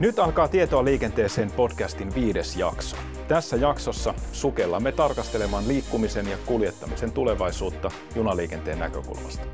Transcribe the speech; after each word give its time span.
Nyt 0.00 0.18
alkaa 0.18 0.48
Tietoa 0.48 0.84
liikenteeseen 0.84 1.50
podcastin 1.50 2.14
viides 2.14 2.56
jakso. 2.56 2.96
Tässä 3.28 3.56
jaksossa 3.56 4.14
sukellamme 4.32 4.92
tarkastelemaan 4.92 5.68
liikkumisen 5.68 6.28
ja 6.28 6.36
kuljettamisen 6.46 7.12
tulevaisuutta 7.12 7.90
junaliikenteen 8.14 8.78
näkökulmasta. 8.78 9.46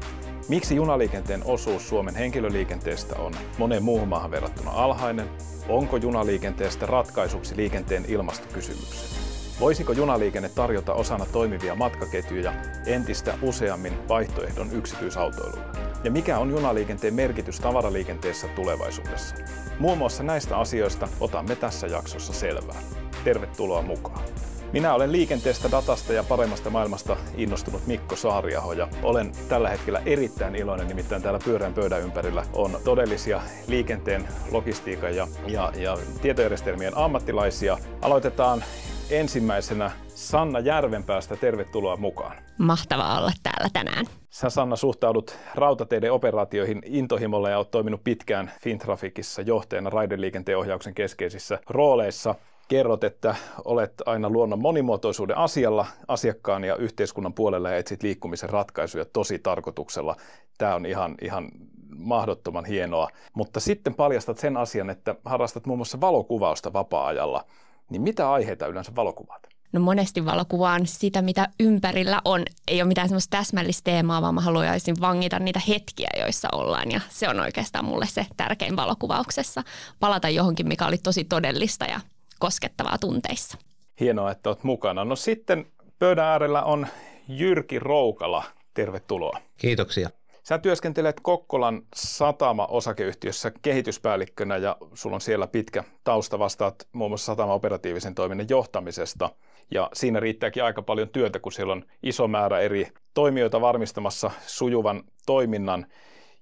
Miksi 0.48 0.77
junaliikenteen 0.77 1.42
osuus 1.45 1.88
Suomen 1.88 2.14
henkilöliikenteestä 2.14 3.16
on 3.16 3.32
moneen 3.59 3.82
muuhun 3.82 4.09
maahan 4.09 4.30
verrattuna 4.30 4.70
alhainen? 4.70 5.28
Onko 5.68 5.96
junaliikenteestä 5.96 6.86
ratkaisuksi 6.86 7.56
liikenteen 7.56 8.04
ilmastokysymykseen? 8.08 9.24
Voisiko 9.61 9.92
junaliikenne 9.92 10.48
tarjota 10.48 10.95
osana 10.95 11.26
toimivia 11.32 11.74
matkaketjuja 11.74 12.52
entistä 12.86 13.38
useammin 13.42 14.08
vaihtoehdon 14.08 14.72
yksityisautoilulle? 14.72 15.84
Ja 16.04 16.10
mikä 16.10 16.38
on 16.38 16.50
junaliikenteen 16.50 17.14
merkitys 17.14 17.60
tavaraliikenteessä 17.60 18.48
tulevaisuudessa? 18.48 19.36
Muun 19.78 19.98
muassa 19.98 20.22
näistä 20.22 20.58
asioista 20.58 21.08
otamme 21.20 21.56
tässä 21.56 21.86
jaksossa 21.86 22.32
selvää. 22.32 22.82
Tervetuloa 23.24 23.82
mukaan. 23.82 24.24
Minä 24.72 24.94
olen 24.94 25.12
liikenteestä, 25.12 25.70
datasta 25.70 26.12
ja 26.12 26.24
paremmasta 26.24 26.70
maailmasta 26.70 27.16
innostunut 27.36 27.86
Mikko 27.86 28.16
Saariaho 28.16 28.72
ja 28.72 28.88
olen 29.02 29.32
tällä 29.48 29.68
hetkellä 29.68 30.02
erittäin 30.06 30.56
iloinen, 30.56 30.88
nimittäin 30.88 31.22
täällä 31.22 31.40
pyörän 31.44 31.74
pöydän 31.74 32.02
ympärillä 32.02 32.46
on 32.52 32.78
todellisia 32.84 33.41
liikenteen, 33.66 34.28
logistiikan 34.50 35.16
ja, 35.16 35.28
ja, 35.46 35.72
ja 35.77 35.98
tietojärjestelmien 36.22 36.96
ammattilaisia. 36.96 37.78
Aloitetaan 38.02 38.64
ensimmäisenä 39.10 39.91
Sanna 40.08 40.60
Järvenpäästä. 40.60 41.36
Tervetuloa 41.36 41.96
mukaan. 41.96 42.44
Mahtavaa 42.58 43.18
olla 43.18 43.32
täällä 43.42 43.68
tänään. 43.72 44.06
Sä 44.30 44.50
Sanna 44.50 44.76
suhtaudut 44.76 45.38
rautateiden 45.54 46.12
operaatioihin 46.12 46.83
intohimolla 46.84 47.50
ja 47.50 47.58
olet 47.58 47.70
toiminut 47.70 48.05
pitkään 48.05 48.50
Fintrafikissa 48.62 49.42
johtajana 49.42 49.91
raideliikenteen 49.91 50.58
ohjauksen 50.58 50.94
keskeisissä 50.94 51.58
rooleissa. 51.70 52.34
Kerrot, 52.69 53.05
että 53.05 53.34
olet 53.64 53.92
aina 54.06 54.30
luonnon 54.30 54.58
monimuotoisuuden 54.58 55.36
asialla, 55.36 55.86
asiakkaan 56.08 56.64
ja 56.64 56.77
yhteiskunnan 56.77 57.34
puolella 57.34 57.70
ja 57.70 57.77
etsit 57.77 58.02
liikkumisen 58.02 58.50
ratkaisuja 58.50 59.05
tosi 59.05 59.39
tarkoituksella. 59.39 60.16
Tämä 60.58 60.74
on 60.74 60.86
ihan, 60.86 61.14
ihan 61.22 61.48
mahdottoman 61.96 62.64
hienoa. 62.64 63.08
Mutta 63.34 63.61
sitten 63.61 63.94
paljastat 63.94 64.39
sen 64.39 64.56
asian, 64.56 64.91
että 64.91 65.14
harrastat 65.24 65.66
muun 65.66 65.78
muassa 65.78 66.00
valokuvausta 66.00 66.72
vapaa-ajalla. 66.72 67.44
Niin 67.91 68.02
mitä 68.02 68.33
aiheita 68.33 68.66
yleensä 68.66 68.92
valokuvaat? 68.96 69.53
No 69.75 69.80
monesti 69.80 70.25
valokuvaan 70.25 70.86
sitä, 70.86 71.22
mitä 71.22 71.48
ympärillä 71.61 72.20
on. 72.25 72.42
Ei 72.69 72.83
ole 72.83 72.89
mitään 72.89 73.08
semmoista 73.08 73.36
täsmällistä 73.36 73.84
teemaa, 73.84 74.22
vaan 74.22 74.34
mä 74.34 74.41
haluaisin 74.41 75.00
vangita 75.00 75.39
niitä 75.39 75.61
hetkiä, 75.69 76.08
joissa 76.19 76.48
ollaan. 76.53 76.91
Ja 76.91 77.00
se 77.08 77.28
on 77.28 77.41
oikeastaan 77.41 77.84
mulle 77.84 78.06
se 78.06 78.27
tärkein 78.36 78.77
valokuvauksessa. 78.77 79.62
Palata 80.00 80.28
johonkin, 80.28 80.69
mikä 80.69 80.86
oli 80.86 80.98
tosi 80.98 81.25
todellista 81.25 81.84
ja 81.84 82.00
koskettavaa 82.39 82.98
tunteissa. 82.98 83.58
Hienoa, 84.00 84.30
että 84.30 84.50
olet 84.50 84.64
mukana. 84.64 85.05
No 85.05 85.17
sitten 85.17 85.67
pöydän 85.98 86.25
äärellä 86.25 86.62
on 86.62 86.86
Jyrki 87.28 87.78
Roukala. 87.78 88.45
Tervetuloa. 88.75 89.41
Kiitoksia. 89.58 90.11
Sä 90.48 90.59
työskentelet 90.59 91.20
Kokkolan 91.23 91.83
satama-osakeyhtiössä 91.95 93.53
kehityspäällikkönä 93.62 94.56
ja 94.56 94.77
sulla 94.95 95.14
on 95.14 95.20
siellä 95.20 95.47
pitkä 95.47 95.84
tausta. 96.05 96.39
Vastaat 96.39 96.89
muun 96.92 97.11
muassa 97.11 97.27
satama-operatiivisen 97.27 98.14
toiminnan 98.14 98.47
johtamisesta. 98.48 99.31
Ja 99.70 99.91
siinä 99.92 100.20
riittääkin 100.20 100.64
aika 100.64 100.83
paljon 100.83 101.09
työtä, 101.09 101.39
kun 101.39 101.53
siellä 101.53 101.73
on 101.73 101.84
iso 102.03 102.28
määrä 102.28 102.61
eri 102.61 102.89
toimijoita 103.14 103.61
varmistamassa 103.61 104.31
sujuvan 104.47 105.03
toiminnan. 105.27 105.86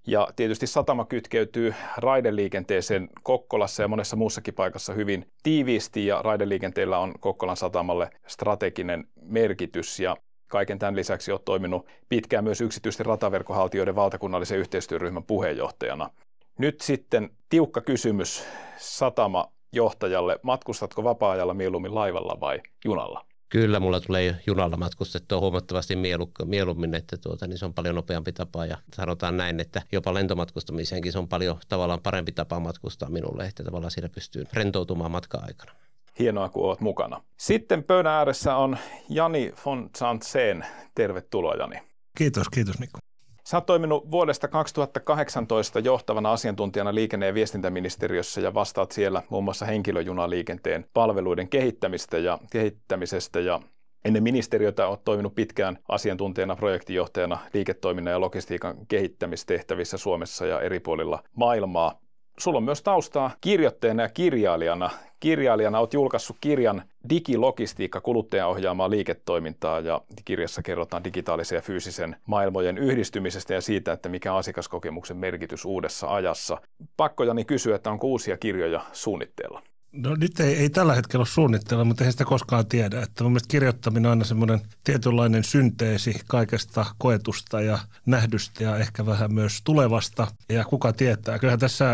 Ja 0.06 0.28
tietysti 0.36 0.66
satama 0.66 1.04
kytkeytyy 1.04 1.74
raideliikenteeseen 1.96 3.08
Kokkolassa 3.22 3.82
ja 3.82 3.88
monessa 3.88 4.16
muussakin 4.16 4.54
paikassa 4.54 4.92
hyvin 4.92 5.26
tiiviisti 5.42 6.06
ja 6.06 6.22
raideliikenteellä 6.22 6.98
on 6.98 7.14
Kokkolan 7.20 7.56
satamalle 7.56 8.10
strateginen 8.26 9.04
merkitys 9.20 10.00
ja 10.00 10.16
Kaiken 10.52 10.78
tämän 10.78 10.96
lisäksi 10.96 11.32
olet 11.32 11.44
toiminut 11.44 11.86
pitkään 12.08 12.44
myös 12.44 12.60
yksityisten 12.60 13.06
rataverkohaltijoiden 13.06 13.94
valtakunnallisen 13.94 14.58
yhteistyöryhmän 14.58 15.24
puheenjohtajana. 15.24 16.10
Nyt 16.58 16.80
sitten 16.80 17.30
tiukka 17.48 17.80
kysymys 17.80 18.44
satama 18.76 19.52
johtajalle. 19.72 20.38
Matkustatko 20.42 21.04
vapaa-ajalla 21.04 21.54
mieluummin 21.54 21.94
laivalla 21.94 22.40
vai 22.40 22.60
junalla? 22.84 23.26
Kyllä, 23.48 23.80
mulla 23.80 24.00
tulee 24.00 24.36
junalla 24.46 24.76
matkustettua 24.76 25.40
huomattavasti 25.40 25.96
mieluummin, 26.44 26.94
että 26.94 27.16
tuota, 27.16 27.46
niin 27.46 27.58
se 27.58 27.64
on 27.64 27.74
paljon 27.74 27.94
nopeampi 27.94 28.32
tapa 28.32 28.66
ja 28.66 28.76
sanotaan 28.94 29.36
näin, 29.36 29.60
että 29.60 29.82
jopa 29.92 30.14
lentomatkustamiseenkin 30.14 31.12
se 31.12 31.18
on 31.18 31.28
paljon 31.28 31.58
tavallaan 31.68 32.00
parempi 32.02 32.32
tapa 32.32 32.60
matkustaa 32.60 33.10
minulle, 33.10 33.44
että 33.44 33.64
tavallaan 33.64 33.90
siinä 33.90 34.08
pystyy 34.08 34.44
rentoutumaan 34.52 35.10
matka-aikana. 35.10 35.72
Hienoa, 36.18 36.48
kun 36.48 36.64
olet 36.64 36.80
mukana. 36.80 37.22
Sitten 37.36 37.84
pöydän 37.84 38.12
ääressä 38.12 38.56
on 38.56 38.76
Jani 39.08 39.52
von 39.66 39.90
Zantzen. 39.98 40.66
Tervetuloa, 40.94 41.54
Jani. 41.54 41.76
Kiitos, 42.18 42.48
kiitos 42.48 42.78
Mikko. 42.78 42.98
Sä 43.44 43.56
oot 43.56 43.66
toiminut 43.66 44.10
vuodesta 44.10 44.48
2018 44.48 45.78
johtavana 45.78 46.32
asiantuntijana 46.32 46.94
liikenne- 46.94 47.26
ja 47.26 47.34
viestintäministeriössä 47.34 48.40
ja 48.40 48.54
vastaat 48.54 48.92
siellä 48.92 49.22
muun 49.28 49.44
muassa 49.44 49.66
henkilöjunaliikenteen 49.66 50.86
palveluiden 50.94 51.48
kehittämistä 51.48 52.18
ja 52.18 52.38
kehittämisestä 52.50 53.40
ja 53.40 53.60
Ennen 54.04 54.22
ministeriötä 54.22 54.88
olet 54.88 55.04
toiminut 55.04 55.34
pitkään 55.34 55.78
asiantuntijana, 55.88 56.56
projektijohtajana 56.56 57.38
liiketoiminnan 57.54 58.12
ja 58.12 58.20
logistiikan 58.20 58.86
kehittämistehtävissä 58.86 59.98
Suomessa 59.98 60.46
ja 60.46 60.60
eri 60.60 60.80
puolilla 60.80 61.22
maailmaa. 61.36 62.00
Sulla 62.38 62.58
on 62.58 62.64
myös 62.64 62.82
taustaa 62.82 63.30
kirjoittajana 63.40 64.02
ja 64.02 64.08
kirjailijana. 64.08 64.90
Kirjailijana 65.20 65.78
olet 65.78 65.94
julkaissut 65.94 66.36
kirjan 66.40 66.82
Digilogistiikka 67.10 68.00
kuluttajan 68.00 68.48
ohjaamaa 68.48 68.90
liiketoimintaa 68.90 69.80
ja 69.80 70.00
kirjassa 70.24 70.62
kerrotaan 70.62 71.04
digitaalisen 71.04 71.56
ja 71.56 71.62
fyysisen 71.62 72.16
maailmojen 72.26 72.78
yhdistymisestä 72.78 73.54
ja 73.54 73.60
siitä, 73.60 73.92
että 73.92 74.08
mikä 74.08 74.34
asiakaskokemuksen 74.34 75.16
merkitys 75.16 75.64
uudessa 75.64 76.14
ajassa. 76.14 76.58
Pakkojani 76.96 77.44
kysyä, 77.44 77.76
että 77.76 77.90
onko 77.90 78.06
uusia 78.06 78.36
kirjoja 78.36 78.80
suunnitteilla? 78.92 79.62
No 79.92 80.14
nyt 80.14 80.40
ei, 80.40 80.56
ei 80.56 80.70
tällä 80.70 80.94
hetkellä 80.94 81.20
ole 81.20 81.26
suunnitteilla, 81.26 81.84
mutta 81.84 82.04
ei 82.04 82.12
sitä 82.12 82.24
koskaan 82.24 82.66
tiedä. 82.66 83.02
Että 83.02 83.24
mun 83.24 83.32
mielestä 83.32 83.48
kirjoittaminen 83.50 84.06
on 84.06 84.10
aina 84.10 84.24
semmoinen 84.24 84.60
tietynlainen 84.84 85.44
synteesi 85.44 86.20
kaikesta 86.26 86.86
koetusta 86.98 87.60
ja 87.60 87.78
nähdystä 88.06 88.64
ja 88.64 88.76
ehkä 88.76 89.06
vähän 89.06 89.34
myös 89.34 89.60
tulevasta. 89.64 90.26
Ja 90.48 90.64
kuka 90.64 90.92
tietää. 90.92 91.38
Kyllähän 91.38 91.58
tässä, 91.58 91.84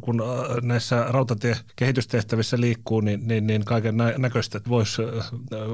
kun 0.00 0.20
äh, 0.20 0.56
näissä 0.62 1.06
rautatiekehitystehtävissä 1.08 2.60
liikkuu, 2.60 3.00
niin, 3.00 3.28
niin, 3.28 3.46
niin 3.46 3.64
kaiken 3.64 3.96
näköistä 4.18 4.60
voisi 4.68 5.02
äh, 5.02 5.30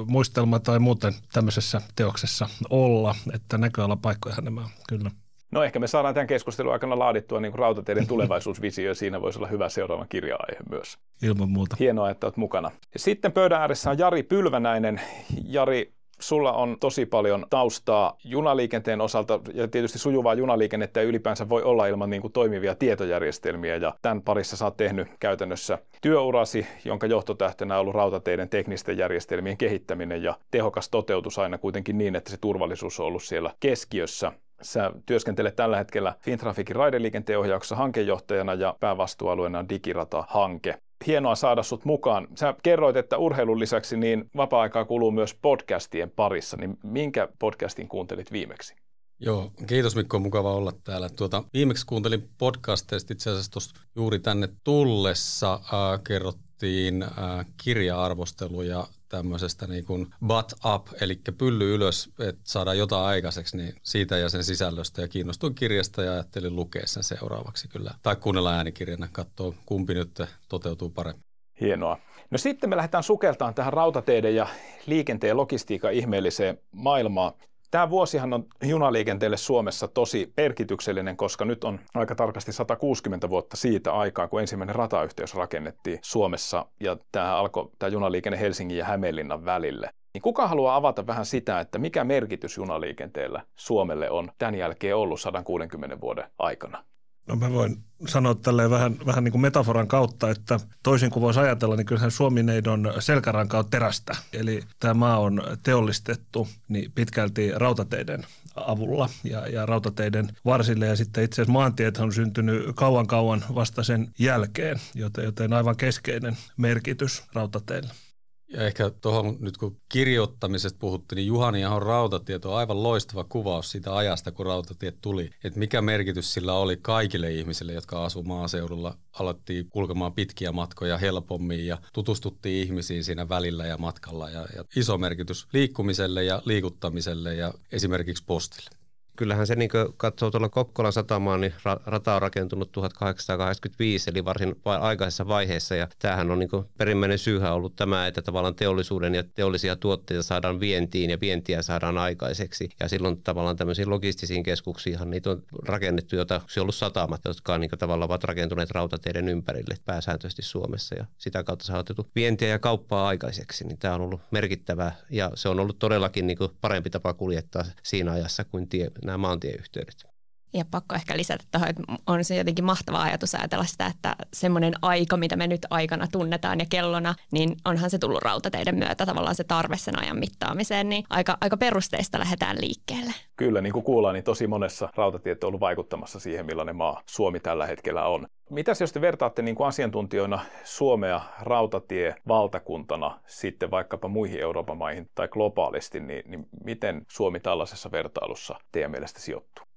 muistelma 0.06 0.58
tai 0.58 0.78
muuten 0.78 1.14
tämmöisessä 1.32 1.80
teoksessa 1.96 2.48
olla. 2.70 3.14
Että 3.32 3.58
näköalapaikkoja 3.58 4.36
nämä 4.40 4.68
kyllä. 4.88 5.10
No 5.50 5.62
ehkä 5.62 5.78
me 5.78 5.86
saadaan 5.86 6.14
tämän 6.14 6.26
keskustelun 6.26 6.72
aikana 6.72 6.98
laadittua 6.98 7.40
niin 7.40 7.54
rautateiden 7.54 8.06
tulevaisuusvisio 8.12 8.88
ja 8.88 8.94
siinä 8.94 9.20
voisi 9.20 9.38
olla 9.38 9.48
hyvä 9.48 9.68
seuraava 9.68 10.06
kirja-aihe 10.08 10.60
myös. 10.70 10.98
Ilman 11.22 11.50
muuta. 11.50 11.76
Hienoa, 11.78 12.10
että 12.10 12.26
olet 12.26 12.36
mukana. 12.36 12.70
Ja 12.94 12.98
sitten 12.98 13.32
pöydän 13.32 13.60
ääressä 13.60 13.90
on 13.90 13.98
Jari 13.98 14.22
Pylvänäinen. 14.22 15.00
Jari, 15.44 15.92
sulla 16.20 16.52
on 16.52 16.76
tosi 16.80 17.06
paljon 17.06 17.46
taustaa 17.50 18.16
junaliikenteen 18.24 19.00
osalta 19.00 19.40
ja 19.54 19.68
tietysti 19.68 19.98
sujuvaa 19.98 20.34
junaliikennettä 20.34 21.00
ja 21.00 21.06
ylipäänsä 21.06 21.48
voi 21.48 21.62
olla 21.62 21.86
ilman 21.86 22.10
niin 22.10 22.22
kuin 22.22 22.32
toimivia 22.32 22.74
tietojärjestelmiä 22.74 23.76
ja 23.76 23.94
tämän 24.02 24.22
parissa 24.22 24.56
sä 24.56 24.64
oot 24.64 24.76
tehnyt 24.76 25.08
käytännössä 25.20 25.78
työurasi, 26.02 26.66
jonka 26.84 27.06
johtotähtenä 27.06 27.74
on 27.74 27.80
ollut 27.80 27.94
rautateiden 27.94 28.48
teknisten 28.48 28.98
järjestelmien 28.98 29.56
kehittäminen 29.56 30.22
ja 30.22 30.34
tehokas 30.50 30.88
toteutus 30.88 31.38
aina 31.38 31.58
kuitenkin 31.58 31.98
niin, 31.98 32.16
että 32.16 32.30
se 32.30 32.36
turvallisuus 32.36 33.00
on 33.00 33.06
ollut 33.06 33.22
siellä 33.22 33.50
keskiössä. 33.60 34.32
Sä 34.62 34.92
työskentelet 35.06 35.56
tällä 35.56 35.76
hetkellä 35.76 36.14
Fintrafikin 36.20 36.76
raideliikenteen 36.76 37.38
ohjauksessa 37.38 37.76
hankejohtajana 37.76 38.54
ja 38.54 38.74
päävastuualueena 38.80 39.58
on 39.58 39.68
digirata-hanke. 39.68 40.78
Hienoa 41.06 41.34
saada 41.34 41.62
sut 41.62 41.84
mukaan. 41.84 42.28
Sä 42.34 42.54
kerroit, 42.62 42.96
että 42.96 43.18
urheilun 43.18 43.58
lisäksi 43.58 43.96
niin 43.96 44.30
vapaa-aikaa 44.36 44.84
kuluu 44.84 45.10
myös 45.10 45.34
podcastien 45.34 46.10
parissa, 46.10 46.56
niin 46.56 46.78
minkä 46.82 47.28
podcastin 47.38 47.88
kuuntelit 47.88 48.32
viimeksi? 48.32 48.74
Joo, 49.20 49.50
kiitos 49.66 49.96
Mikko, 49.96 50.18
mukava 50.18 50.54
olla 50.54 50.72
täällä. 50.84 51.08
Tuota, 51.08 51.44
viimeksi 51.52 51.86
kuuntelin 51.86 52.28
podcasteista 52.38 53.12
itse 53.12 53.30
asiassa 53.30 53.60
juuri 53.96 54.18
tänne 54.18 54.48
tullessa 54.64 55.54
äh, 55.54 56.00
kerrottiin 56.06 57.02
äh, 57.02 57.46
kirja-arvosteluja 57.64 58.86
tämmöisestä 59.08 59.66
niin 59.66 59.84
kuin 59.84 60.06
butt 60.26 60.52
up, 60.74 60.88
eli 61.00 61.20
pylly 61.38 61.74
ylös, 61.74 62.10
että 62.18 62.40
saadaan 62.44 62.78
jotain 62.78 63.06
aikaiseksi, 63.06 63.56
niin 63.56 63.74
siitä 63.82 64.18
ja 64.18 64.28
sen 64.28 64.44
sisällöstä. 64.44 65.02
Ja 65.02 65.08
kiinnostuin 65.08 65.54
kirjasta 65.54 66.02
ja 66.02 66.12
ajattelin 66.12 66.56
lukea 66.56 66.86
sen 66.86 67.02
seuraavaksi 67.02 67.68
kyllä. 67.68 67.90
Tai 68.02 68.16
kuunnella 68.16 68.54
äänikirjana, 68.54 69.08
katsoa 69.12 69.54
kumpi 69.66 69.94
nyt 69.94 70.22
toteutuu 70.48 70.90
paremmin. 70.90 71.24
Hienoa. 71.60 71.98
No 72.30 72.38
sitten 72.38 72.70
me 72.70 72.76
lähdetään 72.76 73.02
sukeltaan 73.02 73.54
tähän 73.54 73.72
rautateiden 73.72 74.34
ja 74.34 74.46
liikenteen 74.86 75.36
logistiikan 75.36 75.92
ihmeelliseen 75.92 76.58
maailmaan. 76.72 77.32
Tämä 77.70 77.90
vuosihan 77.90 78.32
on 78.32 78.46
junaliikenteelle 78.62 79.36
Suomessa 79.36 79.88
tosi 79.88 80.32
merkityksellinen, 80.36 81.16
koska 81.16 81.44
nyt 81.44 81.64
on 81.64 81.80
aika 81.94 82.14
tarkasti 82.14 82.52
160 82.52 83.30
vuotta 83.30 83.56
siitä 83.56 83.92
aikaa, 83.92 84.28
kun 84.28 84.40
ensimmäinen 84.40 84.76
ratayhteys 84.76 85.34
rakennettiin 85.34 85.98
Suomessa 86.02 86.66
ja 86.80 86.96
tämä 87.12 87.36
alkoi 87.36 87.70
tämä 87.78 87.90
junaliikenne 87.90 88.40
Helsingin 88.40 88.78
ja 88.78 88.84
Hämeenlinnan 88.84 89.44
välille. 89.44 89.90
Niin 90.14 90.22
kuka 90.22 90.48
haluaa 90.48 90.76
avata 90.76 91.06
vähän 91.06 91.26
sitä, 91.26 91.60
että 91.60 91.78
mikä 91.78 92.04
merkitys 92.04 92.56
junaliikenteellä 92.56 93.42
Suomelle 93.56 94.10
on 94.10 94.32
tämän 94.38 94.54
jälkeen 94.54 94.96
ollut 94.96 95.20
160 95.20 96.00
vuoden 96.00 96.30
aikana? 96.38 96.84
No 97.28 97.36
mä 97.36 97.52
voin 97.52 97.84
sanoa 98.06 98.34
tälleen 98.34 98.70
vähän, 98.70 98.96
vähän 99.06 99.24
niin 99.24 99.32
kuin 99.32 99.42
metaforan 99.42 99.88
kautta, 99.88 100.30
että 100.30 100.60
toisin 100.82 101.10
kuin 101.10 101.20
voisi 101.20 101.40
ajatella, 101.40 101.76
niin 101.76 101.86
kyllähän 101.86 102.10
Suomineidon 102.10 102.92
selkäranka 102.98 103.58
on 103.58 103.70
terästä. 103.70 104.16
Eli 104.32 104.62
tämä 104.80 104.94
maa 104.94 105.18
on 105.18 105.42
teollistettu 105.62 106.48
niin 106.68 106.92
pitkälti 106.94 107.52
rautateiden 107.54 108.26
avulla 108.56 109.08
ja, 109.24 109.46
ja 109.46 109.66
rautateiden 109.66 110.28
varsille. 110.44 110.86
Ja 110.86 110.96
sitten 110.96 111.24
itse 111.24 111.42
asiassa 111.42 111.52
maantiet 111.52 111.98
on 111.98 112.12
syntynyt 112.12 112.62
kauan 112.74 113.06
kauan 113.06 113.44
vasta 113.54 113.82
sen 113.82 114.08
jälkeen, 114.18 114.80
joten, 114.94 115.24
joten 115.24 115.52
aivan 115.52 115.76
keskeinen 115.76 116.36
merkitys 116.56 117.22
rautateille. 117.32 118.07
Ja 118.52 118.66
ehkä 118.66 118.90
tuohon 118.90 119.36
nyt 119.40 119.56
kun 119.56 119.80
kirjoittamisesta 119.88 120.78
puhuttiin, 120.78 121.16
niin 121.16 121.26
Juhani 121.26 121.64
Ahon 121.64 121.82
rautatiet 121.82 122.44
on 122.44 122.56
aivan 122.56 122.82
loistava 122.82 123.24
kuvaus 123.24 123.70
siitä 123.70 123.96
ajasta, 123.96 124.32
kun 124.32 124.46
rautatiet 124.46 124.98
tuli. 125.00 125.30
Että 125.44 125.58
mikä 125.58 125.82
merkitys 125.82 126.34
sillä 126.34 126.54
oli 126.54 126.76
kaikille 126.76 127.32
ihmisille, 127.32 127.72
jotka 127.72 128.04
asuu 128.04 128.22
maaseudulla. 128.22 128.96
Alettiin 129.12 129.70
kulkemaan 129.70 130.12
pitkiä 130.12 130.52
matkoja 130.52 130.98
helpommin 130.98 131.66
ja 131.66 131.78
tutustuttiin 131.92 132.66
ihmisiin 132.66 133.04
siinä 133.04 133.28
välillä 133.28 133.66
ja 133.66 133.78
matkalla. 133.78 134.30
Ja, 134.30 134.46
ja 134.56 134.64
iso 134.76 134.98
merkitys 134.98 135.46
liikkumiselle 135.52 136.24
ja 136.24 136.42
liikuttamiselle 136.44 137.34
ja 137.34 137.54
esimerkiksi 137.72 138.24
postille 138.26 138.77
kyllähän 139.18 139.46
se 139.46 139.54
niin 139.54 139.70
katsoo 139.96 140.30
tuolla 140.30 140.48
Kokkolan 140.48 140.92
satamaan, 140.92 141.40
niin 141.40 141.54
rata 141.86 142.14
on 142.14 142.22
rakentunut 142.22 142.72
1885, 142.72 144.10
eli 144.10 144.24
varsin 144.24 144.56
aikaisessa 144.64 145.28
vaiheessa. 145.28 145.74
Ja 145.74 145.88
tämähän 145.98 146.30
on 146.30 146.38
niin 146.38 146.50
perimmäinen 146.78 147.18
syyhän 147.18 147.52
ollut 147.52 147.76
tämä, 147.76 148.06
että 148.06 148.22
tavallaan 148.22 148.54
teollisuuden 148.54 149.14
ja 149.14 149.24
teollisia 149.34 149.76
tuotteita 149.76 150.22
saadaan 150.22 150.60
vientiin 150.60 151.10
ja 151.10 151.20
vientiä 151.20 151.62
saadaan 151.62 151.98
aikaiseksi. 151.98 152.68
Ja 152.80 152.88
silloin 152.88 153.22
tavallaan 153.22 153.56
tämmöisiin 153.56 153.90
logistisiin 153.90 154.42
keskuksiin 154.42 154.98
niitä 155.04 155.30
on 155.30 155.42
rakennettu, 155.66 156.16
joita 156.16 156.34
on 156.34 156.62
ollut 156.62 156.74
satamat, 156.74 157.20
jotka 157.24 157.58
niin 157.58 157.70
tavallaan 157.78 158.10
ovat 158.10 158.24
rakentuneet 158.24 158.70
rautateiden 158.70 159.28
ympärille 159.28 159.76
pääsääntöisesti 159.84 160.42
Suomessa. 160.42 160.94
Ja 160.94 161.06
sitä 161.18 161.44
kautta 161.44 161.64
saatettu 161.64 162.06
vientiä 162.14 162.48
ja 162.48 162.58
kauppaa 162.58 163.08
aikaiseksi. 163.08 163.64
Niin 163.64 163.78
tämä 163.78 163.94
on 163.94 164.00
ollut 164.00 164.20
merkittävää 164.30 164.96
ja 165.10 165.30
se 165.34 165.48
on 165.48 165.60
ollut 165.60 165.78
todellakin 165.78 166.26
niin 166.26 166.38
parempi 166.60 166.90
tapa 166.90 167.14
kuljettaa 167.14 167.64
siinä 167.82 168.12
ajassa 168.12 168.44
kuin 168.44 168.68
tie, 168.68 168.90
nämä 169.08 169.18
maantieyhteydet. 169.18 170.17
Ja 170.52 170.64
pakko 170.70 170.94
ehkä 170.94 171.16
lisätä 171.16 171.44
tuohon, 171.52 171.68
että 171.68 171.82
on 172.06 172.24
se 172.24 172.36
jotenkin 172.36 172.64
mahtava 172.64 173.02
ajatus 173.02 173.34
ajatella 173.34 173.64
sitä, 173.64 173.86
että 173.86 174.16
semmoinen 174.32 174.74
aika, 174.82 175.16
mitä 175.16 175.36
me 175.36 175.46
nyt 175.46 175.66
aikana 175.70 176.06
tunnetaan 176.12 176.58
ja 176.58 176.66
kellona, 176.70 177.14
niin 177.32 177.56
onhan 177.64 177.90
se 177.90 177.98
tullut 177.98 178.22
rautateiden 178.22 178.74
myötä 178.74 179.06
tavallaan 179.06 179.34
se 179.34 179.44
tarve 179.44 179.76
sen 179.76 180.02
ajan 180.02 180.18
mittaamiseen, 180.18 180.88
niin 180.88 181.04
aika, 181.10 181.38
aika 181.40 181.56
perusteista 181.56 182.18
lähdetään 182.18 182.56
liikkeelle. 182.60 183.12
Kyllä, 183.36 183.60
niin 183.60 183.72
kuin 183.72 183.84
kuullaan, 183.84 184.14
niin 184.14 184.24
tosi 184.24 184.46
monessa 184.46 184.88
rautatiet 184.96 185.44
on 185.44 185.48
ollut 185.48 185.60
vaikuttamassa 185.60 186.20
siihen, 186.20 186.46
millainen 186.46 186.76
maa 186.76 187.02
Suomi 187.06 187.40
tällä 187.40 187.66
hetkellä 187.66 188.04
on. 188.04 188.26
Mitäs 188.50 188.80
jos 188.80 188.92
te 188.92 189.00
vertaatte 189.00 189.42
niin 189.42 189.54
kuin 189.54 189.66
asiantuntijoina 189.66 190.40
Suomea 190.64 191.20
rautatievaltakuntana 191.40 193.20
sitten 193.26 193.70
vaikkapa 193.70 194.08
muihin 194.08 194.40
Euroopan 194.40 194.78
maihin 194.78 195.10
tai 195.14 195.28
globaalisti, 195.28 196.00
niin, 196.00 196.30
niin 196.30 196.46
miten 196.64 197.02
Suomi 197.08 197.40
tällaisessa 197.40 197.92
vertailussa 197.92 198.58
teidän 198.72 198.90
mielestä 198.90 199.20
sijoittuu? 199.20 199.67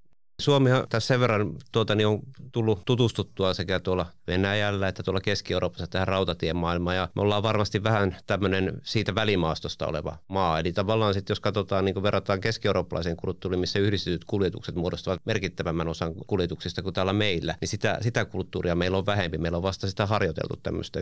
Suomihan 0.42 0.86
tässä 0.90 1.08
sen 1.08 1.20
verran 1.20 1.52
tuota, 1.72 1.96
niin 1.96 2.08
on 2.08 2.20
tullut 2.52 2.82
tutustuttua 2.86 3.54
sekä 3.54 3.80
tuolla 3.80 4.06
Venäjällä 4.28 4.88
että 4.88 5.04
tuolla 5.04 5.22
Keski-Euroopassa 5.22 5.88
tähän 5.88 6.08
rautatiemaailmaan. 6.08 6.96
Ja 6.96 7.10
me 7.16 7.22
ollaan 7.22 7.44
varmasti 7.44 7.84
vähän 7.84 8.18
tämmöinen 8.28 8.82
siitä 8.84 9.16
välimaastosta 9.16 9.88
oleva 9.88 10.18
maa. 10.28 10.60
Eli 10.60 10.74
tavallaan 10.74 11.14
sitten 11.14 11.32
jos 11.32 11.40
katsotaan, 11.40 11.86
niin 11.86 12.04
verrataan 12.04 12.42
keski-eurooppalaiseen 12.42 13.18
kulttuuriin, 13.18 13.60
missä 13.60 13.80
yhdistetyt 13.80 14.26
kuljetukset 14.26 14.76
muodostavat 14.76 15.22
merkittävämmän 15.26 15.88
osan 15.88 16.14
kuljetuksista 16.28 16.82
kuin 16.82 16.94
täällä 16.94 17.14
meillä, 17.14 17.56
niin 17.62 17.70
sitä, 17.70 17.98
sitä 18.02 18.26
kulttuuria 18.26 18.76
meillä 18.76 18.98
on 18.98 19.06
vähempi. 19.06 19.38
Meillä 19.38 19.56
on 19.56 19.64
vasta 19.64 19.90
sitä 19.90 20.06
harjoiteltu 20.06 20.56
tämmöistä 20.64 21.00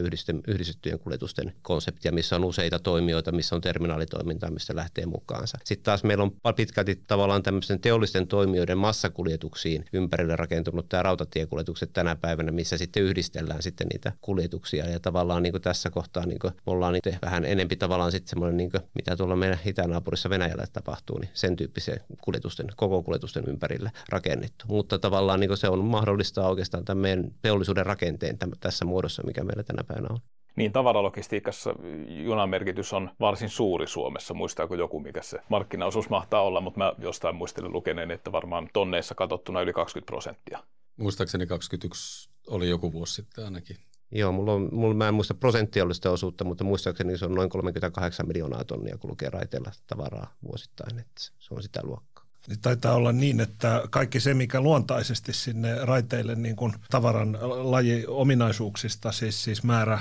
yhdistettyjen 0.48 1.00
kuljetusten 1.00 1.54
konseptia, 1.62 2.12
missä 2.12 2.36
on 2.36 2.44
useita 2.44 2.80
toimijoita, 2.80 3.32
missä 3.32 3.56
on 3.56 3.62
terminaalitoimintaa, 3.62 4.52
mistä 4.52 4.76
lähtee 4.76 5.06
mukaansa. 5.06 5.58
Sitten 5.64 5.84
taas 5.84 6.04
meillä 6.04 6.24
on 6.24 6.56
pitkälti 6.56 7.04
tavallaan 7.08 7.44
tämmöisten 7.44 7.80
teollisten 7.80 8.28
toimijoiden 8.28 8.78
massakuljetuksia 8.78 9.29
kuljetuksiin 9.30 9.86
ympärille 9.94 10.36
rakentunut 10.36 10.90
tämä 10.90 11.04
rautatiekuljetukset 11.04 11.94
tänä 11.94 12.16
päivänä, 12.16 12.52
missä 12.52 12.78
sitten 12.78 13.04
yhdistellään 13.04 13.64
sitten 13.64 13.88
niitä 13.88 14.12
kuljetuksia. 14.22 14.90
Ja 14.90 15.00
tavallaan 15.00 15.44
niin 15.44 15.54
kuin 15.54 15.62
tässä 15.62 15.90
kohtaa 15.90 16.26
niin 16.26 16.40
kuin 16.40 16.54
me 16.54 16.72
ollaan 16.72 16.94
niin 16.94 17.20
vähän 17.22 17.46
enempi 17.46 17.76
tavallaan 17.76 18.12
sitten 18.12 18.30
semmoinen, 18.30 18.58
niin 18.58 18.72
kuin, 18.72 18.81
mitä 18.96 19.16
tuolla 19.16 19.36
meidän 19.36 19.60
itänaapurissa 19.66 20.30
Venäjällä 20.30 20.66
tapahtuu, 20.74 21.18
niin 21.18 21.30
sen 21.34 21.56
tyyppisen 21.56 22.00
kuljetusten, 22.22 22.68
koko 22.76 23.04
kuljetusten 23.04 23.44
ympärille 23.48 23.92
rakennettu. 24.10 24.66
Mutta 24.68 25.00
tavallaan 25.00 25.40
niin 25.40 25.50
kuin 25.50 25.58
se 25.58 25.70
on 25.70 25.86
mahdollista 25.86 26.48
oikeastaan 26.48 26.86
tämän 26.86 27.02
meidän 27.02 27.31
teollisuuden 27.42 27.86
rakenteen 27.86 28.38
tässä 28.60 28.86
muodossa, 28.86 29.24
mikä 29.24 29.44
meillä 29.44 29.64
tänä 29.64 29.84
päivänä 29.84 30.08
on. 30.12 30.20
Niin 30.56 30.72
tavaralogistiikassa 30.72 31.75
junan 32.07 32.50
merkitys 32.50 32.94
on 32.94 33.10
varsin 33.19 33.50
suuri 33.50 33.88
Suomessa. 33.88 34.34
Muistaako 34.34 34.75
joku, 34.75 35.00
mikä 35.00 35.22
se 35.22 35.40
markkinaosuus 35.50 36.10
mahtaa 36.10 36.42
olla, 36.42 36.62
mutta 36.62 36.78
mä 36.78 36.94
jostain 36.98 37.36
muistelen 37.36 37.74
lukeneen, 37.74 38.12
että 38.12 38.31
varmaan 38.31 38.69
tonneissa 38.74 39.16
katsottuna 39.16 39.62
yli 39.62 39.74
20 39.74 40.06
prosenttia. 40.06 40.60
Muistaakseni 40.98 41.46
21 41.46 42.30
oli 42.48 42.69
joku 42.69 42.94
vuosi 42.94 43.13
sitten 43.13 43.46
ainakin. 43.46 43.78
Joo, 44.12 44.31
mulla 44.31 44.54
on, 44.54 44.69
mulla, 44.72 44.94
mä 44.94 45.07
en 45.07 45.13
muista 45.13 45.34
prosenttiallista 45.34 46.12
osuutta, 46.12 46.44
mutta 46.44 46.63
muistaakseni 46.63 47.18
se 47.18 47.25
on 47.25 47.36
noin 47.36 47.50
38 47.50 48.28
miljoonaa 48.28 48.63
tonnia 48.63 48.98
kulkee 48.98 49.30
raiteilla 49.30 49.72
tavaraa 49.88 50.36
vuosittain, 50.44 51.00
että 51.00 51.22
se 51.40 51.54
on 51.54 51.63
sitä 51.63 51.80
luokkaa 51.84 52.29
niin 52.50 52.60
taitaa 52.62 52.94
olla 52.96 53.12
niin, 53.12 53.40
että 53.40 53.84
kaikki 53.90 54.19
se, 54.19 54.34
mikä 54.34 54.62
luontaisesti 54.62 55.34
sinne 55.34 55.86
raiteille 55.86 56.36
niin 56.36 56.56
kuin 56.56 56.74
tavaran 56.90 57.38
laji 57.72 58.06
ominaisuuksista, 58.07 59.12
siis, 59.12 59.44
siis 59.44 59.63
määrä, 59.63 60.00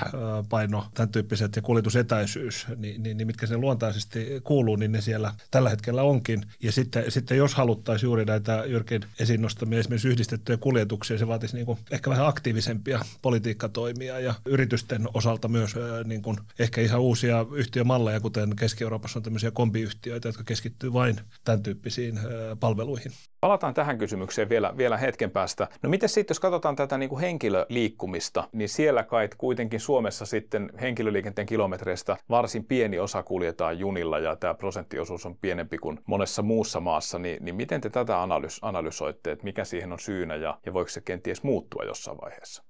paino, 0.49 0.87
tämän 0.95 1.09
tyyppiset 1.09 1.57
ja 1.57 1.63
kuljetusetäisyys, 1.63 2.67
niin, 2.77 3.03
niin, 3.03 3.17
niin 3.17 3.27
mitkä 3.27 3.47
se 3.47 3.57
luontaisesti 3.57 4.27
kuuluu, 4.45 4.77
niin 4.77 4.93
ne 4.93 5.01
siellä 5.01 5.35
tällä 5.51 5.71
hetkellä 5.71 6.03
onkin. 6.03 6.43
Ja 6.63 6.73
sitten, 6.73 7.05
sitten 7.11 7.39
jos 7.39 7.55
haluttaisiin 7.55 8.09
juuri 8.09 8.25
näitä 8.25 8.65
Jyrkin 8.67 9.03
esiin 9.21 9.43
nostamia 9.43 9.79
esimerkiksi 9.79 10.09
yhdistettyjä 10.09 10.57
kuljetuksia, 10.57 11.19
se 11.19 11.29
vaatisi 11.29 11.57
niin 11.57 11.67
kuin 11.67 11.79
ehkä 11.91 12.11
vähän 12.11 12.27
aktiivisempia 12.27 13.01
politiikkatoimia 13.23 14.21
ja 14.21 14.35
yritysten 14.45 15.09
osalta 15.15 15.49
myös 15.49 15.75
niin 16.05 16.23
kuin 16.23 16.37
ehkä 16.59 16.81
ihan 16.81 17.01
uusia 17.01 17.47
yhtiömalleja, 17.55 18.21
kuten 18.21 18.57
Keski-Euroopassa 18.57 19.19
on 19.19 19.23
tämmöisiä 19.23 19.51
kombiyhtiöitä, 19.51 20.29
jotka 20.29 20.45
keskittyy 20.45 20.93
vain 20.93 21.21
tämän 21.45 21.63
tyyppisiin 21.63 22.21
palveluihin. 22.61 23.13
Palataan 23.41 23.75
tähän 23.75 23.99
kysymykseen 23.99 24.49
vielä, 24.49 24.75
vielä 24.77 24.97
hetken 24.97 25.31
päästä. 25.31 25.69
No 25.83 25.91
miten 25.91 26.09
sitten, 26.09 26.35
jos 26.35 26.41
katsotaan 26.41 26.77
tätä 26.77 26.99
niin 26.99 27.09
kuin 27.09 27.21
henkilöliikkumista, 27.21 28.49
niin 28.53 28.69
siellä 28.69 29.03
kai 29.03 29.29
kuitenkin 29.39 29.81
Suomessa 29.81 30.27
sitten 30.27 30.71
henkilöliikenteen 30.81 31.47
kilometreistä 31.47 32.17
varsin 32.31 32.65
pieni 32.65 32.99
osa 32.99 33.23
kuljetaan 33.23 33.79
junilla 33.79 34.19
ja 34.19 34.37
tämä 34.37 34.55
prosenttiosuus 34.55 35.27
on 35.27 35.37
pienempi 35.41 35.79
kuin 35.79 36.01
monessa 36.07 36.43
muussa 36.43 36.81
maassa, 36.81 37.19
niin, 37.19 37.45
niin 37.45 37.55
miten 37.55 37.81
te 37.81 37.91
tätä 37.91 38.23
analys, 38.23 38.59
analysoitte, 38.63 39.33
että 39.33 39.45
mikä 39.45 39.65
siihen 39.65 39.93
on 39.93 39.99
syynä 39.99 40.37
ja, 40.37 40.59
ja 40.67 40.75
voiko 40.75 40.89
se 40.89 41.01
kenties 41.01 41.43
muuttua 41.43 41.85
jossain 41.85 42.19
vaiheessa? 42.21 42.68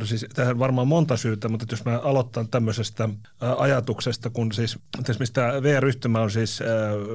No 0.00 0.06
siis 0.06 0.26
tähän 0.34 0.58
varmaan 0.58 0.88
monta 0.88 1.16
syytä, 1.16 1.48
mutta 1.48 1.66
jos 1.70 1.84
mä 1.84 1.98
aloitan 1.98 2.48
tämmöisestä 2.48 3.08
ajatuksesta, 3.58 4.30
kun 4.30 4.52
siis 4.52 4.78
esimerkiksi 5.08 5.32
tämä 5.32 5.62
VR-yhtymä 5.62 6.20
on 6.20 6.30
siis, 6.30 6.60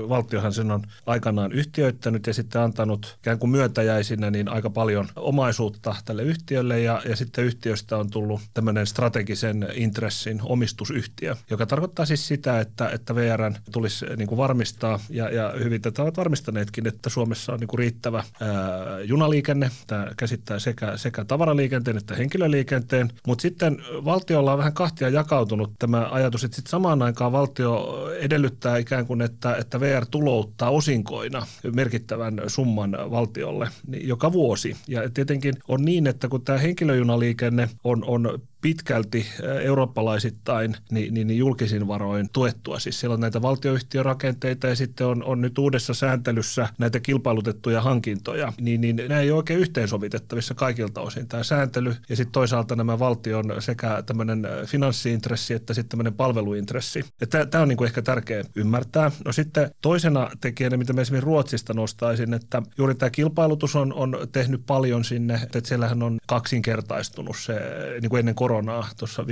valtiohan 0.09 0.53
sen 0.53 0.71
on 0.71 0.81
aikanaan 1.05 1.51
yhtiöittänyt 1.51 2.27
ja 2.27 2.33
sitten 2.33 2.61
antanut 2.61 3.17
ikään 3.19 3.39
kuin 3.39 3.49
myötäjäisinä 3.49 4.31
niin 4.31 4.49
aika 4.49 4.69
paljon 4.69 5.07
omaisuutta 5.15 5.95
tälle 6.05 6.23
yhtiölle 6.23 6.81
ja, 6.81 7.01
ja 7.09 7.15
sitten 7.15 7.45
yhtiöstä 7.45 7.97
on 7.97 8.09
tullut 8.09 8.41
tämmöinen 8.53 8.87
strategisen 8.87 9.67
intressin 9.73 10.39
omistusyhtiö, 10.43 11.35
joka 11.49 11.65
tarkoittaa 11.65 12.05
siis 12.05 12.27
sitä, 12.27 12.59
että, 12.59 12.89
että 12.89 13.15
VRn 13.15 13.55
tulisi 13.71 14.05
niin 14.17 14.27
kuin 14.27 14.37
varmistaa 14.37 14.99
ja, 15.09 15.29
ja 15.29 15.53
hyvin 15.63 15.81
tätä 15.81 16.01
ovat 16.01 16.17
varmistaneetkin, 16.17 16.87
että 16.87 17.09
Suomessa 17.09 17.53
on 17.53 17.59
niin 17.59 17.67
kuin 17.67 17.79
riittävä 17.79 18.17
ää, 18.39 18.99
junaliikenne. 18.99 19.71
Tämä 19.87 20.07
käsittää 20.17 20.59
sekä, 20.59 20.97
sekä 20.97 21.25
tavaraliikenteen 21.25 21.97
että 21.97 22.15
henkilöliikenteen 22.15 22.74
liikenteen, 22.75 23.09
mutta 23.27 23.41
sitten 23.41 23.77
valtiolla 24.05 24.51
on 24.51 24.57
vähän 24.57 24.73
kahtia 24.73 25.09
jakautunut 25.09 25.71
tämä 25.79 26.07
ajatus, 26.11 26.43
että 26.43 26.55
sitten 26.55 26.69
samaan 26.69 27.01
aikaan 27.01 27.31
valtio 27.31 28.07
edellyttää 28.19 28.77
ikään 28.77 29.05
kuin, 29.05 29.21
että, 29.21 29.55
että 29.55 29.79
VR 29.79 30.05
tulouttaa 30.11 30.69
osinkoina 30.69 31.45
merkittävän 31.73 32.41
summan 32.47 32.91
valtiolle 33.11 33.69
joka 33.87 34.31
vuosi. 34.31 34.75
Ja 34.87 35.09
tietenkin 35.09 35.53
on 35.67 35.85
niin, 35.85 36.07
että 36.07 36.27
kun 36.27 36.41
tämä 36.41 36.57
henkilöjunaliikenne 36.57 37.69
on, 37.83 38.03
on 38.03 38.41
pitkälti 38.65 39.25
eurooppalaisittain 39.61 40.75
niin, 40.91 41.13
niin, 41.13 41.27
niin 41.27 41.37
julkisin 41.37 41.87
varoin 41.87 42.29
tuettua. 42.33 42.79
Siis 42.79 42.99
siellä 42.99 43.13
on 43.13 43.19
näitä 43.19 43.41
valtioyhtiörakenteita 43.41 44.67
ja 44.67 44.75
sitten 44.75 45.07
on, 45.07 45.23
on 45.23 45.41
nyt 45.41 45.57
uudessa 45.57 45.93
sääntelyssä 45.93 46.67
näitä 46.77 46.99
kilpailutettuja 46.99 47.81
hankintoja, 47.81 48.53
niin, 48.61 48.81
niin 48.81 48.95
nämä 48.95 49.19
ei 49.21 49.31
ole 49.31 49.37
oikein 49.37 49.59
yhteensovitettavissa 49.59 50.53
kaikilta 50.53 51.01
osin 51.01 51.27
tämä 51.27 51.43
sääntely 51.43 51.95
ja 52.09 52.15
sitten 52.15 52.31
toisaalta 52.31 52.75
nämä 52.75 52.99
valtion 52.99 53.45
sekä 53.59 54.03
tämmöinen 54.05 54.47
finanssiintressi 54.65 55.53
että 55.53 55.73
sitten 55.73 55.89
tämmöinen 55.89 56.13
palveluintressi. 56.13 57.05
Tämä 57.49 57.61
on 57.61 57.67
niin 57.67 57.77
kuin 57.77 57.87
ehkä 57.87 58.01
tärkeä 58.01 58.43
ymmärtää. 58.55 59.11
No 59.25 59.31
sitten 59.31 59.71
toisena 59.81 60.29
tekijänä, 60.41 60.77
mitä 60.77 60.93
me 60.93 61.01
esimerkiksi 61.01 61.25
Ruotsista 61.25 61.73
nostaisin, 61.73 62.33
että 62.33 62.61
juuri 62.77 62.95
tämä 62.95 63.09
kilpailutus 63.09 63.75
on, 63.75 63.93
on 63.93 64.17
tehnyt 64.31 64.61
paljon 64.65 65.03
sinne, 65.03 65.39
että 65.43 65.61
siellähän 65.63 66.03
on 66.03 66.17
kaksinkertaistunut 66.27 67.37
se 67.37 67.53
niin 68.01 68.09
kuin 68.09 68.19
ennen 68.19 68.35
koronaa 68.35 68.54
tuossa 68.97 69.23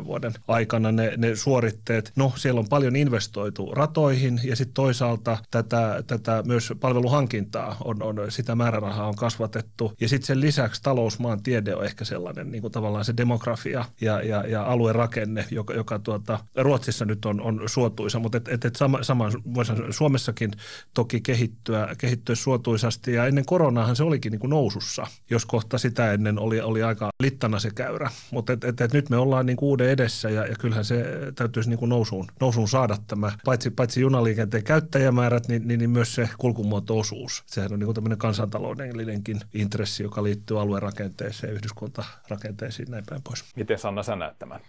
15-20 0.00 0.04
vuoden 0.04 0.32
aikana. 0.48 0.92
Ne, 0.92 1.12
ne 1.16 1.36
suoritteet. 1.36 2.12
No 2.16 2.32
siellä 2.36 2.58
on 2.58 2.68
paljon 2.68 2.96
investoitu 2.96 3.70
ratoihin 3.74 4.40
ja 4.44 4.56
sitten 4.56 4.74
toisaalta 4.74 5.38
tätä, 5.50 6.02
tätä 6.06 6.42
myös 6.46 6.72
palveluhankintaa 6.80 7.76
on, 7.84 8.02
on, 8.02 8.16
sitä 8.28 8.54
määrärahaa 8.54 9.08
on 9.08 9.16
kasvatettu. 9.16 9.92
Ja 10.00 10.08
sitten 10.08 10.26
sen 10.26 10.40
lisäksi 10.40 10.82
talousmaan 10.82 11.42
tiede 11.42 11.74
on 11.74 11.84
ehkä 11.84 12.04
sellainen 12.04 12.50
niin 12.50 12.62
kuin 12.62 12.72
tavallaan 12.72 13.04
se 13.04 13.14
demografia 13.16 13.84
ja, 14.00 14.22
ja, 14.22 14.44
ja 14.46 14.64
aluerakenne, 14.64 15.46
joka, 15.50 15.74
joka 15.74 15.98
tuota, 15.98 16.38
Ruotsissa 16.56 17.04
nyt 17.04 17.24
on, 17.24 17.40
on 17.40 17.62
suotuisa, 17.66 18.18
mutta 18.18 18.38
et, 18.38 18.48
et, 18.48 18.64
et 18.64 18.76
sama, 18.76 19.02
sama 19.02 19.30
voisi 19.54 19.72
Suomessakin 19.90 20.50
toki 20.94 21.20
kehittyä, 21.20 21.94
kehittyä 21.98 22.34
suotuisasti. 22.34 23.12
Ja 23.12 23.26
ennen 23.26 23.44
koronaahan 23.44 23.96
se 23.96 24.02
olikin 24.02 24.30
niin 24.30 24.40
kuin 24.40 24.50
nousussa, 24.50 25.06
jos 25.30 25.46
kohta 25.46 25.78
sitä 25.78 26.12
ennen 26.12 26.38
oli, 26.38 26.60
oli 26.60 26.82
aika 26.82 27.10
littana 27.22 27.58
se 27.58 27.70
käyrä, 27.70 28.10
mutta 28.30 28.52
et, 28.52 28.64
et, 28.64 28.80
et 28.80 28.92
nyt 28.92 29.10
me 29.10 29.16
ollaan 29.16 29.46
niin 29.46 29.56
uuden 29.60 29.90
edessä 29.90 30.30
ja, 30.30 30.46
ja 30.46 30.56
kyllähän 30.56 30.84
se 30.84 31.04
täytyisi 31.34 31.68
niin 31.68 31.78
kuin 31.78 31.88
nousuun, 31.88 32.26
nousuun 32.40 32.68
saada 32.68 32.96
tämä, 33.06 33.32
paitsi, 33.44 33.70
paitsi 33.70 34.00
junaliikenteen 34.00 34.64
käyttäjämäärät, 34.64 35.48
niin, 35.48 35.68
niin, 35.68 35.78
niin 35.78 35.90
myös 35.90 36.14
se 36.14 36.28
kulkumuoto-osuus. 36.38 37.42
Sehän 37.46 37.72
on 37.72 37.78
niin 37.78 37.86
kuin 37.86 37.94
tämmöinen 37.94 38.18
kansantaloudellinenkin 38.18 39.40
intressi, 39.54 40.02
joka 40.02 40.22
liittyy 40.22 40.60
aluerakenteeseen, 40.60 41.52
yhdyskuntarakenteisiin 41.52 42.90
näin 42.90 43.04
päin 43.08 43.22
pois. 43.22 43.44
Miten 43.56 43.78
Sanna 43.78 44.02
sä 44.02 44.16
näet 44.16 44.38
tämän? 44.38 44.60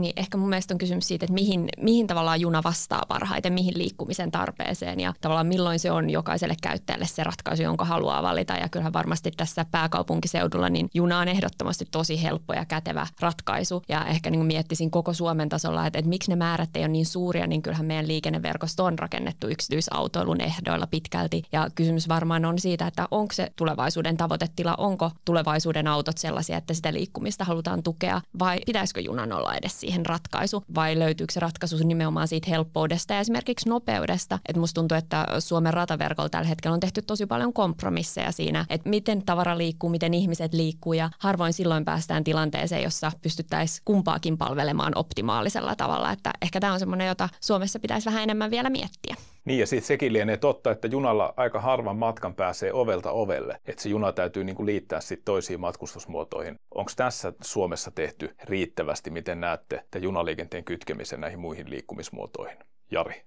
Niin 0.00 0.12
ehkä 0.16 0.38
mun 0.38 0.48
mielestä 0.48 0.74
on 0.74 0.78
kysymys 0.78 1.08
siitä, 1.08 1.24
että 1.24 1.34
mihin, 1.34 1.68
mihin 1.80 2.06
tavallaan 2.06 2.40
juna 2.40 2.62
vastaa 2.62 3.02
parhaiten, 3.08 3.52
mihin 3.52 3.78
liikkumisen 3.78 4.30
tarpeeseen 4.30 5.00
ja 5.00 5.14
tavallaan 5.20 5.46
milloin 5.46 5.78
se 5.78 5.90
on 5.90 6.10
jokaiselle 6.10 6.54
käyttäjälle 6.62 7.06
se 7.06 7.24
ratkaisu, 7.24 7.62
jonka 7.62 7.84
haluaa 7.84 8.22
valita. 8.22 8.54
Ja 8.54 8.68
kyllähän 8.68 8.92
varmasti 8.92 9.30
tässä 9.30 9.66
pääkaupunkiseudulla 9.70 10.68
niin 10.68 10.88
juna 10.94 11.18
on 11.18 11.28
ehdottomasti 11.28 11.88
tosi 11.90 12.22
helppo 12.22 12.54
ja 12.54 12.64
kätevä 12.64 13.06
ratkaisu. 13.20 13.82
Ja 13.88 14.04
ehkä 14.04 14.30
niin 14.30 14.46
miettisin 14.46 14.90
koko 14.90 15.12
Suomen 15.12 15.48
tasolla, 15.48 15.86
että, 15.86 15.98
että 15.98 16.08
miksi 16.08 16.30
ne 16.30 16.36
määrät 16.36 16.76
ei 16.76 16.82
ole 16.82 16.88
niin 16.88 17.06
suuria, 17.06 17.46
niin 17.46 17.62
kyllähän 17.62 17.86
meidän 17.86 18.08
liikenneverkosto 18.08 18.84
on 18.84 18.98
rakennettu 18.98 19.48
yksityisautoilun 19.48 20.40
ehdoilla 20.40 20.86
pitkälti. 20.86 21.42
Ja 21.52 21.68
kysymys 21.74 22.08
varmaan 22.08 22.44
on 22.44 22.58
siitä, 22.58 22.86
että 22.86 23.08
onko 23.10 23.32
se 23.32 23.52
tulevaisuuden 23.56 24.16
tavoitetila, 24.16 24.74
onko 24.78 25.10
tulevaisuuden 25.24 25.86
autot 25.86 26.18
sellaisia, 26.18 26.56
että 26.56 26.74
sitä 26.74 26.92
liikkumista 26.92 27.44
halutaan 27.44 27.82
tukea 27.82 28.20
vai 28.38 28.58
pitäisikö 28.66 29.00
junan 29.00 29.32
olla 29.32 29.54
edes 29.54 29.80
siihen 29.86 30.06
ratkaisu, 30.06 30.64
vai 30.74 30.98
löytyykö 30.98 31.32
se 31.32 31.40
ratkaisu 31.40 31.76
nimenomaan 31.86 32.28
siitä 32.28 32.50
helppoudesta 32.50 33.14
ja 33.14 33.20
esimerkiksi 33.20 33.68
nopeudesta. 33.68 34.38
Että 34.48 34.60
musta 34.60 34.74
tuntuu, 34.74 34.98
että 34.98 35.26
Suomen 35.38 35.74
rataverkolla 35.74 36.28
tällä 36.28 36.48
hetkellä 36.48 36.74
on 36.74 36.80
tehty 36.80 37.02
tosi 37.02 37.26
paljon 37.26 37.52
kompromisseja 37.52 38.32
siinä, 38.32 38.66
että 38.70 38.88
miten 38.88 39.22
tavara 39.22 39.58
liikkuu, 39.58 39.90
miten 39.90 40.14
ihmiset 40.14 40.54
liikkuu 40.54 40.92
ja 40.92 41.10
harvoin 41.18 41.52
silloin 41.52 41.84
päästään 41.84 42.24
tilanteeseen, 42.24 42.82
jossa 42.82 43.12
pystyttäisiin 43.22 43.82
kumpaakin 43.84 44.38
palvelemaan 44.38 44.92
optimaalisella 44.94 45.76
tavalla. 45.76 46.12
Että 46.12 46.30
ehkä 46.42 46.60
tämä 46.60 46.72
on 46.72 46.78
semmoinen, 46.78 47.06
jota 47.06 47.28
Suomessa 47.40 47.78
pitäisi 47.78 48.06
vähän 48.06 48.22
enemmän 48.22 48.50
vielä 48.50 48.70
miettiä. 48.70 49.16
Niin 49.46 49.60
ja 49.60 49.66
sitten 49.66 49.86
sekin 49.86 50.12
lienee 50.12 50.36
totta, 50.36 50.70
että 50.70 50.88
junalla 50.88 51.34
aika 51.36 51.60
harvan 51.60 51.96
matkan 51.96 52.34
pääsee 52.34 52.72
ovelta 52.72 53.10
ovelle, 53.10 53.60
että 53.66 53.82
se 53.82 53.88
juna 53.88 54.12
täytyy 54.12 54.44
niinku 54.44 54.66
liittää 54.66 55.00
sitten 55.00 55.24
toisiin 55.24 55.60
matkustusmuotoihin. 55.60 56.58
Onko 56.74 56.90
tässä 56.96 57.32
Suomessa 57.42 57.90
tehty 57.90 58.34
riittävästi, 58.44 59.10
miten 59.10 59.40
näette, 59.40 59.76
että 59.76 59.98
junaliikenteen 59.98 60.64
kytkemisen 60.64 61.20
näihin 61.20 61.38
muihin 61.38 61.70
liikkumismuotoihin? 61.70 62.58
Jari. 62.90 63.22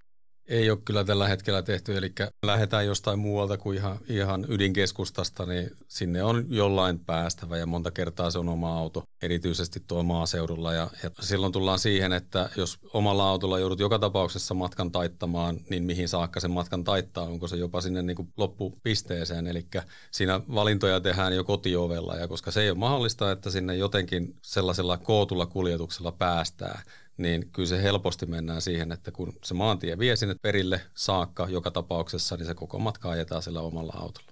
Ei 0.50 0.70
ole 0.70 0.78
kyllä 0.84 1.04
tällä 1.04 1.28
hetkellä 1.28 1.62
tehty, 1.62 1.96
eli 1.96 2.12
lähdetään 2.42 2.86
jostain 2.86 3.18
muualta 3.18 3.58
kuin 3.58 3.76
ihan, 3.76 3.98
ihan 4.08 4.46
ydinkeskustasta, 4.48 5.46
niin 5.46 5.70
sinne 5.88 6.22
on 6.22 6.46
jollain 6.48 6.98
päästävä 6.98 7.56
ja 7.56 7.66
monta 7.66 7.90
kertaa 7.90 8.30
se 8.30 8.38
on 8.38 8.48
oma 8.48 8.78
auto, 8.78 9.04
erityisesti 9.22 9.82
tuo 9.86 10.02
maaseudulla. 10.02 10.72
Ja, 10.72 10.90
ja 11.02 11.10
silloin 11.20 11.52
tullaan 11.52 11.78
siihen, 11.78 12.12
että 12.12 12.50
jos 12.56 12.78
omalla 12.92 13.30
autolla 13.30 13.58
joudut 13.58 13.80
joka 13.80 13.98
tapauksessa 13.98 14.54
matkan 14.54 14.92
taittamaan, 14.92 15.60
niin 15.68 15.82
mihin 15.82 16.08
saakka 16.08 16.40
sen 16.40 16.50
matkan 16.50 16.84
taittaa, 16.84 17.24
onko 17.24 17.48
se 17.48 17.56
jopa 17.56 17.80
sinne 17.80 18.02
niin 18.02 18.16
kuin 18.16 18.32
loppupisteeseen. 18.36 19.46
Eli 19.46 19.66
siinä 20.10 20.40
valintoja 20.54 21.00
tehdään 21.00 21.36
jo 21.36 21.44
kotiovella, 21.44 22.16
ja 22.16 22.28
koska 22.28 22.50
se 22.50 22.62
ei 22.62 22.70
ole 22.70 22.78
mahdollista, 22.78 23.32
että 23.32 23.50
sinne 23.50 23.76
jotenkin 23.76 24.36
sellaisella 24.42 24.96
kootulla 24.96 25.46
kuljetuksella 25.46 26.12
päästään, 26.12 26.82
niin 27.22 27.50
kyllä 27.52 27.68
se 27.68 27.82
helposti 27.82 28.26
mennään 28.26 28.62
siihen, 28.62 28.92
että 28.92 29.10
kun 29.10 29.32
se 29.44 29.54
maantie 29.54 29.98
vie 29.98 30.16
sinne 30.16 30.34
perille 30.42 30.80
saakka 30.94 31.48
joka 31.48 31.70
tapauksessa, 31.70 32.36
niin 32.36 32.46
se 32.46 32.54
koko 32.54 32.78
matka 32.78 33.10
ajetaan 33.10 33.42
sillä 33.42 33.60
omalla 33.60 33.92
autolla. 33.96 34.29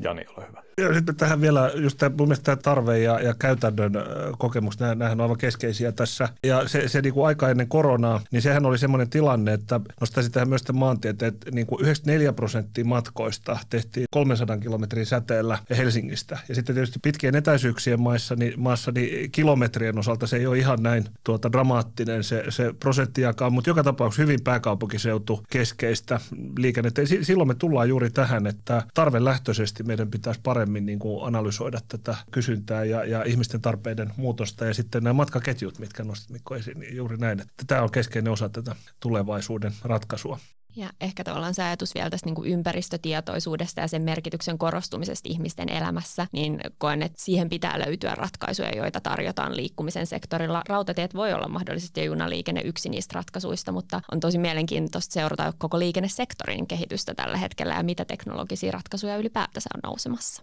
Jani, 0.00 0.24
ole 0.36 0.46
hyvä. 0.48 0.62
Ja 0.80 0.94
sitten 0.94 1.16
tähän 1.16 1.40
vielä 1.40 1.70
just 1.74 1.98
tämä, 1.98 2.16
mun 2.18 2.28
mielestä 2.28 2.44
tämä 2.44 2.56
tarve 2.56 2.98
ja, 2.98 3.20
ja 3.20 3.34
käytännön 3.38 3.92
kokemus, 4.38 4.78
nämä, 4.78 4.94
nämähän 4.94 5.20
on 5.20 5.24
aivan 5.24 5.38
keskeisiä 5.38 5.92
tässä. 5.92 6.28
Ja 6.44 6.68
se, 6.68 6.88
se 6.88 7.02
niin 7.02 7.14
kuin 7.14 7.26
aika 7.26 7.48
ennen 7.48 7.68
koronaa, 7.68 8.20
niin 8.30 8.42
sehän 8.42 8.66
oli 8.66 8.78
semmoinen 8.78 9.10
tilanne, 9.10 9.52
että 9.52 9.80
nostaisin 10.00 10.32
tähän 10.32 10.48
myös 10.48 10.72
maantieteen, 10.72 11.34
että 11.34 11.50
niin 11.50 11.66
kuin 11.66 11.82
94 11.82 12.32
prosenttia 12.32 12.84
matkoista 12.84 13.58
tehtiin 13.70 14.06
300 14.10 14.58
kilometrin 14.58 15.06
säteellä 15.06 15.58
Helsingistä. 15.76 16.38
Ja 16.48 16.54
sitten 16.54 16.74
tietysti 16.74 16.98
pitkien 17.02 17.36
etäisyyksien 17.36 18.00
maissa, 18.00 18.36
niin, 18.36 18.54
maassa 18.56 18.92
niin 18.92 19.30
kilometrien 19.30 19.98
osalta 19.98 20.26
se 20.26 20.36
ei 20.36 20.46
ole 20.46 20.58
ihan 20.58 20.82
näin 20.82 21.04
tuota, 21.24 21.52
dramaattinen 21.52 22.24
se, 22.24 22.44
se 22.48 22.74
prosenttiakaan, 22.80 23.52
mutta 23.52 23.70
joka 23.70 23.82
tapauksessa 23.82 24.22
hyvin 24.22 24.40
pääkaupunkiseutu 24.44 25.42
keskeistä 25.50 26.20
liikennettä. 26.58 27.02
Silloin 27.22 27.48
me 27.48 27.54
tullaan 27.54 27.88
juuri 27.88 28.10
tähän, 28.10 28.46
että 28.46 28.82
tarvelähtöisesti 28.94 29.82
meidän 29.90 30.10
pitäisi 30.10 30.40
paremmin 30.42 30.86
niin 30.86 30.98
kuin 30.98 31.26
analysoida 31.26 31.80
tätä 31.88 32.16
kysyntää 32.30 32.84
ja, 32.84 33.04
ja 33.04 33.22
ihmisten 33.24 33.60
tarpeiden 33.60 34.12
muutosta 34.16 34.64
ja 34.64 34.74
sitten 34.74 35.02
nämä 35.02 35.14
matkaketjut, 35.14 35.78
mitkä 35.78 36.04
nostit 36.04 36.30
Mikko 36.30 36.56
esiin, 36.56 36.80
niin 36.80 36.96
juuri 36.96 37.16
näin, 37.16 37.40
että 37.40 37.64
tämä 37.66 37.82
on 37.82 37.90
keskeinen 37.90 38.32
osa 38.32 38.48
tätä 38.48 38.76
tulevaisuuden 39.00 39.72
ratkaisua. 39.84 40.38
Ja 40.80 40.90
ehkä 41.00 41.24
tavallaan 41.24 41.54
se 41.54 41.62
ajatus 41.62 41.94
vielä 41.94 42.10
tästä 42.10 42.26
niin 42.26 42.34
kuin 42.34 42.50
ympäristötietoisuudesta 42.50 43.80
ja 43.80 43.88
sen 43.88 44.02
merkityksen 44.02 44.58
korostumisesta 44.58 45.28
ihmisten 45.28 45.68
elämässä, 45.68 46.26
niin 46.32 46.60
koen, 46.78 47.02
että 47.02 47.22
siihen 47.22 47.48
pitää 47.48 47.78
löytyä 47.86 48.14
ratkaisuja, 48.14 48.76
joita 48.76 49.00
tarjotaan 49.00 49.56
liikkumisen 49.56 50.06
sektorilla. 50.06 50.62
Rautatiet 50.68 51.14
voi 51.14 51.32
olla 51.32 51.48
mahdollisesti 51.48 52.00
ja 52.00 52.06
junaliikenne 52.06 52.60
yksi 52.64 52.88
niistä 52.88 53.14
ratkaisuista, 53.14 53.72
mutta 53.72 54.00
on 54.12 54.20
tosi 54.20 54.38
mielenkiintoista 54.38 55.12
seurata 55.12 55.52
koko 55.58 55.78
liikennesektorin 55.78 56.66
kehitystä 56.66 57.14
tällä 57.14 57.36
hetkellä 57.36 57.74
ja 57.74 57.82
mitä 57.82 58.04
teknologisia 58.04 58.72
ratkaisuja 58.72 59.16
ylipäätänsä 59.16 59.70
on 59.74 59.80
nousemassa. 59.90 60.42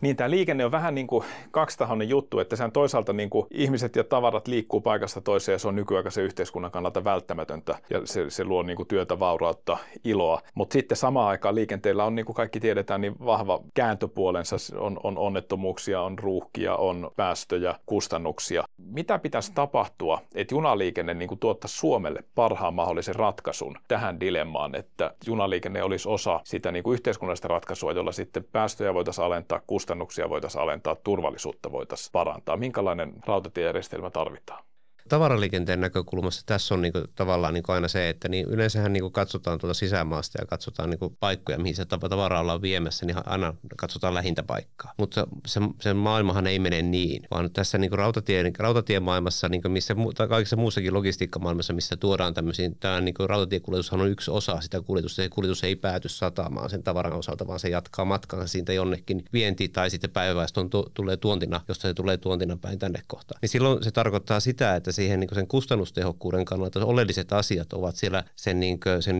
Niin 0.00 0.16
tämä 0.16 0.30
liikenne 0.30 0.64
on 0.64 0.72
vähän 0.72 0.94
niin 0.94 1.06
kuin 1.06 1.24
kaksitahoinen 1.50 2.08
juttu, 2.08 2.38
että 2.38 2.56
sehän 2.56 2.72
toisaalta 2.72 3.12
niin 3.12 3.30
kuin 3.30 3.46
ihmiset 3.50 3.96
ja 3.96 4.04
tavarat 4.04 4.48
liikkuu 4.48 4.80
paikasta 4.80 5.20
toiseen 5.20 5.54
ja 5.54 5.58
se 5.58 5.68
on 5.68 5.76
nykyaikaisen 5.76 6.24
yhteiskunnan 6.24 6.70
kannalta 6.70 7.04
välttämätöntä 7.04 7.78
ja 7.90 8.00
se, 8.04 8.30
se 8.30 8.44
luo 8.44 8.62
niin 8.62 8.76
kuin 8.76 8.88
työtä, 8.88 9.18
vaurautta, 9.18 9.76
iloa. 10.04 10.40
Mutta 10.54 10.72
sitten 10.72 10.96
samaan 10.96 11.28
aikaan 11.28 11.54
liikenteellä 11.54 12.04
on, 12.04 12.14
niin 12.14 12.26
kuin 12.26 12.36
kaikki 12.36 12.60
tiedetään, 12.60 13.00
niin 13.00 13.16
vahva 13.24 13.60
kääntöpuolensa. 13.74 14.56
On, 14.78 15.00
on 15.02 15.18
onnettomuuksia, 15.18 16.02
on 16.02 16.18
ruuhkia, 16.18 16.76
on 16.76 17.10
päästöjä, 17.16 17.74
kustannuksia. 17.86 18.64
Mitä 18.78 19.18
pitäisi 19.18 19.52
tapahtua, 19.54 20.20
että 20.34 20.54
junaliikenne 20.54 21.14
niin 21.14 21.28
kuin 21.28 21.38
tuottaisi 21.38 21.76
Suomelle 21.76 22.24
parhaan 22.34 22.74
mahdollisen 22.74 23.14
ratkaisun 23.14 23.76
tähän 23.88 24.20
dilemmaan, 24.20 24.74
että 24.74 25.14
junaliikenne 25.26 25.82
olisi 25.82 26.08
osa 26.08 26.40
sitä 26.44 26.72
niin 26.72 26.82
kuin 26.82 26.94
yhteiskunnallista 26.94 27.48
ratkaisua, 27.48 27.92
jolla 27.92 28.12
sitten 28.12 28.44
päästöjä 28.52 28.94
voitaisiin 28.94 29.24
alentaa, 29.24 29.60
kustannuksia 29.66 29.89
voitaisiin 30.28 30.62
alentaa, 30.62 30.94
turvallisuutta 30.94 31.72
voitaisiin 31.72 32.12
parantaa. 32.12 32.56
Minkälainen 32.56 33.12
rautatiejärjestelmä 33.26 34.10
tarvitaan? 34.10 34.64
Tavaraliikenteen 35.10 35.80
näkökulmasta 35.80 36.42
tässä 36.46 36.74
on 36.74 36.82
niin 36.82 36.92
kuin, 36.92 37.04
tavallaan 37.14 37.54
niin 37.54 37.62
kuin 37.62 37.74
aina 37.74 37.88
se, 37.88 38.08
että 38.08 38.28
niin 38.28 38.46
yleensähän 38.48 38.92
niin 38.92 39.02
kuin 39.02 39.12
katsotaan 39.12 39.58
tuolta 39.58 39.74
sisämaasta 39.74 40.40
ja 40.40 40.46
katsotaan 40.46 40.90
niin 40.90 40.98
kuin 40.98 41.16
paikkoja, 41.20 41.58
mihin 41.58 41.76
se 41.76 41.84
tavara 41.84 42.40
ollaan 42.40 42.62
viemässä, 42.62 43.06
niin 43.06 43.16
aina 43.26 43.54
katsotaan 43.76 44.14
lähintä 44.14 44.42
paikkaa. 44.42 44.94
Mutta 44.96 45.26
se, 45.46 45.60
se 45.80 45.94
maailmahan 45.94 46.46
ei 46.46 46.58
mene 46.58 46.82
niin, 46.82 47.22
vaan 47.30 47.50
tässä 47.50 47.78
niin 47.78 47.90
kuin 47.90 47.98
rautatie, 47.98 48.52
rautatiemaailmassa, 48.58 49.48
niin 49.48 49.62
kuin 49.62 49.72
missä, 49.72 49.94
tai 50.16 50.28
kaikissa 50.28 50.56
muussakin 50.56 50.94
logistiikkamaailmassa, 50.94 51.72
missä 51.72 51.96
tuodaan 51.96 52.34
tämmöisiin, 52.34 52.76
tämä 52.80 53.00
niin 53.00 53.14
kuin 53.14 53.28
rautatiekuljetushan 53.30 54.00
on 54.00 54.10
yksi 54.10 54.30
osa 54.30 54.60
sitä 54.60 54.80
kuljetusta. 54.80 55.22
Se 55.22 55.28
kuljetus 55.28 55.64
ei 55.64 55.76
pääty 55.76 56.08
satamaan 56.08 56.70
sen 56.70 56.82
tavaran 56.82 57.12
osalta, 57.12 57.46
vaan 57.46 57.60
se 57.60 57.68
jatkaa 57.68 58.04
matkansa 58.04 58.46
siitä 58.46 58.72
jonnekin 58.72 59.24
vienti 59.32 59.68
tai 59.68 59.90
sitten 59.90 60.10
päiväistä 60.10 60.60
tulee 60.94 61.16
tuontina, 61.16 61.60
josta 61.68 61.88
se 61.88 61.94
tulee 61.94 62.16
tuontina 62.16 62.56
päin 62.56 62.78
tänne 62.78 63.02
kohtaan. 63.06 63.38
Niin 63.42 63.48
silloin 63.48 63.84
se 63.84 63.90
tarkoittaa 63.90 64.40
sitä, 64.40 64.76
että 64.76 64.92
siihen 65.00 65.20
niin 65.20 65.34
sen 65.34 65.46
kustannustehokkuuden 65.46 66.44
kannalta 66.44 66.84
oleelliset 66.84 67.32
asiat 67.32 67.72
ovat 67.72 67.96
siellä 67.96 68.24
sen, 68.36 68.60
niin 68.60 68.80
kuin, 68.80 69.02
sen 69.02 69.16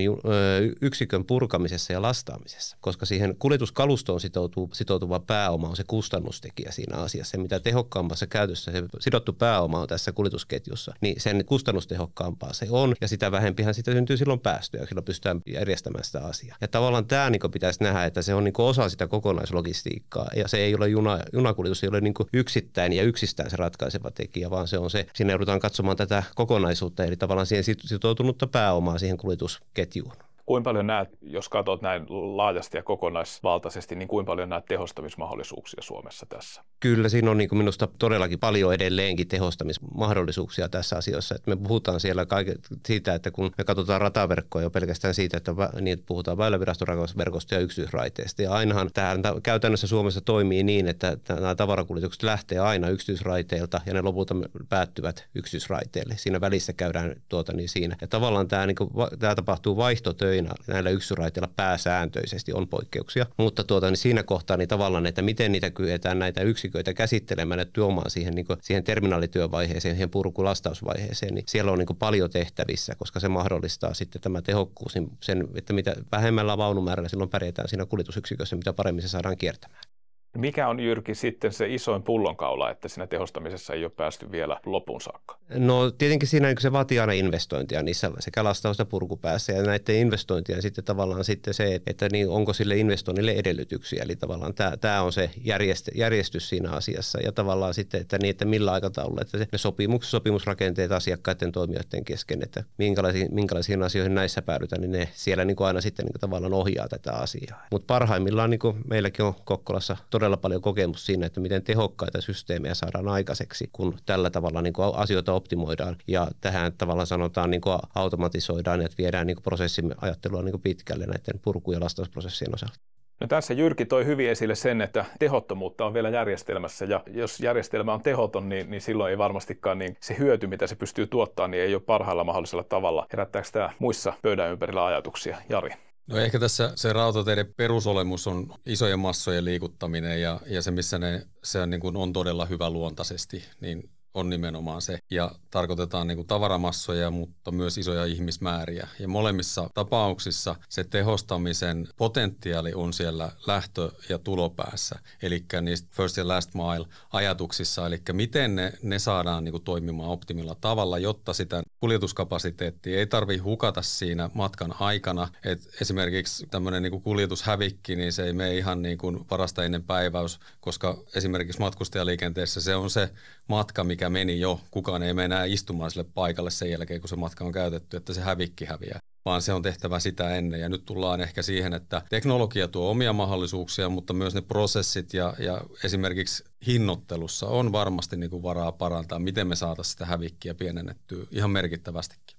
yksikön 0.81 1.25
purkamisessa 1.25 1.93
ja 1.93 2.03
lastaamisessa, 2.03 2.77
koska 2.81 3.07
siihen 3.07 3.37
kuljetuskalustoon 3.39 4.21
sitoutuu, 4.21 4.71
sitoutuva 4.73 5.21
pääoma 5.21 5.69
on 5.69 5.77
se 5.77 5.85
kustannustekijä 5.87 6.71
siinä 6.71 6.97
asiassa. 6.97 7.31
Se, 7.31 7.39
mitä 7.39 7.61
tehokkaammassa 7.61 8.27
käytössä 8.27 8.73
se 8.73 8.83
sidottu 9.01 9.33
pääoma 9.33 9.81
on 9.81 9.89
tässä 9.89 10.13
kuljetusketjussa, 10.13 10.95
niin 11.01 11.21
sen 11.21 11.45
kustannustehokkaampaa 11.45 12.53
se 12.53 12.67
on 12.71 12.95
ja 13.01 13.09
sitä 13.09 13.33
vähempihän 13.33 13.75
sitä 13.75 13.93
syntyy 13.93 14.17
silloin 14.17 14.41
päästöjä, 14.41 14.87
silloin 14.87 15.05
pystytään 15.05 15.41
järjestämään 15.47 16.05
sitä 16.05 16.25
asiaa. 16.25 16.57
Ja 16.61 16.69
tavallaan 16.69 17.07
tämä 17.07 17.31
niin 17.31 17.41
pitäisi 17.53 17.83
nähdä, 17.83 18.05
että 18.05 18.23
se 18.23 18.35
on 18.35 18.45
niin 18.45 18.55
osa 18.59 18.89
sitä 18.89 19.07
kokonaislogistiikkaa 19.07 20.31
ja 20.37 20.49
se 20.49 20.59
ei 20.59 20.75
ole 20.75 20.89
juna, 20.89 21.19
junakuljetus, 21.33 21.85
ei 21.85 21.89
ole 21.89 22.01
niin 22.01 22.15
yksittäin 22.33 22.93
ja 22.93 23.03
yksistään 23.03 23.51
se 23.51 23.57
ratkaiseva 23.57 24.11
tekijä, 24.11 24.51
vaan 24.51 24.69
se 24.69 24.79
on 24.79 24.91
se, 24.91 25.07
siinä 25.15 25.33
joudutaan 25.33 25.61
katsomaan 25.71 25.97
tätä 25.97 26.23
kokonaisuutta, 26.35 27.05
eli 27.05 27.17
tavallaan 27.17 27.47
siihen 27.47 27.65
sitoutunutta 27.85 28.47
pääomaa 28.47 28.99
siihen 28.99 29.17
kuljetusketjuun. 29.17 30.30
Kuinka 30.51 30.69
paljon 30.69 30.87
näet, 30.87 31.09
jos 31.23 31.49
katsot 31.49 31.83
näin 31.83 32.07
laajasti 32.09 32.77
ja 32.77 32.83
kokonaisvaltaisesti, 32.83 33.97
niin 33.97 34.09
kuinka 34.09 34.31
paljon 34.31 34.49
näet 34.49 34.65
tehostamismahdollisuuksia 34.65 35.83
Suomessa 35.83 36.27
tässä? 36.29 36.65
Kyllä, 36.81 37.09
siinä 37.09 37.31
on 37.31 37.39
niin 37.39 37.49
minusta 37.53 37.89
todellakin 37.99 38.39
paljon 38.39 38.75
edelleenkin 38.75 39.29
tehostamismahdollisuuksia 39.29 40.69
tässä 40.69 40.97
asiassa. 40.97 41.35
Että 41.35 41.51
me 41.51 41.57
puhutaan 41.57 42.01
siellä 42.01 42.27
kaike, 42.27 42.55
siitä, 42.87 43.15
että 43.15 43.31
kun 43.31 43.51
me 43.59 43.65
katsotaan 43.65 44.01
rataverkkoa 44.01 44.63
jo 44.63 44.71
pelkästään 44.71 45.15
siitä, 45.15 45.37
että, 45.37 45.55
niin, 45.81 45.93
että 45.93 46.07
puhutaan 46.07 46.39
väylävirastoverkosta 46.39 47.55
ja 47.55 47.61
yksityisraiteista. 47.61 48.43
Ja 48.43 48.53
ainahan 48.53 48.91
tähän 48.95 49.23
käytännössä 49.43 49.87
Suomessa 49.87 50.21
toimii 50.21 50.63
niin, 50.63 50.89
että 50.89 51.17
nämä 51.29 51.55
tavarakuljetukset 51.55 52.23
lähtee 52.23 52.59
aina 52.59 52.89
yksityisraiteilta 52.89 53.81
ja 53.87 53.95
ne 53.95 54.03
lopulta 54.03 54.35
päättyvät 54.69 55.29
yksityisraiteille. 55.35 56.15
Siinä 56.17 56.41
välissä 56.41 56.73
käydään 56.73 57.15
tuota 57.29 57.53
niin 57.53 57.69
siinä. 57.69 57.97
Ja 58.01 58.09
tavallaan 58.09 58.49
tämä, 58.49 58.67
niin 58.67 58.77
kuin, 58.77 58.91
tämä 59.19 59.35
tapahtuu 59.35 59.77
vaihtotöinä 59.77 60.40
aina 60.41 60.55
näillä 60.67 60.91
yksiraiteilla 60.91 61.51
pääsääntöisesti 61.57 62.53
on 62.53 62.69
poikkeuksia, 62.69 63.27
mutta 63.37 63.65
tuota, 63.65 63.87
niin 63.87 63.97
siinä 63.97 64.23
kohtaa 64.23 64.57
niin 64.57 64.69
tavallaan, 64.69 65.07
että 65.07 65.23
miten 65.23 65.53
niitä 65.53 65.71
kyetään 65.71 66.19
näitä 66.19 66.43
yksiköitä 66.43 66.95
käsittelemään 66.95 67.61
ja 67.61 67.67
tuomaan 67.73 68.11
siihen, 68.11 68.35
niin 68.35 68.47
kuin, 68.47 68.59
siihen 68.63 68.85
terminaalityövaiheeseen, 68.85 69.95
siihen 69.95 70.11
purkulastausvaiheeseen, 70.11 71.35
niin 71.35 71.45
siellä 71.49 71.73
on 71.73 71.79
niin 71.79 71.87
kuin 71.87 71.97
paljon 71.97 72.31
tehtävissä, 72.31 72.95
koska 72.95 73.21
se 73.21 73.29
mahdollistaa 73.29 73.95
sitten 73.95 74.23
tämä 74.23 74.43
tehokkuus, 74.43 74.95
niin 74.95 75.11
sen, 75.21 75.49
että 75.55 75.73
mitä 75.73 75.97
vähemmällä 76.13 76.59
vaunumäärällä 76.59 77.09
silloin 77.09 77.31
pärjätään 77.31 77.69
siinä 77.69 77.87
kuljetusyksikössä, 77.87 78.57
mitä 78.57 78.73
paremmin 78.73 79.03
se 79.03 79.09
saadaan 79.09 79.37
kiertämään. 79.37 79.90
Mikä 80.37 80.69
on 80.69 80.81
Jyrki 80.81 81.15
sitten 81.15 81.53
se 81.53 81.69
isoin 81.69 82.03
pullonkaula, 82.03 82.71
että 82.71 82.89
siinä 82.89 83.07
tehostamisessa 83.07 83.75
ei 83.75 83.85
ole 83.85 83.93
päästy 83.97 84.31
vielä 84.31 84.61
lopun 84.67 85.01
saakka? 85.01 85.39
No 85.55 85.91
tietenkin 85.91 86.29
siinä 86.29 86.49
niin 86.49 86.61
se 86.61 86.73
vaatii 86.73 86.99
aina 86.99 87.13
investointia 87.13 87.83
niissä 87.83 88.11
sekä 88.19 88.45
lastaus- 88.45 88.79
ja 88.79 88.85
purkupäässä 88.85 89.53
ja 89.53 89.63
näiden 89.63 89.97
investointien 89.97 90.63
sitten 90.63 90.85
tavallaan 90.85 91.25
sitten 91.25 91.55
se, 91.55 91.81
että 91.87 92.09
niin 92.13 92.29
onko 92.29 92.53
sille 92.53 92.77
investoinnille 92.77 93.33
edellytyksiä. 93.33 94.03
Eli 94.03 94.17
tavallaan 94.17 94.55
tämä, 94.55 94.77
tämä 94.77 95.03
on 95.03 95.13
se 95.13 95.31
järjest, 95.45 95.89
järjestys 95.95 96.49
siinä 96.49 96.71
asiassa 96.71 97.21
ja 97.21 97.33
tavallaan 97.33 97.75
sitten, 97.75 98.01
että, 98.01 98.19
niin, 98.19 98.31
että 98.31 98.45
millä 98.45 98.73
aikataululla, 98.73 99.23
että 99.23 99.39
se, 99.39 99.49
ne 99.53 99.59
sopimukset, 99.59 100.11
sopimusrakenteet 100.11 100.93
asiakkaiden 100.93 101.53
toimijoiden 101.53 102.05
kesken, 102.05 102.43
että 102.43 102.65
minkälaisiin, 102.79 103.29
minkälaisiin 103.35 103.83
asioihin 103.83 104.15
näissä 104.15 104.43
päädytään, 104.43 104.81
niin 104.81 104.93
ne 104.93 105.09
siellä 105.13 105.45
niin 105.45 105.57
kuin 105.57 105.67
aina 105.67 105.81
sitten 105.81 106.05
niin 106.05 106.13
kuin 106.13 106.21
tavallaan 106.21 106.55
ohjaa 106.55 106.89
tätä 106.89 107.13
asiaa. 107.13 107.67
Mutta 107.71 107.87
parhaimmillaan 107.87 108.51
niin 108.51 108.59
kuin 108.59 108.77
meilläkin 108.91 109.25
on 109.25 109.35
Kokkolassa 109.45 109.97
todella 110.21 110.37
paljon 110.37 110.63
kokemus 110.63 111.07
siinä, 111.07 111.27
että 111.27 111.41
miten 111.41 111.63
tehokkaita 111.63 112.21
systeemejä 112.21 112.75
saadaan 112.75 113.09
aikaiseksi, 113.09 113.69
kun 113.73 113.99
tällä 114.07 114.31
tavalla 114.31 114.63
niin 114.63 114.73
kuin 114.73 114.95
asioita 114.95 115.33
optimoidaan 115.33 115.97
ja 116.07 116.29
tähän 116.41 116.73
tavallaan 116.79 117.07
sanotaan 117.07 117.51
niin 117.51 117.61
kuin 117.61 117.79
automatisoidaan, 117.95 118.81
että 118.81 118.99
viedään 118.99 119.27
niin 119.27 119.37
kuin 119.37 119.45
prosessin 119.45 119.95
ajattelua 120.01 120.43
niin 120.43 120.53
kuin 120.53 120.63
pitkälle 120.63 121.07
näiden 121.07 121.41
purku- 121.43 121.73
ja 121.73 121.81
lastausprosessien 121.81 122.55
osalta. 122.55 122.75
No 123.21 123.27
tässä 123.27 123.55
Jyrki 123.55 123.87
toi 123.87 124.07
hyvin 124.07 124.31
esille 124.31 124.55
sen, 124.55 124.81
että 124.81 125.05
tehottomuutta 125.19 125.87
on 125.87 125.95
vielä 125.95 126.09
järjestelmässä 126.09 126.85
ja 126.85 127.03
jos 127.07 127.41
järjestelmä 127.41 127.95
on 127.95 128.03
tehoton, 128.03 128.49
niin, 128.49 128.71
niin 128.71 128.81
silloin 128.81 129.11
ei 129.11 129.19
varmastikaan 129.19 129.79
niin 129.79 129.97
se 130.01 130.19
hyöty, 130.19 130.47
mitä 130.47 130.67
se 130.67 130.77
pystyy 130.77 131.07
tuottamaan, 131.07 131.51
niin 131.51 131.63
ei 131.63 131.75
ole 131.75 131.83
parhaalla 131.87 132.25
mahdollisella 132.25 132.65
tavalla. 132.65 133.07
Herättääkö 133.13 133.49
tämä 133.53 133.71
muissa 133.79 134.13
pöydän 134.23 134.51
ympärillä 134.51 134.87
ajatuksia? 134.87 135.37
Jari. 135.49 135.71
No 136.07 136.17
ehkä 136.17 136.39
tässä 136.39 136.73
se 136.77 136.93
rautateiden 136.93 137.55
perusolemus 137.57 138.27
on 138.27 138.55
isojen 138.67 138.99
massojen 138.99 139.45
liikuttaminen 139.45 140.23
ja, 140.23 140.41
ja 140.47 140.63
se, 140.63 140.71
missä 140.71 140.99
ne, 140.99 141.27
se 141.45 141.61
on, 141.61 141.71
niin 141.71 141.81
kuin 141.81 141.97
on 141.97 142.13
todella 142.13 142.47
hyvä 142.47 142.71
luontaisesti, 142.71 143.45
niin 143.61 143.91
on 144.15 144.31
nimenomaan 144.31 144.83
se. 144.83 144.99
Ja 145.11 145.31
tarkoitetaan 145.51 146.07
niin 146.07 146.17
kuin 146.17 146.27
tavaramassoja, 146.27 147.11
mutta 147.11 147.51
myös 147.51 147.79
isoja 147.79 148.05
ihmismääriä. 148.05 148.89
Ja 148.99 149.09
molemmissa 149.09 149.71
tapauksissa 149.75 150.57
se 150.69 150.85
tehostamisen 150.85 151.89
potentiaali 151.97 152.75
on 152.75 152.93
siellä 152.93 153.33
lähtö- 153.47 153.93
ja 154.09 154.19
tulopäässä. 154.19 154.99
Eli 155.23 155.45
niistä 155.61 155.89
first 155.93 156.19
and 156.19 156.29
last 156.29 156.51
mile 156.55 156.87
ajatuksissa. 157.13 157.87
Eli 157.87 158.01
miten 158.13 158.57
ne, 158.57 158.73
ne 158.83 158.99
saadaan 158.99 159.45
niin 159.45 159.53
kuin 159.53 159.65
toimimaan 159.65 160.11
optimilla 160.11 160.57
tavalla, 160.61 160.99
jotta 160.99 161.33
sitä 161.33 161.63
kuljetuskapasiteettia 161.81 162.99
ei 162.99 163.07
tarvitse 163.07 163.43
hukata 163.43 163.83
siinä 163.83 164.31
matkan 164.35 164.75
aikana. 164.81 165.29
Et 165.45 165.61
esimerkiksi 165.81 166.47
tämmöinen 166.47 166.83
niin 166.83 167.03
kuljetushävikki, 167.03 167.97
niin 167.97 168.13
se 168.13 168.25
ei 168.25 168.33
mene 168.33 168.57
ihan 168.57 168.83
niin 168.83 168.99
kuin 168.99 169.25
parasta 169.25 169.65
ennen 169.65 169.83
päiväys, 169.83 170.41
koska 170.61 170.99
esimerkiksi 171.15 171.61
matkustajaliikenteessä 171.61 172.61
se 172.61 172.77
on 172.77 172.91
se 172.91 173.11
matka, 173.49 173.85
mikä 173.85 174.11
meni 174.11 174.41
jo. 174.41 174.61
Kukaan 174.71 175.03
ei 175.03 175.15
mene 175.15 175.25
enää 175.25 175.45
istumaan 175.45 175.91
sille 175.91 176.07
paikalle 176.15 176.51
sen 176.51 176.71
jälkeen, 176.71 177.01
kun 177.01 177.09
se 177.09 177.17
matka 177.17 177.45
on 177.45 177.53
käytetty, 177.53 177.97
että 177.97 178.15
se 178.15 178.21
hävikki 178.21 178.65
häviää 178.65 179.01
vaan 179.25 179.43
se 179.43 179.53
on 179.53 179.63
tehtävä 179.63 180.01
sitä 180.01 180.37
ennen. 180.37 180.61
Ja 180.61 180.69
nyt 180.69 180.85
tullaan 180.85 181.21
ehkä 181.21 181.43
siihen, 181.43 181.75
että 181.75 182.03
teknologia 182.11 182.69
tuo 182.69 182.91
omia 182.91 183.13
mahdollisuuksia, 183.13 183.89
mutta 183.89 184.13
myös 184.13 184.35
ne 184.35 184.41
prosessit 184.41 185.15
ja, 185.15 185.35
ja 185.39 185.61
esimerkiksi 185.85 186.45
hinnoittelussa 186.67 187.47
on 187.47 187.73
varmasti 187.73 188.17
niin 188.17 188.31
kuin 188.31 188.43
varaa 188.43 188.73
parantaa, 188.73 189.19
miten 189.19 189.47
me 189.47 189.57
saataisiin 189.57 189.93
sitä 189.93 190.07
hävikkiä 190.07 190.55
pienennettyä 190.55 191.27
ihan 191.31 191.51
merkittävästikin. 191.51 192.37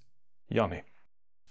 Jani 0.53 0.85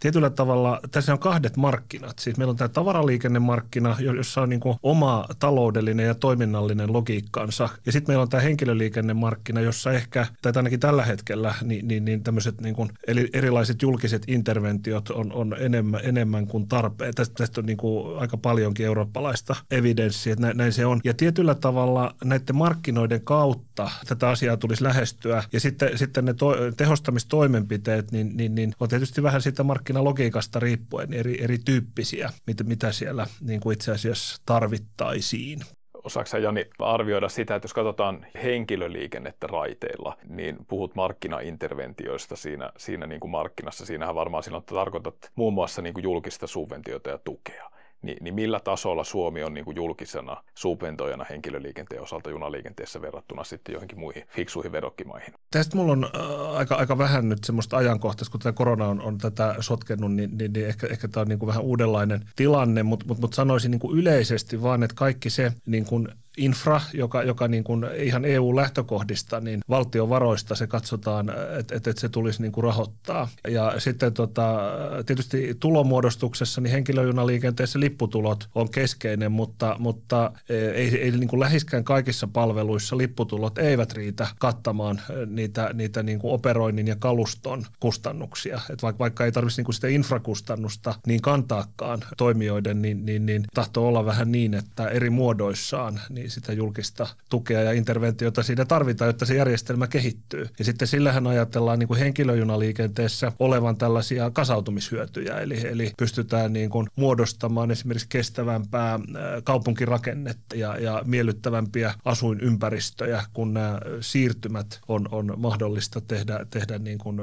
tietyllä 0.00 0.30
tavalla 0.30 0.80
tässä 0.90 1.12
on 1.12 1.18
kahdet 1.18 1.56
markkinat. 1.56 2.18
Siis 2.18 2.36
meillä 2.36 2.50
on 2.50 2.56
tämä 2.56 2.68
tavaraliikennemarkkina, 2.68 3.96
jossa 4.16 4.42
on 4.42 4.48
niin 4.48 4.60
oma 4.82 5.26
taloudellinen 5.38 6.06
ja 6.06 6.14
toiminnallinen 6.14 6.92
logiikkansa. 6.92 7.68
Ja 7.86 7.92
sitten 7.92 8.12
meillä 8.12 8.22
on 8.22 8.28
tämä 8.28 8.40
henkilöliikennemarkkina, 8.40 9.60
jossa 9.60 9.92
ehkä, 9.92 10.26
tai 10.42 10.52
ainakin 10.56 10.80
tällä 10.80 11.04
hetkellä, 11.04 11.54
niin, 11.62 11.88
niin, 11.88 12.04
niin 12.04 12.22
tämmöiset 12.22 12.60
niin 12.60 12.74
kuin 12.74 12.90
erilaiset 13.32 13.82
julkiset 13.82 14.22
interventiot 14.26 15.10
on, 15.10 15.32
on 15.32 15.56
enemmän, 15.58 16.00
enemmän 16.04 16.46
kuin 16.46 16.68
tarpeen. 16.68 17.14
Tästä, 17.14 17.34
tästä 17.34 17.60
on 17.60 17.66
niin 17.66 17.76
kuin 17.76 18.18
aika 18.18 18.36
paljonkin 18.36 18.86
eurooppalaista 18.86 19.56
evidenssiä, 19.70 20.32
että 20.32 20.42
näin, 20.42 20.56
näin 20.56 20.72
se 20.72 20.86
on. 20.86 21.00
Ja 21.04 21.14
tietyllä 21.14 21.54
tavalla 21.54 22.14
näiden 22.24 22.56
markkinoiden 22.56 23.20
kautta 23.20 23.90
tätä 24.08 24.28
asiaa 24.28 24.56
tulisi 24.56 24.84
lähestyä. 24.84 25.44
Ja 25.52 25.60
sitten, 25.60 25.98
sitten 25.98 26.24
ne 26.24 26.34
to, 26.34 26.54
tehostamistoimenpiteet, 26.76 28.12
niin, 28.12 28.36
niin, 28.36 28.54
niin 28.54 28.72
on 28.80 28.88
tietysti 28.88 29.22
vähän 29.22 29.42
sitä 29.42 29.62
markkinoiden 29.62 29.89
markkinalogiikasta 29.92 30.60
riippuen 30.60 31.12
eri, 31.12 31.44
erityyppisiä, 31.44 32.30
mitä, 32.46 32.64
mitä 32.64 32.92
siellä 32.92 33.26
niin 33.40 33.60
kuin 33.60 33.74
itse 33.74 33.92
asiassa 33.92 34.42
tarvittaisiin. 34.46 35.60
Osaatko 36.04 36.36
Jani 36.36 36.66
arvioida 36.78 37.28
sitä, 37.28 37.54
että 37.54 37.64
jos 37.64 37.74
katsotaan 37.74 38.26
henkilöliikennettä 38.42 39.46
raiteilla, 39.46 40.16
niin 40.28 40.56
puhut 40.68 40.94
markkinainterventioista 40.94 42.36
siinä, 42.36 42.72
siinä 42.76 43.06
niin 43.06 43.20
kuin 43.20 43.30
markkinassa. 43.30 43.86
Siinähän 43.86 44.14
varmaan 44.14 44.42
silloin 44.42 44.64
tarkoitat 44.64 45.16
muun 45.34 45.54
muassa 45.54 45.82
niin 45.82 45.94
kuin 45.94 46.04
julkista 46.04 46.46
subventiota 46.46 47.10
ja 47.10 47.18
tukea 47.18 47.70
niin, 48.02 48.16
niin 48.20 48.34
millä 48.34 48.60
tasolla 48.60 49.04
Suomi 49.04 49.42
on 49.42 49.54
niin 49.54 49.64
kuin 49.64 49.76
julkisena 49.76 50.44
subventoijana 50.54 51.26
henkilöliikenteen 51.30 52.02
osalta 52.02 52.30
junaliikenteessä 52.30 53.02
verrattuna 53.02 53.44
sitten 53.44 53.72
johonkin 53.72 53.98
muihin 53.98 54.24
fiksuihin 54.28 54.72
vedokkimaihin? 54.72 55.34
Tästä 55.50 55.76
mulla 55.76 55.92
on 55.92 56.04
äh, 56.04 56.56
aika, 56.56 56.74
aika 56.74 56.98
vähän 56.98 57.28
nyt 57.28 57.44
semmoista 57.44 57.76
ajankohtaista, 57.76 58.32
kun 58.32 58.40
tämä 58.40 58.52
korona 58.52 58.86
on, 58.86 59.00
on 59.00 59.18
tätä 59.18 59.54
sotkennut, 59.60 60.12
niin, 60.12 60.38
niin, 60.38 60.52
niin 60.52 60.66
ehkä, 60.66 60.86
ehkä 60.86 61.08
tämä 61.08 61.22
on 61.22 61.28
niin 61.28 61.38
kuin 61.38 61.48
vähän 61.48 61.62
uudenlainen 61.62 62.20
tilanne, 62.36 62.82
mutta 62.82 63.06
mut, 63.06 63.18
mut 63.18 63.34
sanoisin 63.34 63.70
niin 63.70 63.80
kuin 63.80 63.98
yleisesti 63.98 64.62
vaan, 64.62 64.82
että 64.82 64.96
kaikki 64.96 65.30
se 65.30 65.52
niin 65.66 65.84
kuin 65.84 66.08
infra, 66.36 66.80
joka, 66.92 67.22
joka 67.22 67.48
niin 67.48 67.64
kuin 67.64 67.86
ihan 67.96 68.24
EU-lähtökohdista, 68.24 69.40
niin 69.40 69.60
valtion 69.68 70.08
varoista 70.08 70.54
se 70.54 70.66
katsotaan, 70.66 71.30
että, 71.58 71.76
että, 71.76 71.90
että 71.90 72.00
se 72.00 72.08
tulisi 72.08 72.42
niin 72.42 72.52
kuin 72.52 72.64
rahoittaa. 72.64 73.28
Ja 73.48 73.74
sitten 73.78 74.14
tota, 74.14 74.60
tietysti 75.06 75.56
tulomuodostuksessa, 75.60 76.60
niin 76.60 76.72
henkilöjunaliikenteessä 76.72 77.80
lipputulot 77.80 78.48
on 78.54 78.70
keskeinen, 78.70 79.32
mutta, 79.32 79.76
mutta 79.78 80.32
ei, 80.48 81.00
ei 81.00 81.10
niin 81.10 81.28
kuin 81.28 81.40
lähiskään 81.40 81.84
kaikissa 81.84 82.26
palveluissa 82.26 82.98
lipputulot 82.98 83.58
eivät 83.58 83.92
riitä 83.92 84.26
kattamaan 84.38 85.00
niitä, 85.26 85.70
niitä 85.74 86.02
niin 86.02 86.18
kuin 86.18 86.34
operoinnin 86.34 86.86
ja 86.86 86.96
kaluston 86.96 87.66
kustannuksia. 87.80 88.60
Että 88.70 88.82
vaikka, 88.82 88.98
vaikka 88.98 89.24
ei 89.24 89.32
tarvitsisi 89.32 89.60
niin 89.60 89.64
kuin 89.64 89.74
sitä 89.74 89.88
infrakustannusta 89.88 90.94
niin 91.06 91.20
kantaakaan 91.20 92.00
toimijoiden, 92.16 92.82
niin, 92.82 93.06
niin, 93.06 93.26
niin 93.26 93.44
tahtoo 93.54 93.88
olla 93.88 94.04
vähän 94.04 94.32
niin, 94.32 94.54
että 94.54 94.88
eri 94.88 95.10
muodoissaan 95.10 96.00
niin 96.08 96.19
sitä 96.28 96.52
julkista 96.52 97.06
tukea 97.30 97.62
ja 97.62 97.72
interventiota 97.72 98.42
siinä 98.42 98.64
tarvitaan, 98.64 99.08
jotta 99.08 99.26
se 99.26 99.34
järjestelmä 99.34 99.86
kehittyy. 99.86 100.48
Ja 100.58 100.64
sitten 100.64 100.88
sillähän 100.88 101.26
ajatellaan 101.26 101.78
niin 101.78 101.88
kuin 101.88 102.00
henkilöjunaliikenteessä 102.00 103.32
olevan 103.38 103.76
tällaisia 103.76 104.30
kasautumishyötyjä, 104.30 105.38
eli, 105.40 105.68
eli 105.68 105.92
pystytään 105.96 106.52
niin 106.52 106.70
kuin 106.70 106.86
muodostamaan 106.96 107.70
esimerkiksi 107.70 108.08
kestävämpää 108.08 109.00
kaupunkirakennetta 109.44 110.56
ja, 110.56 110.78
ja 110.78 111.02
miellyttävämpiä 111.06 111.94
asuinympäristöjä, 112.04 113.22
kun 113.32 113.54
nämä 113.54 113.80
siirtymät 114.00 114.80
on, 114.88 115.08
on 115.10 115.34
mahdollista 115.36 116.00
tehdä, 116.00 116.46
tehdä 116.50 116.78
niin 116.78 116.98
kuin 116.98 117.20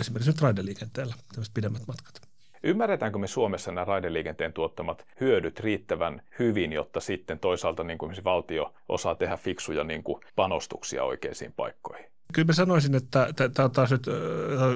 esimerkiksi 0.00 0.30
nyt 0.30 0.42
raideliikenteellä, 0.42 1.14
pidemmät 1.54 1.82
matkat. 1.86 2.29
Ymmärretäänkö 2.62 3.18
me 3.18 3.26
Suomessa 3.26 3.72
nämä 3.72 3.84
raideliikenteen 3.84 4.52
tuottamat 4.52 5.06
hyödyt 5.20 5.60
riittävän 5.60 6.22
hyvin, 6.38 6.72
jotta 6.72 7.00
sitten 7.00 7.38
toisaalta 7.38 7.84
niin 7.84 7.98
kuin 7.98 8.16
valtio 8.24 8.74
osaa 8.88 9.14
tehdä 9.14 9.36
fiksuja 9.36 9.84
niin 9.84 10.02
kuin 10.02 10.20
panostuksia 10.36 11.04
oikeisiin 11.04 11.52
paikkoihin? 11.52 11.79
Kyllä 12.32 12.46
mä 12.46 12.52
sanoisin, 12.52 12.94
että 12.94 13.28
tämä 13.54 13.64
on 13.64 13.70
taas 13.70 13.90
nyt 13.90 14.06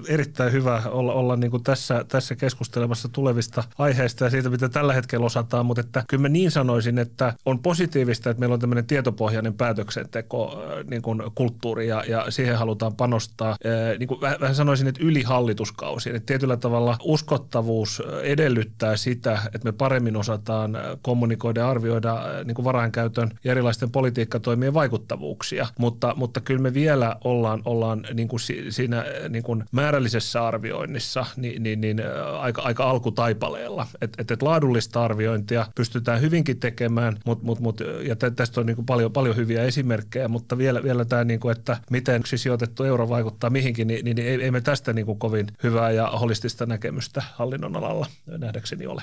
erittäin 0.09 0.53
hyvä 0.53 0.83
olla, 0.87 1.13
olla 1.13 1.37
niin 1.37 1.51
kuin 1.51 1.63
tässä, 1.63 2.05
tässä 2.09 2.37
keskustelemassa 2.37 3.09
tulevista 3.09 3.65
aiheista 3.79 4.25
ja 4.25 4.31
siitä, 4.31 4.51
mitä 4.51 4.69
tällä 4.69 4.93
hetkellä 4.93 5.27
osataan, 5.27 5.67
mutta 5.67 5.81
että 5.81 6.05
kyllä 6.09 6.23
mä 6.23 6.29
niin 6.29 6.51
sanoisin, 6.51 6.99
että 6.99 7.35
on 7.47 7.59
positiivista, 7.59 8.31
että 8.31 8.41
meillä 8.41 8.55
on 8.55 8.61
tämmöinen 8.61 8.87
tietopohjainen 8.87 9.55
päätöksenteko 9.55 10.63
niin 10.91 11.03
kuin 11.03 11.23
kulttuuri 11.35 11.89
ja, 11.89 12.05
ja 12.09 12.31
siihen 12.31 12.59
halutaan 12.59 12.97
panostaa. 12.97 13.57
Niin 13.99 14.09
kuin 14.09 14.21
vähän 14.21 14.55
sanoisin, 14.55 14.87
että 14.87 15.05
yli 15.05 15.23
hallituskausien. 15.23 16.17
Että 16.17 16.27
tietyllä 16.27 16.57
tavalla 16.57 16.97
uskottavuus 17.03 18.03
edellyttää 18.23 18.97
sitä, 18.97 19.39
että 19.45 19.65
me 19.65 19.73
paremmin 19.73 20.17
osataan 20.17 20.79
kommunikoida 21.03 21.61
ja 21.61 21.71
arvioida 21.71 22.23
niin 22.45 22.55
kuin 22.55 22.65
varainkäytön 22.65 23.31
ja 23.45 23.51
erilaisten 23.51 23.91
politiikkatoimien 23.91 24.75
vaikuttavuuksia, 24.75 25.67
mutta, 25.79 26.15
mutta 26.17 26.41
kyllä 26.41 26.63
me 26.63 26.75
vielä 26.75 27.17
ollaan 27.25 27.44
ollaan, 27.45 27.63
ollaan 27.65 28.07
niin 28.15 28.29
kuin 28.29 28.41
siinä 28.71 29.05
niin 29.29 29.43
kuin 29.43 29.65
määrällisessä 29.73 30.47
arvioinnissa 30.47 31.27
niin, 31.37 31.63
niin, 31.63 31.81
niin 31.81 32.03
aika, 32.41 32.63
aika 32.63 32.85
alkutaipaleella. 32.91 33.87
Et, 34.01 34.13
et, 34.19 34.31
et 34.31 34.43
laadullista 34.43 35.05
arviointia 35.05 35.67
pystytään 35.75 36.21
hyvinkin 36.21 36.61
tekemään, 36.61 37.17
mut, 37.27 37.43
mut, 37.43 37.61
mut, 37.61 37.81
ja 38.03 38.17
tästä 38.17 38.61
on 38.61 38.67
niin 38.67 38.77
kuin 38.77 38.87
paljon, 38.87 39.13
paljon 39.13 39.37
hyviä 39.37 39.63
esimerkkejä, 39.63 40.29
mutta 40.29 40.59
vielä, 40.59 40.83
vielä 40.83 41.05
tämä, 41.05 41.25
niin 41.25 41.41
kuin, 41.41 41.57
että 41.57 41.77
miten 41.91 42.21
yksi 42.21 42.39
sijoitettu 42.39 42.85
euro 42.85 43.09
vaikuttaa 43.09 43.51
mihinkin, 43.51 43.87
niin, 43.87 44.05
niin 44.05 44.19
ei, 44.19 44.43
ei 44.43 44.51
me 44.51 44.61
tästä 44.61 44.93
niin 44.93 45.07
kuin 45.07 45.19
kovin 45.19 45.47
hyvää 45.63 45.91
ja 45.91 46.07
holistista 46.07 46.67
näkemystä 46.67 47.23
hallinnon 47.35 47.77
alalla 47.77 48.07
nähdäkseni 48.27 48.87
ole 48.87 49.03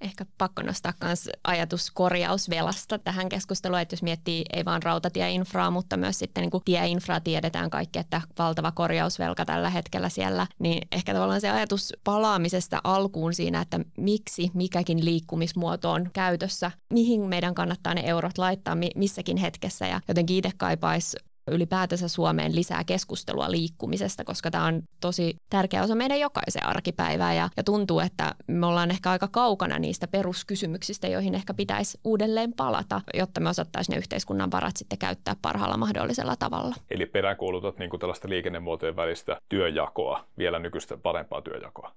ehkä 0.00 0.26
pakko 0.38 0.62
nostaa 0.62 0.92
myös 1.04 1.30
ajatus 1.44 1.90
korjausvelasta 1.90 2.98
tähän 2.98 3.28
keskusteluun, 3.28 3.80
että 3.80 3.92
jos 3.92 4.02
miettii 4.02 4.44
ei 4.52 4.64
vain 4.64 4.82
rautatieinfraa, 4.82 5.70
mutta 5.70 5.96
myös 5.96 6.18
sitten 6.18 6.42
niin 6.42 6.50
kuin 6.50 6.64
tieinfraa 6.64 7.20
tiedetään 7.20 7.70
kaikki, 7.70 7.98
että 7.98 8.20
valtava 8.38 8.72
korjausvelka 8.72 9.44
tällä 9.44 9.70
hetkellä 9.70 10.08
siellä, 10.08 10.46
niin 10.58 10.88
ehkä 10.92 11.14
tavallaan 11.14 11.40
se 11.40 11.50
ajatus 11.50 11.92
palaamisesta 12.04 12.80
alkuun 12.84 13.34
siinä, 13.34 13.60
että 13.60 13.80
miksi 13.96 14.50
mikäkin 14.54 15.04
liikkumismuoto 15.04 15.90
on 15.90 16.10
käytössä, 16.12 16.70
mihin 16.92 17.20
meidän 17.20 17.54
kannattaa 17.54 17.94
ne 17.94 18.02
eurot 18.04 18.38
laittaa 18.38 18.76
missäkin 18.94 19.36
hetkessä 19.36 19.86
ja 19.86 20.00
jotenkin 20.08 20.36
itse 20.36 20.50
kaipaisi 20.56 21.16
ylipäätänsä 21.48 22.08
Suomeen 22.08 22.54
lisää 22.54 22.84
keskustelua 22.84 23.50
liikkumisesta, 23.50 24.24
koska 24.24 24.50
tämä 24.50 24.64
on 24.64 24.82
tosi 25.00 25.36
tärkeä 25.50 25.82
osa 25.82 25.94
meidän 25.94 26.20
jokaisen 26.20 26.66
arkipäivää 26.66 27.34
ja, 27.34 27.48
ja 27.56 27.62
tuntuu, 27.64 28.00
että 28.00 28.34
me 28.46 28.66
ollaan 28.66 28.90
ehkä 28.90 29.10
aika 29.10 29.28
kaukana 29.28 29.78
niistä 29.78 30.08
peruskysymyksistä, 30.08 31.08
joihin 31.08 31.34
ehkä 31.34 31.54
pitäisi 31.54 32.00
uudelleen 32.04 32.52
palata, 32.52 33.00
jotta 33.14 33.40
me 33.40 33.48
osattaisiin 33.48 33.94
ne 33.94 33.98
yhteiskunnan 33.98 34.50
varat 34.50 34.76
sitten 34.76 34.98
käyttää 34.98 35.36
parhaalla 35.42 35.76
mahdollisella 35.76 36.36
tavalla. 36.36 36.74
Eli 36.90 37.06
peräänkuulutat 37.06 37.78
niin 37.78 37.90
tällaista 38.00 38.28
liikennemuotojen 38.28 38.96
välistä 38.96 39.40
työjakoa, 39.48 40.24
vielä 40.38 40.58
nykyistä 40.58 40.96
parempaa 40.96 41.42
työjakoa. 41.42 41.92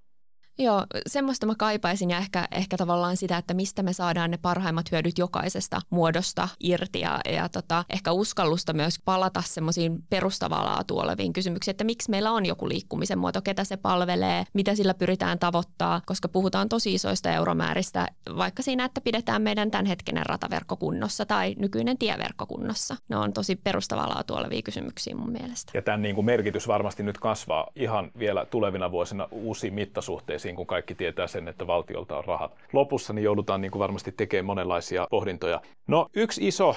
Joo, 0.62 0.86
semmoista 1.08 1.46
mä 1.46 1.54
kaipaisin 1.58 2.10
ja 2.10 2.18
ehkä, 2.18 2.48
ehkä 2.52 2.78
tavallaan 2.78 3.18
sitä, 3.18 3.38
että 3.38 3.54
mistä 3.54 3.84
me 3.84 3.94
saadaan 3.94 4.32
ne 4.32 4.38
parhaimmat 4.38 4.92
hyödyt 4.92 5.18
jokaisesta 5.18 5.82
muodosta 5.90 6.48
irti 6.60 7.00
ja, 7.00 7.20
ja 7.30 7.50
tota, 7.50 7.86
ehkä 7.90 8.12
uskallusta 8.12 8.74
myös 8.74 9.00
palata 9.06 9.44
semmoisiin 9.46 10.04
perustavaa 10.10 10.66
laatua 10.66 11.04
oleviin 11.04 11.34
kysymyksiin, 11.34 11.74
että 11.74 11.84
miksi 11.84 12.10
meillä 12.10 12.32
on 12.32 12.46
joku 12.46 12.70
liikkumisen 12.70 13.20
muoto, 13.20 13.42
ketä 13.42 13.64
se 13.64 13.78
palvelee, 13.78 14.44
mitä 14.54 14.76
sillä 14.76 14.94
pyritään 14.94 15.40
tavoittaa, 15.40 16.02
koska 16.06 16.28
puhutaan 16.28 16.70
tosi 16.70 16.94
isoista 16.94 17.32
euromääristä, 17.32 18.08
vaikka 18.38 18.64
siinä, 18.64 18.86
että 18.86 19.02
pidetään 19.02 19.42
meidän 19.42 19.72
tämänhetkinen 19.72 20.26
rataverkko 20.26 20.78
kunnossa 20.78 21.26
tai 21.26 21.56
nykyinen 21.60 21.98
tieverkko 21.98 22.46
kunnossa. 22.46 22.96
Ne 23.10 23.18
on 23.18 23.34
tosi 23.34 23.56
perustavaa 23.56 24.10
laatua 24.10 24.40
olevia 24.40 24.62
kysymyksiä 24.62 25.16
mun 25.16 25.32
mielestä. 25.32 25.72
Ja 25.76 25.82
tämän 25.82 26.02
niin 26.02 26.16
kuin 26.16 26.26
merkitys 26.26 26.68
varmasti 26.68 27.04
nyt 27.04 27.18
kasvaa 27.18 27.68
ihan 27.76 28.12
vielä 28.20 28.46
tulevina 28.46 28.92
vuosina 28.92 29.28
uusiin 29.32 29.74
mittasuhteisiin 29.74 30.51
kriisiin, 30.52 30.56
kun 30.56 30.68
kaikki 30.68 30.96
tietää 30.96 31.28
sen, 31.28 31.48
että 31.48 31.68
valtiolta 31.68 32.18
on 32.18 32.26
rahat 32.26 32.56
lopussa, 32.74 33.14
niin 33.14 33.24
joudutaan 33.24 33.62
niin 33.62 33.72
kuin 33.72 33.80
varmasti 33.80 34.12
tekemään 34.12 34.46
monenlaisia 34.46 35.08
pohdintoja. 35.10 35.62
No 35.88 36.08
yksi 36.16 36.48
iso 36.48 36.76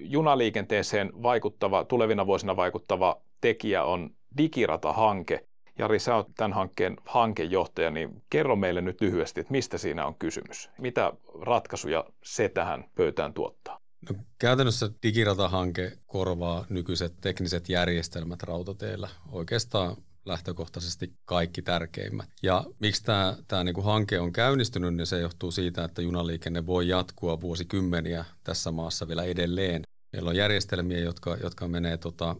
junaliikenteeseen 0.00 1.10
vaikuttava, 1.22 1.84
tulevina 1.84 2.26
vuosina 2.26 2.56
vaikuttava 2.56 3.20
tekijä 3.40 3.84
on 3.84 4.10
digirata-hanke. 4.38 5.46
Jari, 5.78 5.98
sä 5.98 6.14
oot 6.14 6.28
tämän 6.36 6.52
hankkeen 6.52 6.96
hankejohtaja, 7.04 7.90
niin 7.90 8.22
kerro 8.30 8.56
meille 8.56 8.80
nyt 8.80 9.00
lyhyesti, 9.00 9.40
että 9.40 9.52
mistä 9.52 9.78
siinä 9.78 10.06
on 10.06 10.14
kysymys? 10.18 10.70
Mitä 10.78 11.12
ratkaisuja 11.40 12.04
se 12.24 12.48
tähän 12.48 12.84
pöytään 12.94 13.34
tuottaa? 13.34 13.78
No, 14.10 14.16
käytännössä 14.38 14.90
digirata-hanke 15.02 15.92
korvaa 16.06 16.64
nykyiset 16.68 17.12
tekniset 17.20 17.68
järjestelmät 17.68 18.42
rautateillä. 18.42 19.08
Oikeastaan 19.32 19.96
lähtökohtaisesti 20.26 21.12
kaikki 21.24 21.62
tärkeimmät. 21.62 22.28
Ja 22.42 22.64
miksi 22.80 23.04
tämä, 23.04 23.36
tämä 23.48 23.64
niin 23.64 23.74
kuin 23.74 23.84
hanke 23.84 24.20
on 24.20 24.32
käynnistynyt, 24.32 24.94
niin 24.94 25.06
se 25.06 25.20
johtuu 25.20 25.50
siitä, 25.50 25.84
että 25.84 26.02
junaliikenne 26.02 26.66
voi 26.66 26.88
jatkua 26.88 27.40
vuosikymmeniä 27.40 28.24
tässä 28.44 28.70
maassa 28.70 29.08
vielä 29.08 29.24
edelleen. 29.24 29.82
Meillä 30.12 30.30
on 30.30 30.36
järjestelmiä, 30.36 30.98
jotka, 30.98 31.36
jotka 31.42 31.68
menee 31.68 31.96
tota, 31.96 32.36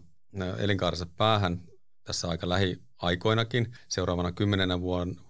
elinkaarensa 0.57 1.05
päähän 1.17 1.61
tässä 2.03 2.27
aika 2.27 2.49
lähiaikoinakin, 2.49 3.73
seuraavana 3.87 4.31
kymmenenä 4.31 4.81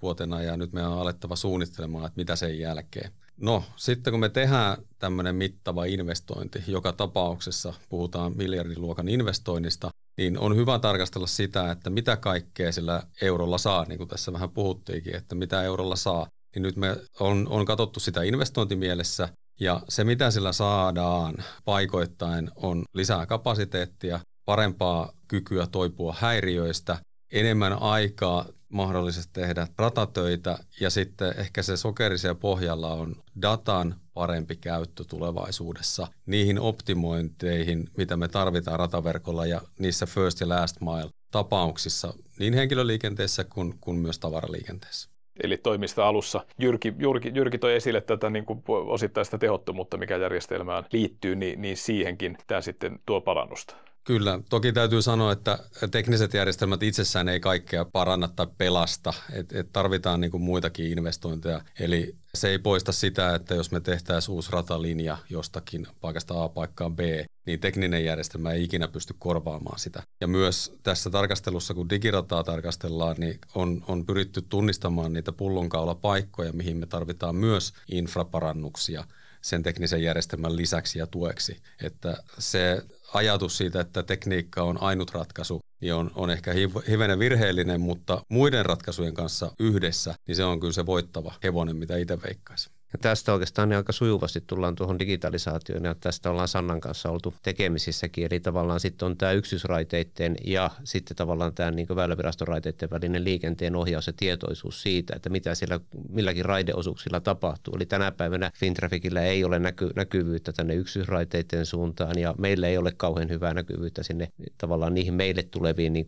vuotena, 0.01 0.41
ja 0.41 0.57
nyt 0.57 0.73
meidän 0.73 0.91
on 0.91 1.01
alettava 1.01 1.35
suunnittelemaan, 1.35 2.05
että 2.05 2.17
mitä 2.17 2.35
sen 2.35 2.59
jälkeen. 2.59 3.11
No, 3.37 3.63
sitten 3.75 4.13
kun 4.13 4.19
me 4.19 4.29
tehdään 4.29 4.77
tämmöinen 4.99 5.35
mittava 5.35 5.85
investointi, 5.85 6.63
joka 6.67 6.93
tapauksessa 6.93 7.73
puhutaan 7.89 8.37
miljardiluokan 8.37 9.09
investoinnista, 9.09 9.91
niin 10.17 10.39
on 10.39 10.56
hyvä 10.56 10.80
tarkastella 10.80 11.27
sitä, 11.27 11.71
että 11.71 11.89
mitä 11.89 12.17
kaikkea 12.17 12.71
sillä 12.71 13.03
eurolla 13.21 13.58
saa, 13.58 13.86
niin 13.86 13.97
kuin 13.97 14.08
tässä 14.08 14.34
vähän 14.34 14.49
puhuttiinkin, 14.49 15.15
että 15.15 15.36
mitä 15.36 15.63
eurolla 15.63 15.95
saa. 15.95 16.27
Niin 16.56 16.63
nyt 16.63 16.75
me 16.75 16.97
on, 17.19 17.47
on 17.49 17.65
katsottu 17.65 17.99
sitä 17.99 18.23
investointimielessä, 18.23 19.30
ja 19.60 19.82
se 19.89 20.03
mitä 20.03 20.32
sillä 20.32 20.53
saadaan 20.53 21.36
paikoittain 21.65 22.51
on 22.56 22.84
lisää 22.93 23.25
kapasiteettia, 23.25 24.19
parempaa 24.45 25.13
kykyä 25.27 25.67
toipua 25.67 26.15
häiriöistä, 26.19 26.97
enemmän 27.32 27.82
aikaa 27.82 28.45
mahdollisesti 28.69 29.34
tehdä 29.34 29.67
ratatöitä 29.77 30.58
ja 30.80 30.89
sitten 30.89 31.34
ehkä 31.38 31.63
se 31.63 31.77
sokeri 31.77 32.15
pohjalla 32.39 32.93
on 32.93 33.15
datan 33.41 33.95
parempi 34.13 34.56
käyttö 34.56 35.03
tulevaisuudessa 35.03 36.08
niihin 36.25 36.60
optimointeihin, 36.60 37.86
mitä 37.97 38.17
me 38.17 38.27
tarvitaan 38.27 38.80
rataverkolla 38.80 39.45
ja 39.45 39.62
niissä 39.80 40.06
first 40.06 40.39
ja 40.39 40.49
last 40.49 40.77
mile 40.82 41.10
tapauksissa 41.32 42.13
niin 42.39 42.53
henkilöliikenteessä 42.53 43.43
kuin, 43.43 43.73
kuin 43.82 43.97
myös 43.97 44.19
tavaraliikenteessä. 44.19 45.10
Eli 45.43 45.58
toimista 45.58 46.08
alussa 46.08 46.45
Jyrki, 46.60 46.93
Jyrki, 46.99 47.32
Jyrki 47.36 47.58
toi 47.58 47.75
esille 47.75 48.01
tätä 48.01 48.30
niin 48.30 48.45
kuin 48.45 48.63
osittaista 48.67 49.38
tehottomuutta, 49.38 49.97
mikä 49.97 50.17
järjestelmään 50.17 50.84
liittyy, 50.91 51.36
niin, 51.36 51.62
niin 51.62 51.77
siihenkin 51.77 52.38
tämä 52.47 52.62
sitten 52.62 52.99
tuo 53.06 53.21
parannusta. 53.21 53.75
Kyllä, 54.07 54.39
toki 54.49 54.73
täytyy 54.73 55.01
sanoa, 55.01 55.31
että 55.31 55.59
tekniset 55.91 56.33
järjestelmät 56.33 56.83
itsessään 56.83 57.29
ei 57.29 57.39
kaikkea 57.39 57.85
paranna 57.85 58.27
tai 58.27 58.47
pelasta, 58.57 59.13
että 59.33 59.59
et 59.59 59.73
tarvitaan 59.73 60.21
niinku 60.21 60.39
muitakin 60.39 60.91
investointeja. 60.91 61.61
Eli 61.79 62.15
se 62.35 62.49
ei 62.49 62.59
poista 62.59 62.91
sitä, 62.91 63.35
että 63.35 63.55
jos 63.55 63.71
me 63.71 63.79
tehtäisiin 63.79 64.35
uusi 64.35 64.51
ratalinja 64.51 65.17
jostakin 65.29 65.87
paikasta 66.01 66.43
A 66.43 66.49
paikkaan 66.49 66.95
B, 66.95 66.99
niin 67.45 67.59
tekninen 67.59 68.05
järjestelmä 68.05 68.51
ei 68.51 68.63
ikinä 68.63 68.87
pysty 68.87 69.15
korvaamaan 69.19 69.79
sitä. 69.79 70.03
Ja 70.21 70.27
myös 70.27 70.73
tässä 70.83 71.09
tarkastelussa, 71.09 71.73
kun 71.73 71.89
digirataa 71.89 72.43
tarkastellaan, 72.43 73.15
niin 73.19 73.39
on, 73.55 73.83
on 73.87 74.05
pyritty 74.05 74.41
tunnistamaan 74.41 75.13
niitä 75.13 75.31
pullonkaulapaikkoja, 75.31 76.53
mihin 76.53 76.77
me 76.77 76.85
tarvitaan 76.85 77.35
myös 77.35 77.73
infraparannuksia 77.91 79.03
sen 79.41 79.63
teknisen 79.63 80.03
järjestelmän 80.03 80.55
lisäksi 80.55 80.99
ja 80.99 81.07
tueksi. 81.07 81.61
Että 81.81 82.17
se 82.39 82.83
ajatus 83.13 83.57
siitä, 83.57 83.81
että 83.81 84.03
tekniikka 84.03 84.63
on 84.63 84.81
ainut 84.81 85.11
ratkaisu, 85.11 85.59
niin 85.81 85.93
on, 85.93 86.11
on 86.15 86.29
ehkä 86.29 86.53
hivenen 86.89 87.19
virheellinen, 87.19 87.81
mutta 87.81 88.21
muiden 88.29 88.65
ratkaisujen 88.65 89.13
kanssa 89.13 89.51
yhdessä, 89.59 90.15
niin 90.27 90.35
se 90.35 90.45
on 90.45 90.59
kyllä 90.59 90.73
se 90.73 90.85
voittava 90.85 91.33
hevonen, 91.43 91.75
mitä 91.75 91.97
itse 91.97 92.21
veikkaisi. 92.21 92.76
Ja 92.93 93.00
tästä 93.02 93.34
oikeastaan 93.34 93.69
niin 93.69 93.78
aika 93.78 93.91
sujuvasti 93.91 94.43
tullaan 94.47 94.76
tuohon 94.76 95.00
digitalisaatioon 95.00 95.84
ja 95.84 95.95
tästä 95.95 96.30
ollaan 96.30 96.47
Sannan 96.47 96.80
kanssa 96.80 97.10
oltu 97.10 97.34
tekemisissäkin. 97.43 98.28
Eli 98.32 98.39
tavallaan 98.39 98.80
sitten 98.80 99.06
on 99.06 99.17
tämä 99.17 99.32
yksityisraiteiden 99.32 100.36
ja 100.45 100.71
sitten 100.84 101.17
tavallaan 101.17 101.54
tämä 101.54 101.71
niin 101.71 101.88
väyläviraston 101.95 102.47
raiteiden 102.47 102.89
välinen 102.89 103.23
liikenteen 103.23 103.76
ohjaus 103.76 104.08
ja 104.08 104.13
tietoisuus 104.17 104.82
siitä, 104.82 105.15
että 105.15 105.30
mitä 105.30 105.56
siellä 105.56 105.80
milläkin 106.10 106.45
raideosuuksilla 106.45 107.19
tapahtuu. 107.19 107.76
Eli 107.76 107.86
tänä 107.86 108.12
päivänä 108.12 108.52
Fintrafikillä 108.56 109.21
ei 109.21 109.43
ole 109.43 109.60
näky, 109.60 109.89
näkyvyyttä 109.95 110.54
tänne 110.54 110.76
yksityisraiteiden 110.76 111.65
suuntaan 111.65 112.19
ja 112.19 112.36
meillä 112.38 112.67
ei 112.67 112.78
ole 112.78 112.91
kauhean 112.97 113.30
hyvää 113.30 113.54
näkyvyyttä 113.54 114.04
sinne 114.04 114.32
tavallaan 114.58 114.93
niihin 114.93 115.13
meille 115.13 115.43
tuleviin 115.43 115.93
niin 115.93 116.08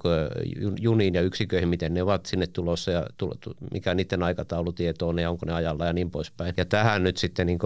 juniin 0.79 1.13
ja 1.13 1.21
yksiköihin, 1.21 1.69
miten 1.69 1.93
ne 1.93 2.03
ovat 2.03 2.25
sinne 2.25 2.47
tulossa 2.47 2.91
ja 2.91 3.05
mikä 3.71 3.93
niiden 3.93 4.23
aikataulutieto 4.23 5.07
on 5.07 5.19
ja 5.19 5.29
onko 5.29 5.45
ne 5.45 5.53
ajalla 5.53 5.85
ja 5.85 5.93
niin 5.93 6.11
poispäin. 6.11 6.53
Ja 6.57 6.65
tähän 6.69 7.03
nyt 7.03 7.17
sitten 7.17 7.47
niin 7.47 7.59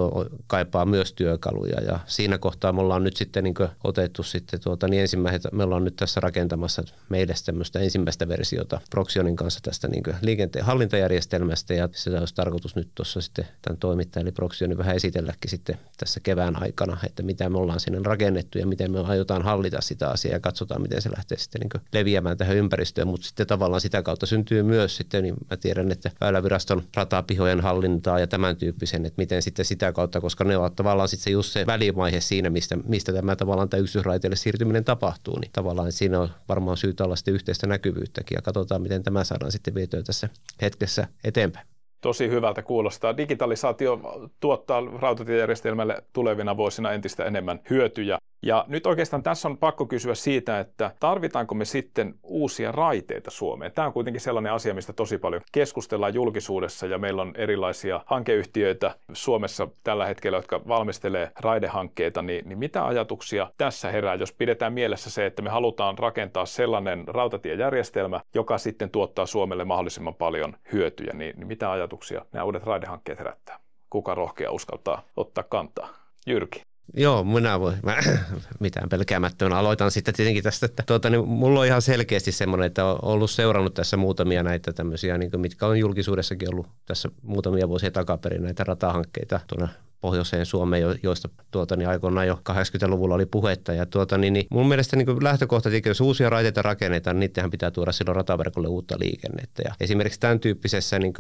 kaipaa 0.48 0.86
myös 0.86 1.14
työkaluja. 1.14 1.82
Ja 1.82 2.00
siinä 2.06 2.38
kohtaa 2.38 2.74
me 2.74 2.82
ollaan 2.82 3.04
nyt 3.04 3.18
sitten 3.18 3.44
niin 3.44 3.56
otettu 3.84 4.24
sitten 4.24 4.60
tuota, 4.62 4.88
niin 4.88 5.02
ensimmäiset, 5.02 5.52
me 5.52 5.64
ollaan 5.64 5.84
nyt 5.84 5.96
tässä 5.96 6.20
rakentamassa 6.20 6.84
meille 7.10 7.34
tämmöistä 7.46 7.80
ensimmäistä 7.80 8.28
versiota 8.28 8.82
Proxionin 8.90 9.36
kanssa 9.36 9.60
tästä 9.64 9.88
niin 9.88 10.04
liikenteen 10.22 10.66
hallintajärjestelmästä. 10.66 11.74
Ja 11.74 11.90
se 11.92 12.20
olisi 12.20 12.36
tarkoitus 12.36 12.76
nyt 12.76 12.90
tuossa 12.96 13.22
sitten 13.22 13.48
tämän 13.62 13.78
toimittajan 13.78 14.28
eli 14.28 14.32
Proxionin 14.32 14.78
vähän 14.78 14.96
esitelläkin 14.96 15.50
sitten 15.50 15.78
tässä 15.98 16.20
kevään 16.20 16.64
aikana, 16.64 16.98
että 17.06 17.24
mitä 17.24 17.50
me 17.50 17.58
ollaan 17.58 17.80
sinne 17.80 18.00
rakennettu 18.04 18.58
ja 18.58 18.68
miten 18.68 18.92
me 18.92 19.00
aiotaan 19.00 19.42
hallita 19.42 19.82
sitä 19.82 20.10
asiaa 20.10 20.34
ja 20.34 20.40
katsotaan, 20.40 20.82
miten 20.82 21.02
se 21.02 21.10
lähtee 21.16 21.38
sitten 21.38 21.62
niin 21.62 21.84
leviämään 21.94 22.38
tähän 22.38 22.58
ympäristöön, 22.58 23.08
mutta 23.08 23.28
sitten 23.28 23.48
tavallaan 23.48 23.82
sitä 23.82 24.04
kautta 24.04 24.26
syntyy 24.26 24.64
myös 24.64 24.98
sitten, 24.98 25.24
niin 25.24 25.36
mä 25.50 25.58
tiedän, 25.58 25.92
että 25.92 26.12
Väyläviraston 26.22 26.84
ratapihojen 26.96 27.62
hallintaa 27.62 28.20
ja 28.20 28.28
tämän 28.28 28.58
tyyppisiä 28.58 28.93
sen, 28.94 29.06
että 29.06 29.22
miten 29.22 29.42
sitten 29.42 29.66
sitä 29.66 29.92
kautta, 29.92 30.22
koska 30.22 30.44
ne 30.44 30.58
ovat 30.58 30.76
tavallaan 30.76 31.10
sitten 31.10 31.24
se 31.24 31.30
just 31.30 31.52
se 31.52 31.66
välimaihe 31.66 32.22
siinä, 32.22 32.50
mistä, 32.50 32.76
mistä 32.76 33.14
tämä 33.14 33.36
tavallaan 33.36 33.70
tämä 33.70 33.82
yksityisraiteille 33.82 34.36
siirtyminen 34.36 34.84
tapahtuu, 34.84 35.40
niin 35.40 35.52
tavallaan 35.52 35.92
siinä 35.92 36.20
on 36.20 36.30
varmaan 36.50 36.78
syytä 36.78 37.04
olla 37.04 37.16
sitten 37.16 37.34
yhteistä 37.34 37.68
näkyvyyttäkin 37.68 38.36
ja 38.36 38.42
katsotaan, 38.42 38.82
miten 38.82 39.04
tämä 39.04 39.24
saadaan 39.24 39.52
sitten 39.52 39.76
vietyä 39.76 40.04
tässä 40.04 40.30
hetkessä 40.62 41.08
eteenpäin. 41.24 41.68
Tosi 42.02 42.30
hyvältä 42.30 42.62
kuulostaa. 42.62 43.18
Digitalisaatio 43.18 44.00
tuottaa 44.40 44.82
rautatiejärjestelmälle 45.00 46.04
tulevina 46.14 46.58
vuosina 46.58 46.92
entistä 46.92 47.26
enemmän 47.26 47.60
hyötyjä. 47.70 48.18
Ja 48.44 48.66
nyt 48.68 48.86
oikeastaan 48.86 49.24
tässä 49.24 49.48
on 49.48 49.58
pakko 49.58 49.86
kysyä 49.86 50.16
siitä, 50.16 50.60
että 50.60 50.92
tarvitaanko 51.00 51.56
me 51.56 51.66
sitten 51.66 52.16
uusia 52.24 52.72
raiteita 52.72 53.32
Suomeen. 53.32 53.72
Tämä 53.72 53.88
on 53.88 53.94
kuitenkin 53.94 54.22
sellainen 54.22 54.54
asia, 54.54 54.74
mistä 54.74 54.94
tosi 54.94 55.18
paljon 55.18 55.42
keskustellaan 55.52 56.14
julkisuudessa 56.14 56.88
ja 56.88 56.98
meillä 56.98 57.22
on 57.22 57.34
erilaisia 57.38 58.02
hankeyhtiöitä 58.06 58.96
Suomessa 59.14 59.68
tällä 59.84 60.06
hetkellä, 60.06 60.38
jotka 60.38 60.62
valmistelee 60.68 61.32
raidehankkeita, 61.40 62.22
niin, 62.22 62.50
niin 62.50 62.60
mitä 62.60 62.86
ajatuksia 62.86 63.52
tässä 63.58 63.92
herää, 63.92 64.16
jos 64.16 64.34
pidetään 64.34 64.74
mielessä 64.74 65.10
se, 65.10 65.26
että 65.26 65.42
me 65.42 65.50
halutaan 65.50 65.98
rakentaa 65.98 66.46
sellainen 66.46 67.08
rautatiejärjestelmä, 67.08 68.22
joka 68.36 68.58
sitten 68.58 68.90
tuottaa 68.90 69.26
Suomelle 69.26 69.66
mahdollisimman 69.66 70.16
paljon 70.16 70.58
hyötyjä, 70.74 71.14
niin, 71.14 71.36
niin 71.38 71.48
mitä 71.48 71.72
ajatuksia 71.72 72.26
nämä 72.32 72.46
uudet 72.46 72.64
raidehankkeet 72.64 73.20
herättää? 73.20 73.60
Kuka 73.90 74.16
rohkea 74.16 74.52
uskaltaa 74.52 75.02
ottaa 75.16 75.44
kantaa? 75.44 75.90
Jyrki. 76.28 76.73
Joo, 76.94 77.24
minä 77.24 77.60
voin. 77.60 77.78
Mä, 77.84 77.98
mitään 78.60 78.90
pelkäämättömän. 78.90 79.58
Aloitan 79.58 79.92
sitten 79.92 80.14
tietenkin 80.14 80.44
tästä, 80.44 80.66
että 80.66 80.84
tuota, 80.86 81.10
niin 81.10 81.28
mulla 81.28 81.60
on 81.60 81.66
ihan 81.66 81.82
selkeästi 81.82 82.32
semmoinen, 82.32 82.68
että 82.68 82.86
on 82.86 83.00
ollut 83.02 83.32
seurannut 83.32 83.74
tässä 83.74 83.98
muutamia 83.98 84.44
näitä 84.44 84.74
tämmöisiä, 84.74 85.18
niin 85.18 85.32
kuin, 85.32 85.42
mitkä 85.42 85.68
on 85.68 85.80
julkisuudessakin 85.80 86.54
ollut 86.54 86.68
tässä 86.86 87.10
muutamia 87.22 87.70
vuosia 87.70 87.92
takaperin 87.92 88.44
näitä 88.44 88.64
ratahankkeita 88.64 89.40
tuonne 89.48 89.68
pohjoiseen 90.04 90.46
Suomeen, 90.46 90.84
joista 91.04 91.30
tuota, 91.52 91.76
niin 91.76 91.90
aikoinaan 91.90 92.28
jo 92.28 92.40
80-luvulla 92.50 93.16
oli 93.16 93.26
puhetta. 93.26 93.74
Ja 93.74 93.86
tuota, 93.86 94.18
niin, 94.18 94.34
niin 94.34 94.46
mun 94.52 94.68
mielestä 94.68 94.96
niin 94.96 95.24
lähtökohta, 95.24 95.70
että 95.74 95.90
jos 95.90 96.02
uusia 96.02 96.30
raiteita 96.30 96.62
rakennetaan, 96.62 97.16
niin 97.16 97.20
niitähän 97.20 97.52
pitää 97.52 97.72
tuoda 97.72 97.92
silloin 97.92 98.16
rataverkolle 98.16 98.68
uutta 98.68 98.96
liikennettä. 99.00 99.62
Ja 99.66 99.76
esimerkiksi 99.80 100.20
tämän 100.20 100.40
tyyppisessä 100.40 101.00
niin 101.00 101.14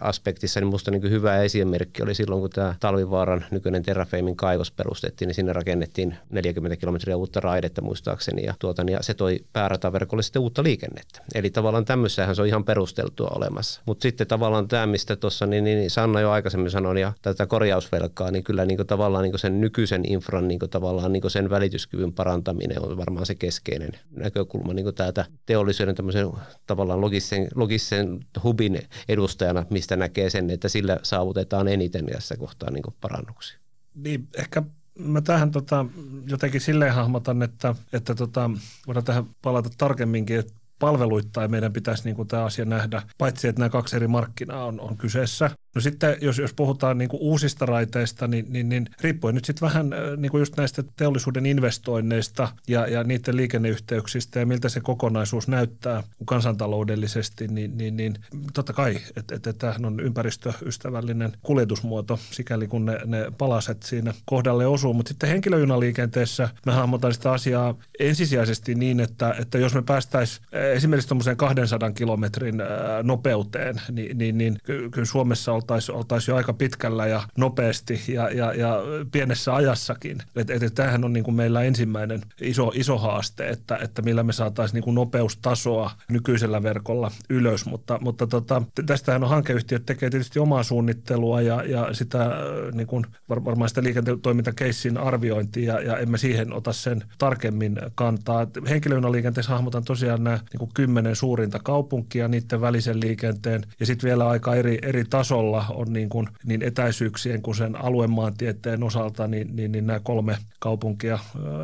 aspektissa 0.00 0.60
niin 0.60 0.68
minusta 0.68 0.90
niin 0.90 1.10
hyvä 1.10 1.38
esimerkki 1.38 2.02
oli 2.02 2.14
silloin, 2.14 2.40
kun 2.40 2.50
tämä 2.50 2.74
Talvivaaran 2.80 3.44
nykyinen 3.50 3.82
Terrafamein 3.82 4.36
kaivos 4.36 4.70
perustettiin, 4.70 5.26
niin 5.26 5.34
sinne 5.34 5.52
rakennettiin 5.52 6.16
40 6.30 6.76
kilometriä 6.76 7.16
uutta 7.16 7.40
raidetta 7.40 7.82
muistaakseni. 7.82 8.44
Ja, 8.44 8.54
tuota, 8.58 8.84
niin, 8.84 8.94
ja 8.94 9.02
se 9.02 9.14
toi 9.14 9.40
päärataverkolle 9.52 10.22
sitten 10.22 10.42
uutta 10.42 10.62
liikennettä. 10.62 11.20
Eli 11.34 11.50
tavallaan 11.50 11.84
tämmöissähän 11.84 12.36
se 12.36 12.42
on 12.42 12.48
ihan 12.48 12.64
perusteltua 12.64 13.32
olemassa. 13.36 13.80
Mutta 13.86 14.02
sitten 14.02 14.26
tavallaan 14.26 14.68
tämä, 14.68 14.86
mistä 14.86 15.16
tuossa 15.16 15.46
niin, 15.46 15.64
niin 15.64 15.90
Sanna 15.90 16.20
jo 16.20 16.30
aikaisemmin 16.30 16.70
sanoi, 16.70 17.00
ja 17.00 17.12
tätä 17.22 17.46
korjausvelkaa 17.46 18.23
aikaa, 18.24 18.30
niin 18.30 18.44
kyllä 18.44 18.64
niin 18.64 18.76
kuin 18.76 18.86
tavallaan 18.86 19.22
niin 19.22 19.32
kuin 19.32 19.40
sen 19.40 19.60
nykyisen 19.60 20.04
infran 20.04 20.48
niin 20.48 20.58
kuin 20.58 20.70
tavallaan 20.70 21.12
niin 21.12 21.20
kuin 21.20 21.30
sen 21.30 21.50
välityskyvyn 21.50 22.12
parantaminen 22.12 22.82
on 22.82 22.96
varmaan 22.96 23.26
se 23.26 23.34
keskeinen 23.34 23.92
näkökulma 24.10 24.74
niin 24.74 24.84
kuin 24.84 24.94
täältä 24.94 25.26
teollisuuden 25.46 25.94
tämmöisen 25.94 26.26
tavallaan 26.66 27.00
logisen, 27.00 27.48
logisen 27.54 28.20
hubin 28.42 28.82
edustajana, 29.08 29.66
mistä 29.70 29.96
näkee 29.96 30.30
sen, 30.30 30.50
että 30.50 30.68
sillä 30.68 30.98
saavutetaan 31.02 31.68
eniten 31.68 32.06
tässä 32.06 32.36
kohtaa 32.36 32.70
niin 32.70 32.82
kuin 32.82 32.94
parannuksia. 33.00 33.58
Niin, 33.94 34.28
ehkä 34.38 34.62
mä 34.98 35.20
tähän 35.20 35.50
tota, 35.50 35.86
jotenkin 36.26 36.60
silleen 36.60 36.94
hahmotan, 36.94 37.42
että, 37.42 37.74
että 37.92 38.14
tota, 38.14 38.50
voidaan 38.86 39.04
tähän 39.04 39.24
palata 39.42 39.70
tarkemminkin, 39.78 40.38
että 40.38 40.52
palveluittain 40.78 41.50
meidän 41.50 41.72
pitäisi 41.72 42.04
niin 42.04 42.28
tämä 42.28 42.44
asia 42.44 42.64
nähdä, 42.64 43.02
paitsi 43.18 43.48
että 43.48 43.60
nämä 43.60 43.68
kaksi 43.68 43.96
eri 43.96 44.08
markkinaa 44.08 44.64
on, 44.64 44.80
on 44.80 44.96
kyseessä, 44.96 45.50
No 45.74 45.80
sitten 45.80 46.16
jos, 46.20 46.38
jos 46.38 46.54
puhutaan 46.54 46.98
niin 46.98 47.08
kuin 47.08 47.20
uusista 47.22 47.66
raiteista, 47.66 48.28
niin, 48.28 48.46
niin, 48.48 48.68
niin 48.68 48.86
riippuen 49.00 49.34
nyt 49.34 49.44
sitten 49.44 49.66
vähän 49.66 49.90
niin 50.16 50.30
kuin 50.30 50.38
just 50.38 50.56
näistä 50.56 50.84
teollisuuden 50.96 51.46
investoinneista 51.46 52.48
ja, 52.68 52.86
ja 52.86 53.04
niiden 53.04 53.36
liikenneyhteyksistä 53.36 54.40
ja 54.40 54.46
miltä 54.46 54.68
se 54.68 54.80
kokonaisuus 54.80 55.48
näyttää 55.48 56.02
kansantaloudellisesti, 56.24 57.48
niin, 57.48 57.78
niin, 57.78 57.96
niin 57.96 58.14
totta 58.52 58.72
kai, 58.72 58.98
että 59.16 59.34
et, 59.34 59.46
et 59.46 59.58
tämähän 59.58 59.84
on 59.84 60.00
ympäristöystävällinen 60.00 61.32
kuljetusmuoto, 61.42 62.18
sikäli 62.30 62.66
kun 62.66 62.84
ne, 62.84 62.98
ne 63.04 63.32
palaset 63.38 63.82
siinä 63.82 64.14
kohdalle 64.24 64.66
osuu. 64.66 64.94
Mutta 64.94 65.08
sitten 65.08 65.28
henkilöjunaliikenteessä 65.28 66.48
mä 66.66 66.72
hahmotan 66.72 67.14
sitä 67.14 67.32
asiaa 67.32 67.74
ensisijaisesti 67.98 68.74
niin, 68.74 69.00
että, 69.00 69.34
että 69.40 69.58
jos 69.58 69.74
me 69.74 69.82
päästäisiin 69.82 70.46
esimerkiksi 70.52 71.08
tuommoiseen 71.08 71.36
200 71.36 71.90
kilometrin 71.90 72.62
nopeuteen, 73.02 73.80
niin, 73.90 74.18
niin, 74.18 74.38
niin 74.38 74.58
kyllä 74.64 75.04
Suomessa 75.04 75.52
oltaisiin 75.64 75.96
oltais 75.96 76.28
jo 76.28 76.36
aika 76.36 76.52
pitkällä 76.52 77.06
ja 77.06 77.22
nopeasti 77.38 78.00
ja, 78.08 78.30
ja, 78.30 78.54
ja 78.54 78.76
pienessä 79.12 79.54
ajassakin. 79.54 80.18
Et, 80.36 80.50
et, 80.50 80.74
tämähän 80.74 81.04
on 81.04 81.12
niin 81.12 81.24
kuin 81.24 81.34
meillä 81.34 81.62
ensimmäinen 81.62 82.20
iso, 82.40 82.72
iso 82.74 82.98
haaste, 82.98 83.48
että, 83.48 83.76
että 83.76 84.02
millä 84.02 84.22
me 84.22 84.32
saataisiin 84.32 84.74
niin 84.74 84.84
kuin 84.84 84.94
nopeustasoa 84.94 85.90
nykyisellä 86.10 86.62
verkolla 86.62 87.10
ylös, 87.30 87.66
mutta, 87.66 87.98
mutta 88.00 88.26
tota, 88.26 88.62
tästähän 88.86 89.24
on 89.24 89.30
hankeyhtiöt 89.30 89.86
tekee 89.86 90.10
tietysti 90.10 90.38
omaa 90.38 90.62
suunnittelua 90.62 91.40
ja, 91.40 91.62
ja 91.62 91.94
sitä 91.94 92.30
niin 92.72 92.86
kuin 92.86 93.06
varmaan 93.28 93.68
sitä 93.68 93.82
liiketoimintakeissin 93.82 94.98
arviointia 94.98 95.74
ja, 95.74 95.80
ja 95.80 95.98
emme 95.98 96.18
siihen 96.18 96.52
ota 96.52 96.72
sen 96.72 97.02
tarkemmin 97.18 97.80
kantaa. 97.94 98.46
Henkilöjunaliikenteessä 98.68 99.52
hahmotan 99.52 99.84
tosiaan 99.84 100.24
nämä 100.24 100.36
niin 100.36 100.58
kuin 100.58 100.70
kymmenen 100.74 101.16
suurinta 101.16 101.58
kaupunkia, 101.58 102.28
niiden 102.28 102.60
välisen 102.60 103.00
liikenteen 103.00 103.62
ja 103.80 103.86
sitten 103.86 104.08
vielä 104.08 104.28
aika 104.28 104.54
eri, 104.54 104.78
eri 104.82 105.04
tasolla 105.04 105.53
Savola 105.62 105.80
on 105.80 105.92
niin, 105.92 106.08
kuin, 106.08 106.28
niin 106.44 106.62
etäisyyksien 106.62 107.42
kuin 107.42 107.54
sen 107.54 107.76
aluemaantieteen 107.76 108.82
osalta, 108.82 109.26
niin, 109.28 109.56
niin, 109.56 109.72
niin 109.72 109.86
nämä 109.86 110.00
kolme 110.00 110.38
kaupunkia, 110.58 111.18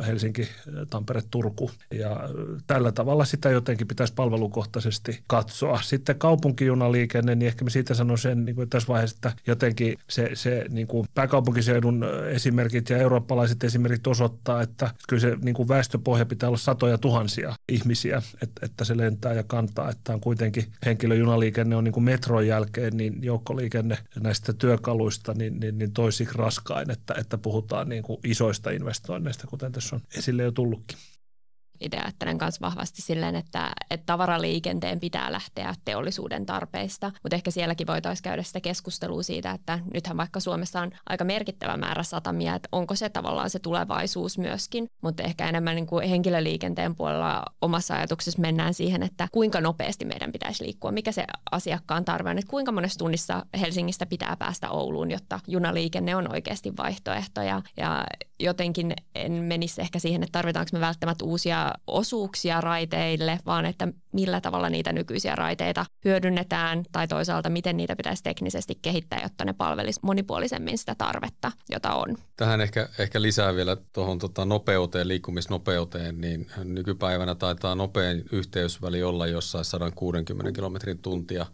Helsinki, 0.07 0.47
Tampere, 0.89 1.21
Turku. 1.31 1.71
Ja 1.91 2.19
tällä 2.67 2.91
tavalla 2.91 3.25
sitä 3.25 3.49
jotenkin 3.49 3.87
pitäisi 3.87 4.13
palvelukohtaisesti 4.13 5.19
katsoa. 5.27 5.81
Sitten 5.81 6.15
kaupunkijunaliikenne, 6.15 7.35
niin 7.35 7.47
ehkä 7.47 7.63
mä 7.63 7.69
siitä 7.69 7.93
sanon 7.93 8.17
sen 8.17 8.45
niin 8.45 8.55
kuin 8.55 8.69
tässä 8.69 8.87
vaiheessa, 8.87 9.15
että 9.15 9.31
jotenkin 9.47 9.97
se, 10.09 10.29
se 10.33 10.65
niin 10.69 10.87
kuin 10.87 11.07
pääkaupunkiseudun 11.13 12.05
esimerkit 12.29 12.89
ja 12.89 12.97
eurooppalaiset 12.97 13.63
esimerkit 13.63 14.07
osoittaa, 14.07 14.61
että 14.61 14.91
kyllä 15.09 15.21
se 15.21 15.37
niin 15.41 15.55
kuin 15.55 15.67
väestöpohja 15.67 16.25
pitää 16.25 16.49
olla 16.49 16.57
satoja 16.57 16.97
tuhansia 16.97 17.55
ihmisiä, 17.69 18.21
että, 18.43 18.65
että 18.65 18.85
se 18.85 18.97
lentää 18.97 19.33
ja 19.33 19.43
kantaa, 19.43 19.89
että 19.89 20.13
on 20.13 20.19
kuitenkin 20.19 20.65
henkilöjunaliikenne 20.85 21.75
on 21.75 21.83
niin 21.83 21.93
kuin 21.93 22.03
metron 22.03 22.47
jälkeen, 22.47 22.97
niin 22.97 23.23
joukkoliikenne 23.23 23.80
näistä 24.19 24.53
työkaluista 24.53 25.33
niin, 25.33 25.59
niin, 25.59 25.77
niin 25.77 25.93
toisiksi 25.93 26.37
raskain, 26.37 26.91
että, 26.91 27.13
että 27.17 27.37
puhutaan 27.37 27.89
niin 27.89 28.03
kuin 28.03 28.19
isoista 28.23 28.69
investoinneista, 28.69 29.47
kuten 29.47 29.71
tässä 29.71 29.95
on 29.95 30.01
esille 30.17 30.43
jo 30.43 30.51
tullutkin 30.51 30.97
itse 31.81 31.97
ajattelen 31.97 32.37
myös 32.41 32.61
vahvasti 32.61 33.01
silleen, 33.01 33.35
että, 33.35 33.71
että 33.89 34.05
tavaraliikenteen 34.05 34.99
pitää 34.99 35.31
lähteä 35.31 35.75
teollisuuden 35.85 36.45
tarpeista, 36.45 37.11
mutta 37.23 37.35
ehkä 37.35 37.51
sielläkin 37.51 37.87
voitaisiin 37.87 38.23
käydä 38.23 38.43
sitä 38.43 38.61
keskustelua 38.61 39.23
siitä, 39.23 39.51
että 39.51 39.79
nythän 39.93 40.17
vaikka 40.17 40.39
Suomessa 40.39 40.81
on 40.81 40.91
aika 41.09 41.23
merkittävä 41.23 41.77
määrä 41.77 42.03
satamia, 42.03 42.55
että 42.55 42.69
onko 42.71 42.95
se 42.95 43.09
tavallaan 43.09 43.49
se 43.49 43.59
tulevaisuus 43.59 44.37
myöskin, 44.37 44.87
mutta 45.01 45.23
ehkä 45.23 45.49
enemmän 45.49 45.75
niin 45.75 45.87
kuin 45.87 46.09
henkilöliikenteen 46.09 46.95
puolella 46.95 47.43
omassa 47.61 47.93
ajatuksessa 47.93 48.41
mennään 48.41 48.73
siihen, 48.73 49.03
että 49.03 49.27
kuinka 49.31 49.61
nopeasti 49.61 50.05
meidän 50.05 50.31
pitäisi 50.31 50.63
liikkua, 50.63 50.91
mikä 50.91 51.11
se 51.11 51.25
asiakkaan 51.51 52.05
tarve 52.05 52.29
on, 52.29 52.37
että 52.37 52.49
kuinka 52.49 52.71
monessa 52.71 52.99
tunnissa 52.99 53.45
Helsingistä 53.59 54.05
pitää 54.05 54.35
päästä 54.39 54.69
Ouluun, 54.69 55.11
jotta 55.11 55.39
junaliikenne 55.47 56.15
on 56.15 56.31
oikeasti 56.31 56.77
vaihtoehto. 56.77 57.41
Ja, 57.41 57.61
ja 57.77 58.05
jotenkin 58.43 58.93
en 59.15 59.31
menisi 59.31 59.81
ehkä 59.81 59.99
siihen, 59.99 60.23
että 60.23 60.31
tarvitaanko 60.31 60.69
me 60.73 60.79
välttämättä 60.79 61.25
uusia 61.25 61.73
osuuksia 61.87 62.61
raiteille, 62.61 63.39
vaan 63.45 63.65
että 63.65 63.87
millä 64.11 64.41
tavalla 64.41 64.69
niitä 64.69 64.93
nykyisiä 64.93 65.35
raiteita 65.35 65.85
hyödynnetään 66.05 66.83
tai 66.91 67.07
toisaalta 67.07 67.49
miten 67.49 67.77
niitä 67.77 67.95
pitäisi 67.95 68.23
teknisesti 68.23 68.79
kehittää, 68.81 69.19
jotta 69.23 69.45
ne 69.45 69.53
palvelisivat 69.53 70.03
monipuolisemmin 70.03 70.77
sitä 70.77 70.95
tarvetta, 70.95 71.51
jota 71.69 71.93
on. 71.93 72.17
Tähän 72.37 72.61
ehkä, 72.61 72.89
ehkä 72.99 73.21
lisää 73.21 73.55
vielä 73.55 73.77
tuohon 73.93 74.19
tota 74.19 74.45
nopeuteen, 74.45 75.07
liikkumisnopeuteen, 75.07 76.21
niin 76.21 76.51
nykypäivänä 76.63 77.35
taitaa 77.35 77.75
nopein 77.75 78.25
yhteysväli 78.31 79.03
olla 79.03 79.27
jossain 79.27 79.65
160 79.65 80.51
kilometrin 80.51 80.97
tuntia 80.97 81.45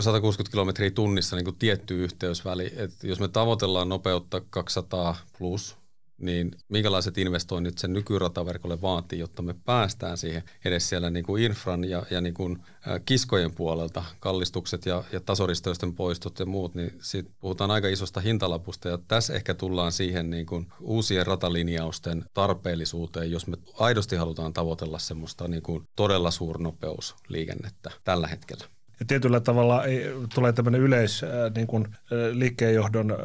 160 0.00 0.50
kilometriä 0.50 0.90
tunnissa 0.90 1.36
niin 1.36 1.44
kuin 1.44 1.56
tietty 1.56 2.04
yhteysväli. 2.04 2.72
Et 2.76 3.04
jos 3.04 3.20
me 3.20 3.28
tavoitellaan 3.28 3.88
nopeutta 3.88 4.40
200 4.50 5.16
plus, 5.38 5.76
niin 6.18 6.50
minkälaiset 6.68 7.18
investoinnit 7.18 7.78
sen 7.78 7.92
nykyrataverkolle 7.92 8.80
vaatii, 8.80 9.18
jotta 9.18 9.42
me 9.42 9.54
päästään 9.64 10.18
siihen 10.18 10.42
edes 10.64 10.88
siellä 10.88 11.10
niin 11.10 11.24
kuin 11.24 11.42
infran 11.42 11.84
ja, 11.84 12.02
ja 12.10 12.20
niin 12.20 12.34
kuin 12.34 12.58
kiskojen 13.04 13.54
puolelta, 13.54 14.04
kallistukset 14.20 14.86
ja, 14.86 15.04
ja 15.12 15.20
tasoristoisten 15.20 15.94
poistot 15.94 16.38
ja 16.38 16.46
muut, 16.46 16.74
niin 16.74 16.98
siitä 17.00 17.30
puhutaan 17.40 17.70
aika 17.70 17.88
isosta 17.88 18.20
hintalapusta 18.20 18.88
ja 18.88 18.98
tässä 19.08 19.34
ehkä 19.34 19.54
tullaan 19.54 19.92
siihen 19.92 20.30
niin 20.30 20.46
kuin 20.46 20.66
uusien 20.80 21.26
ratalinjausten 21.26 22.24
tarpeellisuuteen, 22.34 23.30
jos 23.30 23.46
me 23.46 23.56
aidosti 23.78 24.16
halutaan 24.16 24.52
tavoitella 24.52 24.98
semmoista 24.98 25.48
niin 25.48 25.62
kuin 25.62 25.88
todella 25.96 26.30
suurnopeusliikennettä 26.30 27.90
tällä 28.04 28.26
hetkellä. 28.26 28.77
Ja 29.00 29.06
tietyllä 29.06 29.40
tavalla 29.40 29.84
ei, 29.84 30.14
tulee 30.34 30.52
tämmöinen 30.52 30.80
yleis 30.80 31.24
äh, 31.24 31.30
niin 31.54 31.66
kuin, 31.66 31.86
äh, 31.86 31.92
liikkeenjohdon 32.32 33.10
äh, 33.10 33.18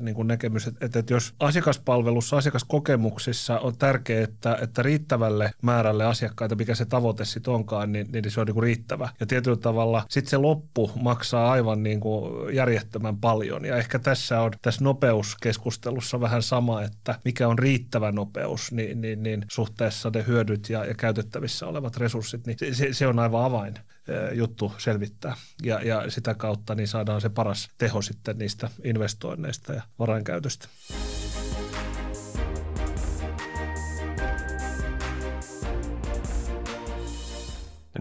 niin 0.00 0.14
kuin 0.14 0.28
näkemys, 0.28 0.66
että, 0.66 0.98
että 0.98 1.14
jos 1.14 1.34
asiakaspalvelussa, 1.40 2.36
asiakaskokemuksissa 2.36 3.58
on 3.58 3.76
tärkeää, 3.76 4.24
että, 4.24 4.58
että 4.62 4.82
riittävälle 4.82 5.50
määrälle 5.62 6.04
asiakkaita, 6.04 6.54
mikä 6.54 6.74
se 6.74 6.84
tavoite 6.84 7.24
sitten 7.24 7.54
onkaan, 7.54 7.92
niin, 7.92 8.08
niin 8.12 8.30
se 8.30 8.40
on 8.40 8.46
niin 8.46 8.54
kuin 8.54 8.62
riittävä. 8.62 9.08
Ja 9.20 9.26
tietyllä 9.26 9.56
tavalla 9.56 10.04
sitten 10.08 10.30
se 10.30 10.36
loppu 10.36 10.90
maksaa 11.02 11.50
aivan 11.50 11.82
niin 11.82 12.00
kuin 12.00 12.54
järjettömän 12.54 13.16
paljon. 13.16 13.64
Ja 13.64 13.76
ehkä 13.76 13.98
tässä 13.98 14.40
on 14.40 14.52
tässä 14.62 14.84
nopeuskeskustelussa 14.84 16.20
vähän 16.20 16.42
sama, 16.42 16.82
että 16.82 17.18
mikä 17.24 17.48
on 17.48 17.58
riittävä 17.58 18.12
nopeus, 18.12 18.72
niin, 18.72 19.00
niin, 19.00 19.22
niin 19.22 19.44
suhteessa 19.50 20.10
ne 20.14 20.24
hyödyt 20.26 20.70
ja, 20.70 20.84
ja 20.84 20.94
käytettävissä 20.94 21.66
olevat 21.66 21.96
resurssit, 21.96 22.46
niin 22.46 22.58
se, 22.72 22.92
se 22.92 23.06
on 23.06 23.18
aivan 23.18 23.44
avain 23.44 23.74
juttu 24.32 24.72
selvittää. 24.78 25.34
Ja, 25.62 25.80
ja 25.82 26.10
sitä 26.10 26.34
kautta 26.34 26.74
niin 26.74 26.88
saadaan 26.88 27.20
se 27.20 27.28
paras 27.28 27.68
teho 27.78 28.02
sitten 28.02 28.38
niistä 28.38 28.68
investoinneista 28.84 29.72
ja 29.72 29.82
varainkäytöstä. 29.98 30.68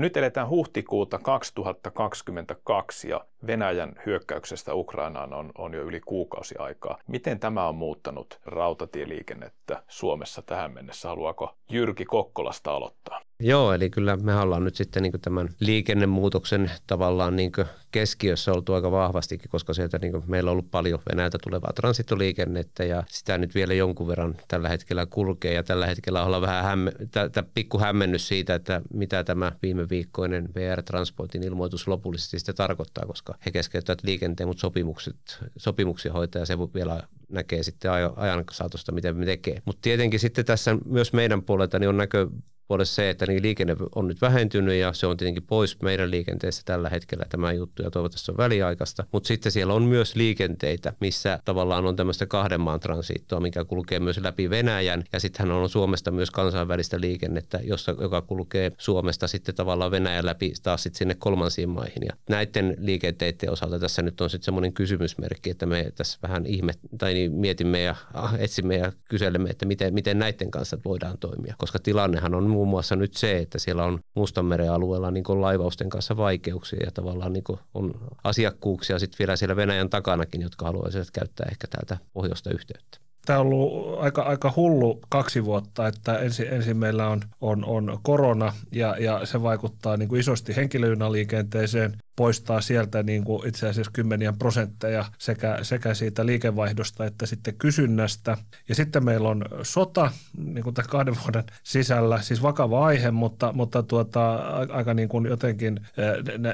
nyt 0.02 0.18
eletään 0.18 0.50
huhtikuuta 0.50 1.20
2022 1.20 3.10
ja 3.10 3.26
Venäjän 3.48 3.96
hyökkäyksestä 4.06 4.74
Ukrainaan 4.74 5.34
on, 5.34 5.52
on 5.58 5.74
jo 5.74 5.84
yli 5.84 6.00
kuukausi 6.00 6.56
aikaa. 6.58 6.98
Miten 7.08 7.40
tämä 7.40 7.68
on 7.68 7.76
muuttanut 7.76 8.40
rautatieliikennettä 8.46 9.84
Suomessa 9.88 10.42
tähän 10.42 10.74
mennessä? 10.74 11.08
Haluaako 11.08 11.58
Jyrki 11.70 12.06
Kokkolasta 12.06 12.72
aloittaa? 12.72 13.22
Joo, 13.44 13.74
eli 13.74 13.90
kyllä 13.90 14.18
me 14.18 14.36
ollaan 14.36 14.64
nyt 14.64 14.76
sitten 14.76 15.04
niin 15.04 15.22
tämän 15.22 15.50
liikennemuutoksen 15.60 16.72
tavallaan 16.88 17.36
niin 17.36 17.52
keskiössä 17.92 18.54
oltu 18.54 18.74
aika 18.74 18.92
vahvastikin, 18.92 19.50
koska 19.50 19.74
sieltä 19.74 20.00
niin 20.00 20.24
meillä 20.28 20.50
on 20.50 20.52
ollut 20.52 20.72
paljon 20.72 21.00
Venäjältä 21.12 21.38
tulevaa 21.44 21.74
transitoliikennettä 21.76 22.84
ja 22.84 23.04
sitä 23.08 23.38
nyt 23.38 23.56
vielä 23.56 23.74
jonkun 23.74 24.08
verran 24.08 24.36
tällä 24.48 24.70
hetkellä 24.70 25.06
kulkee 25.06 25.54
ja 25.54 25.64
tällä 25.64 25.86
hetkellä 25.86 26.24
ollaan 26.24 26.42
vähän 26.42 26.64
hämme, 26.64 26.92
tä, 27.12 27.44
pikku 27.54 27.80
hämmennys 27.80 28.28
siitä, 28.28 28.56
että 28.56 28.82
mitä 28.94 29.24
tämä 29.24 29.52
viime 29.62 29.90
viikkoinen 29.90 30.50
VR-transportin 30.56 31.44
ilmoitus 31.44 31.88
lopullisesti 31.88 32.40
sitten 32.40 32.56
tarkoittaa, 32.56 33.06
koska 33.06 33.36
he 33.46 33.52
keskeyttävät 33.52 34.04
liikenteen, 34.04 34.48
mutta 34.48 34.62
sopimukset, 34.62 35.16
sopimuksia 35.58 36.14
hoitaa 36.14 36.42
ja 36.42 36.46
se 36.46 36.60
vielä 36.60 37.04
näkee 37.30 37.64
sitten 37.64 37.92
ajan 38.16 38.44
saatosta, 38.52 38.92
miten 38.92 39.18
me 39.18 39.26
tekee. 39.26 39.62
Mutta 39.66 39.82
tietenkin 39.82 40.20
sitten 40.20 40.46
tässä 40.46 40.78
myös 40.86 41.14
meidän 41.14 41.44
puolelta 41.44 41.80
niin 41.80 41.90
on 41.90 41.98
näkö 41.98 42.28
puolesta 42.72 42.96
se, 42.96 43.10
että 43.10 43.26
niin 43.26 43.42
liikenne 43.42 43.76
on 43.96 44.08
nyt 44.08 44.22
vähentynyt 44.22 44.76
ja 44.76 44.94
se 44.94 45.08
on 45.08 45.18
tietenkin 45.18 45.44
pois 45.44 45.82
meidän 45.82 46.12
liikenteessä 46.12 46.62
tällä 46.66 46.90
hetkellä 46.90 47.26
tämä 47.30 47.52
juttu 47.52 47.84
ja 47.84 47.92
toivottavasti 47.92 48.26
se 48.26 48.32
on 48.32 48.38
väliaikaista. 48.38 49.04
Mutta 49.12 49.28
sitten 49.28 49.52
siellä 49.52 49.74
on 49.74 49.84
myös 49.84 50.16
liikenteitä, 50.16 50.94
missä 51.00 51.40
tavallaan 51.46 51.86
on 51.86 51.96
tämmöistä 51.96 52.26
kahden 52.26 52.62
maan 52.62 52.80
transittoa, 52.80 53.40
mikä 53.40 53.66
kulkee 53.66 54.00
myös 54.00 54.18
läpi 54.18 54.50
Venäjän 54.50 55.04
ja 55.14 55.20
sittenhän 55.20 55.58
on 55.58 55.70
Suomesta 55.70 56.12
myös 56.12 56.32
kansainvälistä 56.32 57.02
liikennettä, 57.02 57.60
jossa, 57.64 57.96
joka 58.02 58.22
kulkee 58.22 58.72
Suomesta 58.78 59.28
sitten 59.28 59.56
tavallaan 59.56 59.92
Venäjän 59.92 60.26
läpi 60.26 60.54
taas 60.64 60.84
sitten 60.84 60.98
sinne 60.98 61.16
kolmansiin 61.16 61.70
maihin. 61.70 62.04
Ja 62.06 62.14
näiden 62.30 62.76
liikenteiden 62.78 63.52
osalta 63.52 63.80
tässä 63.80 64.02
nyt 64.02 64.22
on 64.22 64.30
sitten 64.30 64.46
semmoinen 64.46 64.74
kysymysmerkki, 64.74 65.50
että 65.50 65.66
me 65.66 65.92
tässä 65.96 66.20
vähän 66.24 66.46
ihme, 66.46 66.74
tai 66.98 67.14
niin 67.14 67.32
mietimme 67.32 67.82
ja 67.82 67.96
ah, 68.14 68.36
etsimme 68.40 68.76
ja 68.76 68.92
kyselemme, 69.10 69.50
että 69.50 69.66
miten, 69.66 69.94
miten 69.94 70.20
näiden 70.20 70.52
kanssa 70.52 70.78
voidaan 70.86 71.18
toimia, 71.18 71.56
koska 71.58 71.80
tilannehan 71.80 72.36
on 72.36 72.61
muun 72.62 72.70
muassa 72.70 72.96
nyt 72.96 73.14
se, 73.14 73.38
että 73.38 73.60
siellä 73.60 73.84
on 73.84 74.00
Mustanmeren 74.16 74.72
alueella 74.72 75.12
niin 75.12 75.24
laivausten 75.28 75.90
kanssa 75.90 76.18
vaikeuksia 76.18 76.80
ja 76.86 76.92
tavallaan 76.92 77.34
niin 77.34 77.44
on 77.74 77.94
asiakkuuksia 78.24 79.00
sitten 79.00 79.20
vielä 79.20 79.36
siellä 79.36 79.56
Venäjän 79.56 79.90
takanakin, 79.90 80.42
jotka 80.42 80.66
haluaisivat 80.66 81.12
käyttää 81.12 81.48
ehkä 81.52 81.68
täältä 81.68 81.98
pohjoista 82.14 82.50
yhteyttä. 82.50 82.98
Tämä 83.26 83.40
on 83.40 83.46
ollut 83.46 84.00
aika, 84.00 84.22
aika 84.22 84.54
hullu 84.56 85.00
kaksi 85.10 85.46
vuotta, 85.46 85.88
että 85.88 86.18
ensin, 86.18 86.48
ensin 86.48 86.78
meillä 86.78 87.08
on, 87.08 87.22
on, 87.42 87.66
on 87.66 88.00
korona 88.04 88.54
ja, 88.72 88.96
ja 89.00 89.26
se 89.26 89.42
vaikuttaa 89.42 89.98
niin 89.98 90.10
kuin 90.10 90.20
isosti 90.20 90.56
henkilöjunaliikenteeseen 90.56 91.98
poistaa 92.22 92.62
sieltä 92.62 93.04
niin 93.04 93.24
kuin 93.24 93.48
itse 93.48 93.68
asiassa 93.70 93.92
kymmeniä 93.92 94.34
prosentteja 94.40 95.06
sekä, 95.18 95.60
sekä 95.62 95.94
siitä 95.94 96.26
liikevaihdosta 96.26 97.06
että 97.06 97.26
sitten 97.26 97.56
kysynnästä. 97.56 98.38
Ja 98.70 98.76
sitten 98.76 99.06
meillä 99.06 99.30
on 99.30 99.46
sota 99.64 100.12
niin 100.38 100.64
kuin 100.64 100.74
tämän 100.74 100.90
kahden 100.90 101.16
vuoden 101.24 101.44
sisällä, 101.64 102.22
siis 102.22 102.44
vakava 102.44 102.86
aihe, 102.86 103.12
mutta, 103.12 103.54
mutta 103.54 103.84
tuota, 103.84 104.36
aika 104.70 104.94
niin 104.94 105.10
kuin 105.10 105.26
jotenkin 105.26 105.80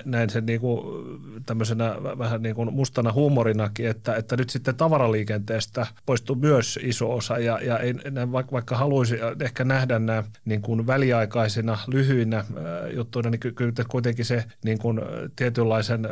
näin 0.06 0.30
sen 0.30 0.46
niin 0.46 0.60
kuin 0.60 0.80
tämmöisenä 1.46 1.96
vähän 2.18 2.42
niin 2.42 2.56
kuin 2.56 2.74
mustana 2.74 3.14
huumorinakin, 3.14 3.88
että, 3.88 4.16
että 4.16 4.38
nyt 4.38 4.50
sitten 4.50 4.76
tavaraliikenteestä 4.76 5.88
poistuu 6.06 6.36
myös 6.36 6.80
iso 6.84 7.14
osa 7.14 7.40
ja, 7.40 7.60
ja 7.62 7.80
en, 7.80 8.02
vaikka, 8.32 8.52
vaikka 8.52 8.78
haluaisi 8.78 9.20
ehkä 9.42 9.64
nähdä 9.64 10.00
nämä 10.00 10.24
niin 10.46 10.62
kuin 10.62 10.88
väliaikaisina, 10.88 11.78
lyhyinä 11.88 12.46
juttuina, 12.94 13.30
niin 13.30 13.40
kyllä 13.40 13.74
kuitenkin 13.88 14.26
se 14.26 14.44
niin 14.64 14.78
kuin, 14.80 15.02
tietysti 15.36 15.57
tietynlaisen 15.58 16.08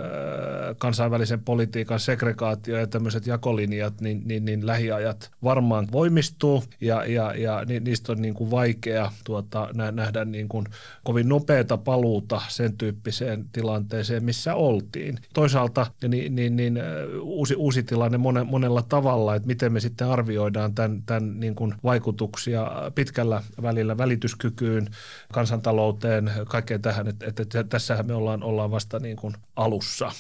kansainvälisen 0.78 1.44
politiikan 1.44 2.00
segregaatio 2.00 2.78
ja 2.78 2.88
tämmöiset 2.88 3.28
jakolinjat, 3.28 4.02
niin, 4.02 4.22
niin, 4.26 4.46
niin 4.46 4.68
lähiajat 4.68 5.32
varmaan 5.44 5.88
voimistuu 5.92 6.64
ja, 6.82 7.06
ja, 7.06 7.34
ja 7.36 7.66
ni, 7.66 7.80
niistä 7.80 8.12
on 8.12 8.22
niin 8.22 8.34
kuin 8.34 8.52
vaikea 8.52 9.12
tuota, 9.24 9.70
nähdä 9.92 10.26
niin 10.26 10.50
kuin 10.50 10.66
kovin 11.04 11.30
nopeata 11.30 11.78
paluuta 11.78 12.42
sen 12.48 12.78
tyyppiseen 12.78 13.46
tilanteeseen, 13.52 14.24
missä 14.24 14.56
oltiin. 14.56 15.18
Toisaalta 15.34 15.88
niin, 16.08 16.36
niin, 16.36 16.56
niin 16.56 16.80
uusi, 17.22 17.56
uusi 17.56 17.84
tilanne 17.84 18.18
monella 18.46 18.82
tavalla, 18.82 19.36
että 19.36 19.48
miten 19.48 19.74
me 19.74 19.80
sitten 19.80 20.08
arvioidaan 20.08 20.76
tämän, 20.76 21.04
tämän 21.06 21.40
niin 21.40 21.56
kuin 21.56 21.74
vaikutuksia 21.84 22.72
pitkällä 22.96 23.42
välillä 23.62 23.98
välityskykyyn, 23.98 24.88
kansantalouteen, 25.34 26.32
kaikkeen 26.48 26.82
tähän, 26.82 27.08
että, 27.08 27.26
että 27.28 27.64
tässähän 27.64 28.08
me 28.08 28.14
ollaan, 28.14 28.44
ollaan 28.44 28.72
vasta 28.72 29.00
niin 29.00 29.18
kuin 29.18 29.25
alussa 29.56 30.12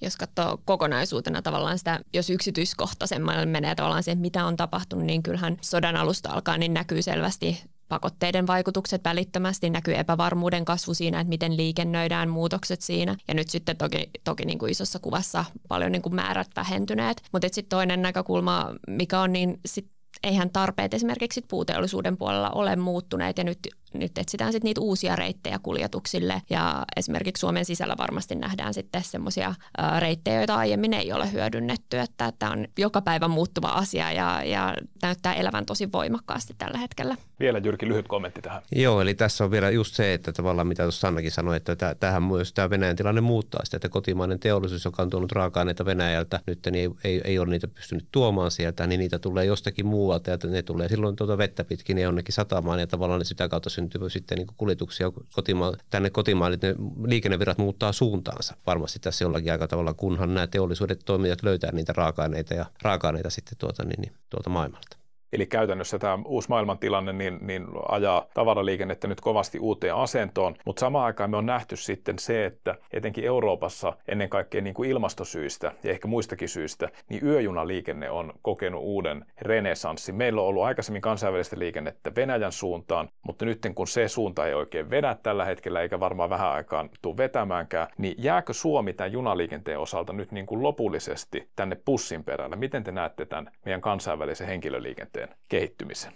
jos 0.00 0.16
katsoo 0.16 0.58
kokonaisuutena 0.64 1.42
tavallaan 1.42 1.78
sitä, 1.78 2.00
jos 2.14 2.30
yksityiskohtaisemmalle 2.30 3.46
menee 3.46 3.74
tavallaan 3.74 4.02
siihen, 4.02 4.18
mitä 4.18 4.46
on 4.46 4.56
tapahtunut, 4.56 5.04
niin 5.04 5.22
kyllähän 5.22 5.56
sodan 5.60 5.96
alusta 5.96 6.30
alkaa, 6.30 6.58
niin 6.58 6.74
näkyy 6.74 7.02
selvästi 7.02 7.62
pakotteiden 7.88 8.46
vaikutukset 8.46 9.04
välittömästi, 9.04 9.70
näkyy 9.70 9.94
epävarmuuden 9.94 10.64
kasvu 10.64 10.94
siinä, 10.94 11.20
että 11.20 11.28
miten 11.28 11.56
liikennöidään 11.56 12.28
muutokset 12.28 12.82
siinä. 12.82 13.16
Ja 13.28 13.34
nyt 13.34 13.50
sitten 13.50 13.76
toki, 13.76 14.10
toki 14.24 14.44
niin 14.44 14.58
kuin 14.58 14.72
isossa 14.72 14.98
kuvassa 14.98 15.44
paljon 15.68 15.92
niin 15.92 16.02
kuin 16.02 16.14
määrät 16.14 16.48
vähentyneet. 16.56 17.22
Mutta 17.32 17.48
sitten 17.52 17.68
toinen 17.68 18.02
näkökulma, 18.02 18.74
mikä 18.88 19.20
on, 19.20 19.32
niin 19.32 19.60
sit 19.66 19.86
eihän 20.22 20.50
tarpeet 20.50 20.94
esimerkiksi 20.94 21.44
puuteollisuuden 21.48 22.16
puolella 22.16 22.50
ole 22.50 22.76
muuttuneet 22.76 23.38
ja 23.38 23.44
nyt 23.44 23.58
nyt 23.94 24.18
etsitään 24.18 24.52
sitten 24.52 24.68
niitä 24.68 24.80
uusia 24.80 25.16
reittejä 25.16 25.58
kuljetuksille 25.62 26.42
ja 26.50 26.84
esimerkiksi 26.96 27.40
Suomen 27.40 27.64
sisällä 27.64 27.94
varmasti 27.98 28.34
nähdään 28.34 28.74
sitten 28.74 29.04
semmoisia 29.04 29.54
reittejä, 29.98 30.36
joita 30.36 30.56
aiemmin 30.56 30.94
ei 30.94 31.12
ole 31.12 31.32
hyödynnetty, 31.32 31.98
että 31.98 32.32
tämä 32.38 32.52
on 32.52 32.66
joka 32.78 33.00
päivä 33.00 33.28
muuttuva 33.28 33.68
asia 33.68 34.12
ja, 34.12 34.44
ja 34.44 34.74
näyttää 35.02 35.34
elävän 35.34 35.66
tosi 35.66 35.92
voimakkaasti 35.92 36.54
tällä 36.58 36.78
hetkellä. 36.78 37.16
Vielä 37.40 37.58
Jyrki 37.58 37.88
lyhyt 37.88 38.08
kommentti 38.08 38.42
tähän. 38.42 38.62
Joo, 38.72 39.00
eli 39.00 39.14
tässä 39.14 39.44
on 39.44 39.50
vielä 39.50 39.70
just 39.70 39.94
se, 39.94 40.14
että 40.14 40.32
tavallaan 40.32 40.66
mitä 40.66 40.82
tuossa 40.82 41.00
Sannakin 41.00 41.30
sanoi, 41.30 41.56
että 41.56 41.94
tähän 42.00 42.22
myös 42.22 42.52
tämä 42.52 42.70
Venäjän 42.70 42.96
tilanne 42.96 43.20
muuttaa 43.20 43.64
sitä, 43.64 43.76
että 43.76 43.88
kotimainen 43.88 44.40
teollisuus, 44.40 44.84
joka 44.84 45.02
on 45.02 45.10
tuonut 45.10 45.32
raaka-aineita 45.32 45.84
Venäjältä, 45.84 46.40
nyt 46.46 46.58
niin 46.70 46.96
ei, 47.04 47.12
ei, 47.12 47.20
ei 47.24 47.38
ole 47.38 47.50
niitä 47.50 47.68
pystynyt 47.68 48.06
tuomaan 48.12 48.50
sieltä, 48.50 48.86
niin 48.86 48.98
niitä 48.98 49.18
tulee 49.18 49.44
jostakin 49.44 49.86
muualta 49.86 50.30
ja 50.30 50.38
ne 50.44 50.62
tulee 50.62 50.88
silloin 50.88 51.16
tuota 51.16 51.38
vettä 51.38 51.64
pitkin 51.64 51.98
ja 51.98 52.04
jonnekin 52.04 52.34
satamaan 52.34 52.80
ja 52.80 52.86
tavallaan 52.86 53.24
sitä 53.24 53.48
kautta 53.48 53.70
syntyy 53.70 53.83
sitten 54.08 54.38
niin 54.38 54.46
kuljetuksia 54.56 55.10
kotima- 55.10 55.76
tänne 55.90 56.10
kotimaalle, 56.10 56.58
ne 56.62 56.74
liikennevirrat 57.06 57.58
muuttaa 57.58 57.92
suuntaansa 57.92 58.56
varmasti 58.66 58.98
tässä 58.98 59.24
jollakin 59.24 59.52
aika 59.52 59.68
tavalla, 59.68 59.94
kunhan 59.94 60.34
nämä 60.34 60.46
teollisuudet 60.46 61.00
toimijat 61.04 61.42
löytää 61.42 61.72
niitä 61.72 61.92
raaka-aineita 61.92 62.54
ja 62.54 62.66
raaka-aineita 62.82 63.30
sitten 63.30 63.58
tuota, 63.58 63.84
niin, 63.84 64.00
niin, 64.00 64.12
tuolta 64.30 64.50
maailmalta. 64.50 65.03
Eli 65.34 65.46
käytännössä 65.46 65.98
tämä 65.98 66.18
uusi 66.24 66.48
maailmantilanne 66.48 67.12
niin, 67.12 67.38
niin 67.40 67.66
ajaa 67.88 68.26
tavaraliikennettä 68.34 69.08
nyt 69.08 69.20
kovasti 69.20 69.58
uuteen 69.58 69.94
asentoon, 69.94 70.54
mutta 70.66 70.80
samaan 70.80 71.04
aikaan 71.04 71.30
me 71.30 71.36
on 71.36 71.46
nähty 71.46 71.76
sitten 71.76 72.18
se, 72.18 72.44
että 72.44 72.74
etenkin 72.92 73.24
Euroopassa 73.24 73.92
ennen 74.08 74.28
kaikkea 74.28 74.60
niin 74.60 74.74
kuin 74.74 74.90
ilmastosyistä 74.90 75.72
ja 75.82 75.90
ehkä 75.90 76.08
muistakin 76.08 76.48
syistä, 76.48 76.88
niin 77.08 77.26
yöjunaliikenne 77.26 78.10
on 78.10 78.32
kokenut 78.42 78.82
uuden 78.82 79.24
renesanssin. 79.42 80.14
Meillä 80.14 80.40
on 80.40 80.46
ollut 80.46 80.62
aikaisemmin 80.62 81.02
kansainvälistä 81.02 81.58
liikennettä 81.58 82.12
Venäjän 82.16 82.52
suuntaan, 82.52 83.08
mutta 83.22 83.44
nyt 83.44 83.66
kun 83.74 83.86
se 83.86 84.08
suunta 84.08 84.46
ei 84.46 84.54
oikein 84.54 84.90
vedä 84.90 85.16
tällä 85.22 85.44
hetkellä 85.44 85.80
eikä 85.80 86.00
varmaan 86.00 86.30
vähän 86.30 86.52
aikaan 86.52 86.90
tule 87.02 87.16
vetämäänkään, 87.16 87.88
niin 87.98 88.14
jääkö 88.18 88.52
Suomi 88.52 88.92
tämän 88.92 89.12
junaliikenteen 89.12 89.78
osalta 89.78 90.12
nyt 90.12 90.32
niin 90.32 90.46
kuin 90.46 90.62
lopullisesti 90.62 91.48
tänne 91.56 91.76
pussin 91.84 92.24
perällä? 92.24 92.56
Miten 92.56 92.84
te 92.84 92.92
näette 92.92 93.26
tämän 93.26 93.50
meidän 93.64 93.80
kansainvälisen 93.80 94.46
henkilöliikenteen 94.46 95.23
kehittymisen? 95.48 96.12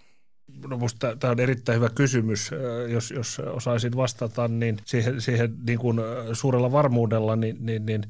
No 0.68 0.78
musta 0.78 1.16
tämä 1.16 1.30
on 1.30 1.40
erittäin 1.40 1.76
hyvä 1.76 1.88
kysymys. 1.88 2.50
Jos, 2.88 3.10
jos 3.10 3.38
osaisin 3.38 3.96
vastata, 3.96 4.48
niin 4.48 4.76
siihen, 4.84 5.20
siihen 5.20 5.54
niin 5.66 5.78
kuin 5.78 6.00
suurella 6.32 6.72
varmuudella, 6.72 7.36
niin, 7.36 7.56
niin, 7.60 7.86
niin 7.86 8.02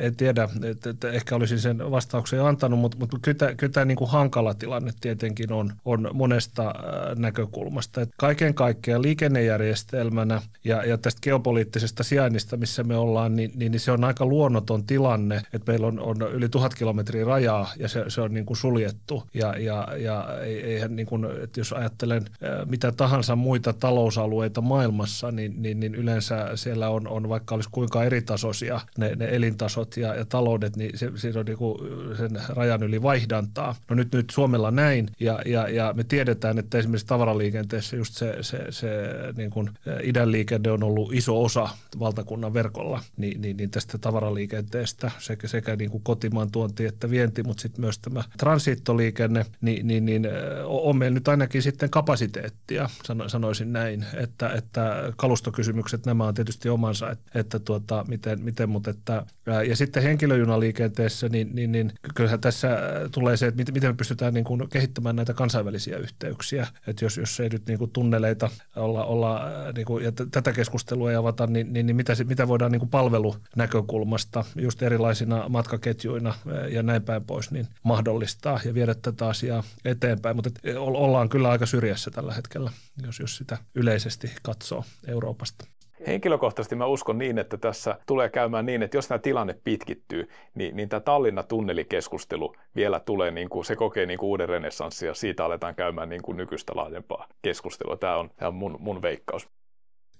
en 0.00 0.16
tiedä, 0.16 0.48
että, 0.64 0.90
että 0.90 1.10
ehkä 1.10 1.36
olisin 1.36 1.58
sen 1.58 1.90
vastauksen 1.90 2.44
antanut, 2.44 2.80
mutta, 2.80 2.98
mutta 2.98 3.18
kyllä, 3.22 3.54
kyllä 3.54 3.72
tämä 3.72 3.84
niin 3.84 3.96
kuin 3.96 4.10
hankala 4.10 4.54
tilanne 4.54 4.92
tietenkin 5.00 5.52
on, 5.52 5.72
on 5.84 6.08
monesta 6.12 6.74
näkökulmasta. 7.16 8.00
Että 8.00 8.14
kaiken 8.18 8.54
kaikkiaan 8.54 9.02
liikennejärjestelmänä 9.02 10.42
ja, 10.64 10.84
ja 10.84 10.98
tästä 10.98 11.20
geopoliittisesta 11.22 12.02
sijainnista, 12.02 12.56
missä 12.56 12.82
me 12.84 12.96
ollaan, 12.96 13.36
niin, 13.36 13.50
niin, 13.54 13.72
niin 13.72 13.80
se 13.80 13.92
on 13.92 14.04
aika 14.04 14.26
luonnoton 14.26 14.86
tilanne, 14.86 15.42
että 15.52 15.72
meillä 15.72 15.86
on, 15.86 16.00
on 16.00 16.16
yli 16.32 16.48
tuhat 16.48 16.74
kilometriä 16.74 17.24
rajaa 17.24 17.72
ja 17.78 17.88
se, 17.88 18.04
se 18.08 18.20
on 18.20 18.34
niin 18.34 18.46
kuin 18.46 18.56
suljettu 18.56 19.22
ja, 19.34 19.58
ja, 19.58 19.88
ja 19.98 20.40
eihän 20.42 20.96
niin 20.96 21.06
kuin, 21.06 21.26
että 21.42 21.60
jos 21.60 21.74
ajattelen 21.80 22.24
mitä 22.66 22.92
tahansa 22.92 23.36
muita 23.36 23.72
talousalueita 23.72 24.60
maailmassa, 24.60 25.32
niin, 25.32 25.62
niin, 25.62 25.80
niin 25.80 25.94
yleensä 25.94 26.50
siellä 26.54 26.88
on, 26.88 27.08
on, 27.08 27.28
vaikka 27.28 27.54
olisi 27.54 27.68
kuinka 27.72 28.04
eritasoisia 28.04 28.80
ne, 28.98 29.14
ne 29.16 29.28
elintasot 29.30 29.96
ja, 29.96 30.14
ja 30.14 30.24
taloudet, 30.24 30.76
niin 30.76 30.98
se, 30.98 31.10
siinä 31.16 31.40
on 31.40 31.46
niin 31.46 32.16
sen 32.16 32.30
rajan 32.48 32.82
yli 32.82 33.02
vaihdantaa. 33.02 33.74
No 33.90 33.96
nyt, 33.96 34.12
nyt 34.12 34.30
Suomella 34.30 34.70
näin, 34.70 35.08
ja, 35.20 35.42
ja, 35.46 35.68
ja 35.68 35.92
me 35.96 36.04
tiedetään, 36.04 36.58
että 36.58 36.78
esimerkiksi 36.78 37.06
tavaraliikenteessä 37.06 37.96
just 37.96 38.14
se, 38.14 38.36
se, 38.40 38.66
se 38.70 38.88
niin 39.36 39.50
kuin 39.50 39.70
idän 40.02 40.32
liikenne 40.32 40.70
on 40.70 40.82
ollut 40.82 41.12
iso 41.12 41.42
osa 41.42 41.68
valtakunnan 41.98 42.54
verkolla, 42.54 43.02
niin, 43.16 43.40
niin, 43.40 43.56
niin 43.56 43.70
tästä 43.70 43.98
tavaraliikenteestä 43.98 45.10
sekä, 45.18 45.48
sekä 45.48 45.76
niin 45.76 45.90
kuin 45.90 46.02
kotimaan 46.02 46.50
tuonti 46.50 46.86
että 46.86 47.10
vienti, 47.10 47.42
mutta 47.42 47.62
sitten 47.62 47.80
myös 47.80 47.98
tämä 47.98 48.24
transiittoliikenne, 48.38 49.46
niin, 49.60 49.86
niin, 49.86 50.06
niin 50.06 50.28
on 50.64 50.96
meillä 50.96 51.14
nyt 51.14 51.28
ainakin 51.28 51.62
sitten 51.70 51.90
kapasiteettia, 51.90 52.90
sanoisin 53.26 53.72
näin, 53.72 54.06
että, 54.14 54.48
että 54.48 55.12
kalustokysymykset 55.16 56.06
nämä 56.06 56.26
on 56.26 56.34
tietysti 56.34 56.68
omansa, 56.68 57.10
että, 57.10 57.38
että 57.40 57.58
tuota, 57.58 58.04
miten, 58.08 58.40
miten, 58.42 58.68
mutta 58.68 58.90
että, 58.90 59.26
ja 59.68 59.76
sitten 59.76 60.02
henkilöjunaliikenteessä, 60.02 61.28
niin, 61.28 61.50
niin, 61.54 61.72
niin 61.72 61.92
kyllähän 62.14 62.40
tässä 62.40 62.78
tulee 63.12 63.36
se, 63.36 63.46
että 63.46 63.72
miten 63.72 63.90
me 63.90 63.94
pystytään 63.94 64.34
niin 64.34 64.44
kuin 64.44 64.68
kehittämään 64.68 65.16
näitä 65.16 65.34
kansainvälisiä 65.34 65.96
yhteyksiä, 65.96 66.66
että 66.86 67.04
jos, 67.04 67.16
jos 67.16 67.40
ei 67.40 67.48
nyt 67.48 67.66
niin 67.66 67.78
kuin 67.78 67.90
tunneleita 67.90 68.50
olla, 68.76 69.04
olla 69.04 69.40
niin 69.76 69.86
kuin, 69.86 70.04
ja 70.04 70.12
tätä 70.30 70.52
keskustelua 70.52 71.10
ei 71.10 71.16
avata, 71.16 71.46
niin, 71.46 71.72
niin, 71.72 71.86
niin 71.86 71.96
mitä, 71.96 72.12
mitä 72.24 72.48
voidaan 72.48 72.72
niin 72.72 72.80
kuin 72.80 72.90
palvelunäkökulmasta 72.90 74.44
just 74.56 74.82
erilaisina 74.82 75.48
matkaketjuina 75.48 76.34
ja 76.70 76.82
näin 76.82 77.02
päin 77.02 77.24
pois, 77.24 77.50
niin 77.50 77.66
mahdollistaa 77.82 78.60
ja 78.64 78.74
viedä 78.74 78.94
tätä 78.94 79.26
asiaa 79.28 79.62
eteenpäin, 79.84 80.36
mutta 80.36 80.50
ollaan 80.78 81.28
kyllä 81.28 81.50
aika 81.50 81.59
syrjässä 81.66 82.10
tällä 82.10 82.34
hetkellä, 82.34 82.70
jos, 83.06 83.20
jos 83.20 83.36
sitä 83.36 83.58
yleisesti 83.74 84.32
katsoo 84.42 84.84
Euroopasta. 85.08 85.64
Henkilökohtaisesti 86.06 86.74
mä 86.76 86.86
uskon 86.86 87.18
niin, 87.18 87.38
että 87.38 87.56
tässä 87.56 87.98
tulee 88.06 88.28
käymään 88.28 88.66
niin, 88.66 88.82
että 88.82 88.96
jos 88.96 89.08
tämä 89.08 89.18
tilanne 89.18 89.56
pitkittyy, 89.64 90.28
niin, 90.54 90.76
niin 90.76 90.88
tämä 90.88 91.00
Tallinna-tunnelikeskustelu 91.00 92.56
vielä 92.76 93.00
tulee, 93.00 93.30
niin 93.30 93.48
kuin, 93.48 93.64
se 93.64 93.76
kokee 93.76 94.06
niin 94.06 94.18
kuin 94.18 94.28
uuden 94.28 94.48
renessanssin 94.48 95.06
ja 95.06 95.14
siitä 95.14 95.44
aletaan 95.44 95.74
käymään 95.74 96.08
niin 96.08 96.22
kuin 96.22 96.36
nykyistä 96.36 96.72
laajempaa 96.76 97.28
keskustelua. 97.42 97.96
Tämä 97.96 98.16
on, 98.16 98.30
tämä 98.36 98.48
on 98.48 98.54
mun, 98.54 98.76
mun 98.78 99.02
veikkaus. 99.02 99.48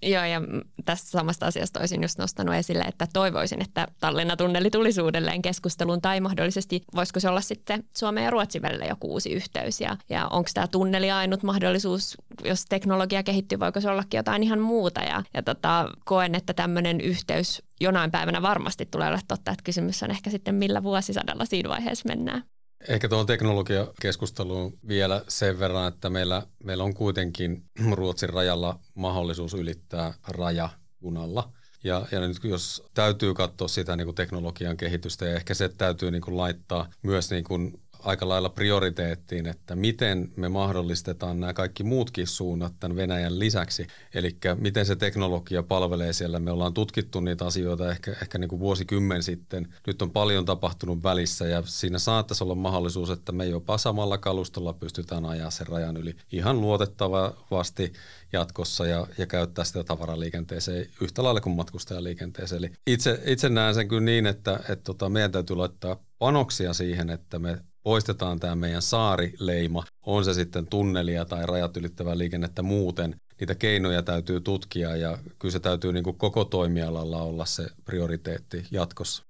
Joo, 0.03 0.25
ja 0.25 0.41
tästä 0.85 1.11
samasta 1.11 1.47
asiasta 1.47 1.81
olisin 1.81 2.03
just 2.03 2.19
nostanut 2.19 2.55
esille, 2.55 2.85
että 2.85 3.07
toivoisin, 3.13 3.63
että 3.63 3.89
Tallinna-tunneli 4.01 4.71
tulisi 4.71 5.03
uudelleen 5.03 5.43
keskusteluun, 5.43 6.01
tai 6.01 6.21
mahdollisesti 6.21 6.83
voisiko 6.95 7.21
se 7.21 7.29
olla 7.29 7.41
sitten 7.41 7.85
Suomen 7.97 8.25
ja 8.25 8.31
Ruotsin 8.31 8.63
välillä 8.63 8.85
joku 8.85 9.13
uusi 9.13 9.33
yhteys, 9.33 9.81
ja, 9.81 9.97
ja 10.09 10.29
onko 10.29 10.51
tämä 10.55 10.67
tunneli 10.67 11.11
ainut 11.11 11.43
mahdollisuus, 11.43 12.17
jos 12.45 12.65
teknologia 12.69 13.23
kehittyy, 13.23 13.61
voiko 13.61 13.81
se 13.81 13.91
ollakin 13.91 14.19
jotain 14.19 14.43
ihan 14.43 14.61
muuta, 14.61 15.01
ja, 15.01 15.23
ja 15.35 15.43
tota, 15.43 15.91
koen, 16.05 16.35
että 16.35 16.55
tämmöinen 16.55 17.01
yhteys 17.01 17.63
jonain 17.81 18.11
päivänä 18.11 18.43
varmasti 18.43 18.87
tulee 18.87 19.09
olla 19.09 19.21
totta, 19.29 19.51
että 19.51 19.65
kysymys 19.65 20.03
on 20.03 20.11
ehkä 20.11 20.31
sitten 20.31 20.55
millä 20.55 20.83
vuosisadalla 20.83 21.45
siinä 21.45 21.69
vaiheessa 21.69 22.09
mennään. 22.09 22.43
Ehkä 22.89 23.09
tuohon 23.09 23.27
teknologiakeskusteluun 23.27 24.79
vielä 24.89 25.25
sen 25.29 25.59
verran, 25.59 25.89
että 25.89 26.11
meillä, 26.11 26.43
meillä 26.65 26.85
on 26.85 26.95
kuitenkin 26.95 27.65
Ruotsin 27.93 28.29
rajalla 28.29 28.79
mahdollisuus 28.95 29.55
ylittää 29.55 30.15
raja 30.29 30.69
junalla. 31.03 31.53
Ja, 31.85 32.07
ja 32.13 32.21
nyt 32.21 32.37
jos 32.45 32.83
täytyy 32.95 33.35
katsoa 33.35 33.69
sitä 33.69 33.97
niin 33.97 34.05
kuin 34.07 34.15
teknologian 34.15 34.77
kehitystä 34.77 35.27
ja 35.27 35.37
ehkä 35.37 35.55
se 35.55 35.69
täytyy 35.69 36.11
niin 36.11 36.23
kuin 36.23 36.37
laittaa 36.37 36.91
myös 37.03 37.31
niin 37.31 37.45
kuin 37.45 37.83
aika 38.05 38.29
lailla 38.29 38.49
prioriteettiin, 38.49 39.47
että 39.47 39.77
miten 39.77 40.33
me 40.37 40.49
mahdollistetaan 40.49 41.41
nämä 41.41 41.53
kaikki 41.53 41.85
muutkin 41.85 42.27
suunnat 42.27 42.75
tämän 42.81 42.97
Venäjän 42.97 43.39
lisäksi. 43.39 43.87
Eli 44.15 44.37
miten 44.55 44.87
se 44.87 44.97
teknologia 44.97 45.63
palvelee 45.63 46.13
siellä. 46.13 46.41
Me 46.41 46.51
ollaan 46.51 46.75
tutkittu 46.75 47.21
niitä 47.21 47.47
asioita 47.47 47.91
ehkä, 47.91 48.11
ehkä 48.23 48.39
niin 48.39 48.49
kuin 48.49 48.61
vuosikymmen 48.61 49.23
sitten. 49.23 49.75
Nyt 49.87 50.03
on 50.03 50.11
paljon 50.11 50.45
tapahtunut 50.45 51.03
välissä 51.03 51.47
ja 51.47 51.63
siinä 51.67 51.99
saattaisi 51.99 52.45
olla 52.45 52.55
mahdollisuus, 52.55 53.11
että 53.11 53.33
me 53.33 53.47
jopa 53.47 53.79
samalla 53.79 54.19
kalustolla 54.19 54.73
pystytään 54.73 55.27
ajaa 55.27 55.51
sen 55.51 55.67
rajan 55.67 55.97
yli 55.97 56.17
ihan 56.33 56.61
luotettavasti 56.61 57.93
jatkossa 58.33 58.87
ja, 58.87 59.07
ja 59.19 59.27
käyttää 59.27 59.65
sitä 59.65 59.85
tavaraliikenteeseen 59.85 60.87
yhtä 61.01 61.23
lailla 61.23 61.41
kuin 61.41 61.57
matkustajaliikenteeseen. 61.57 62.65
Eli 62.65 62.73
itse, 62.87 63.23
itse 63.27 63.49
näen 63.49 63.75
sen 63.75 63.89
kyllä 63.89 64.03
niin, 64.03 64.27
että, 64.27 64.61
että 64.69 64.85
tota, 64.85 65.09
meidän 65.09 65.33
täytyy 65.33 65.57
laittaa 65.57 65.97
panoksia 66.19 66.73
siihen, 66.73 67.11
että 67.11 67.39
me 67.39 67.59
poistetaan 67.83 68.41
tämä 68.41 68.55
meidän 68.55 68.83
saarileima, 68.83 69.85
on 70.07 70.25
se 70.25 70.35
sitten 70.35 70.67
tunnelia 70.67 71.25
tai 71.25 71.47
rajat 71.47 71.77
ylittävää 71.77 72.19
liikennettä 72.19 72.63
muuten, 72.63 73.17
niitä 73.41 73.55
keinoja 73.55 74.03
täytyy 74.03 74.41
tutkia 74.41 74.97
ja 74.97 75.19
kyllä 75.39 75.53
se 75.53 75.61
täytyy 75.61 75.93
niin 75.93 76.05
kuin 76.05 76.19
koko 76.19 76.45
toimialalla 76.45 77.23
olla 77.23 77.45
se 77.45 77.67
prioriteetti 77.85 78.65
jatkossa. 78.71 79.23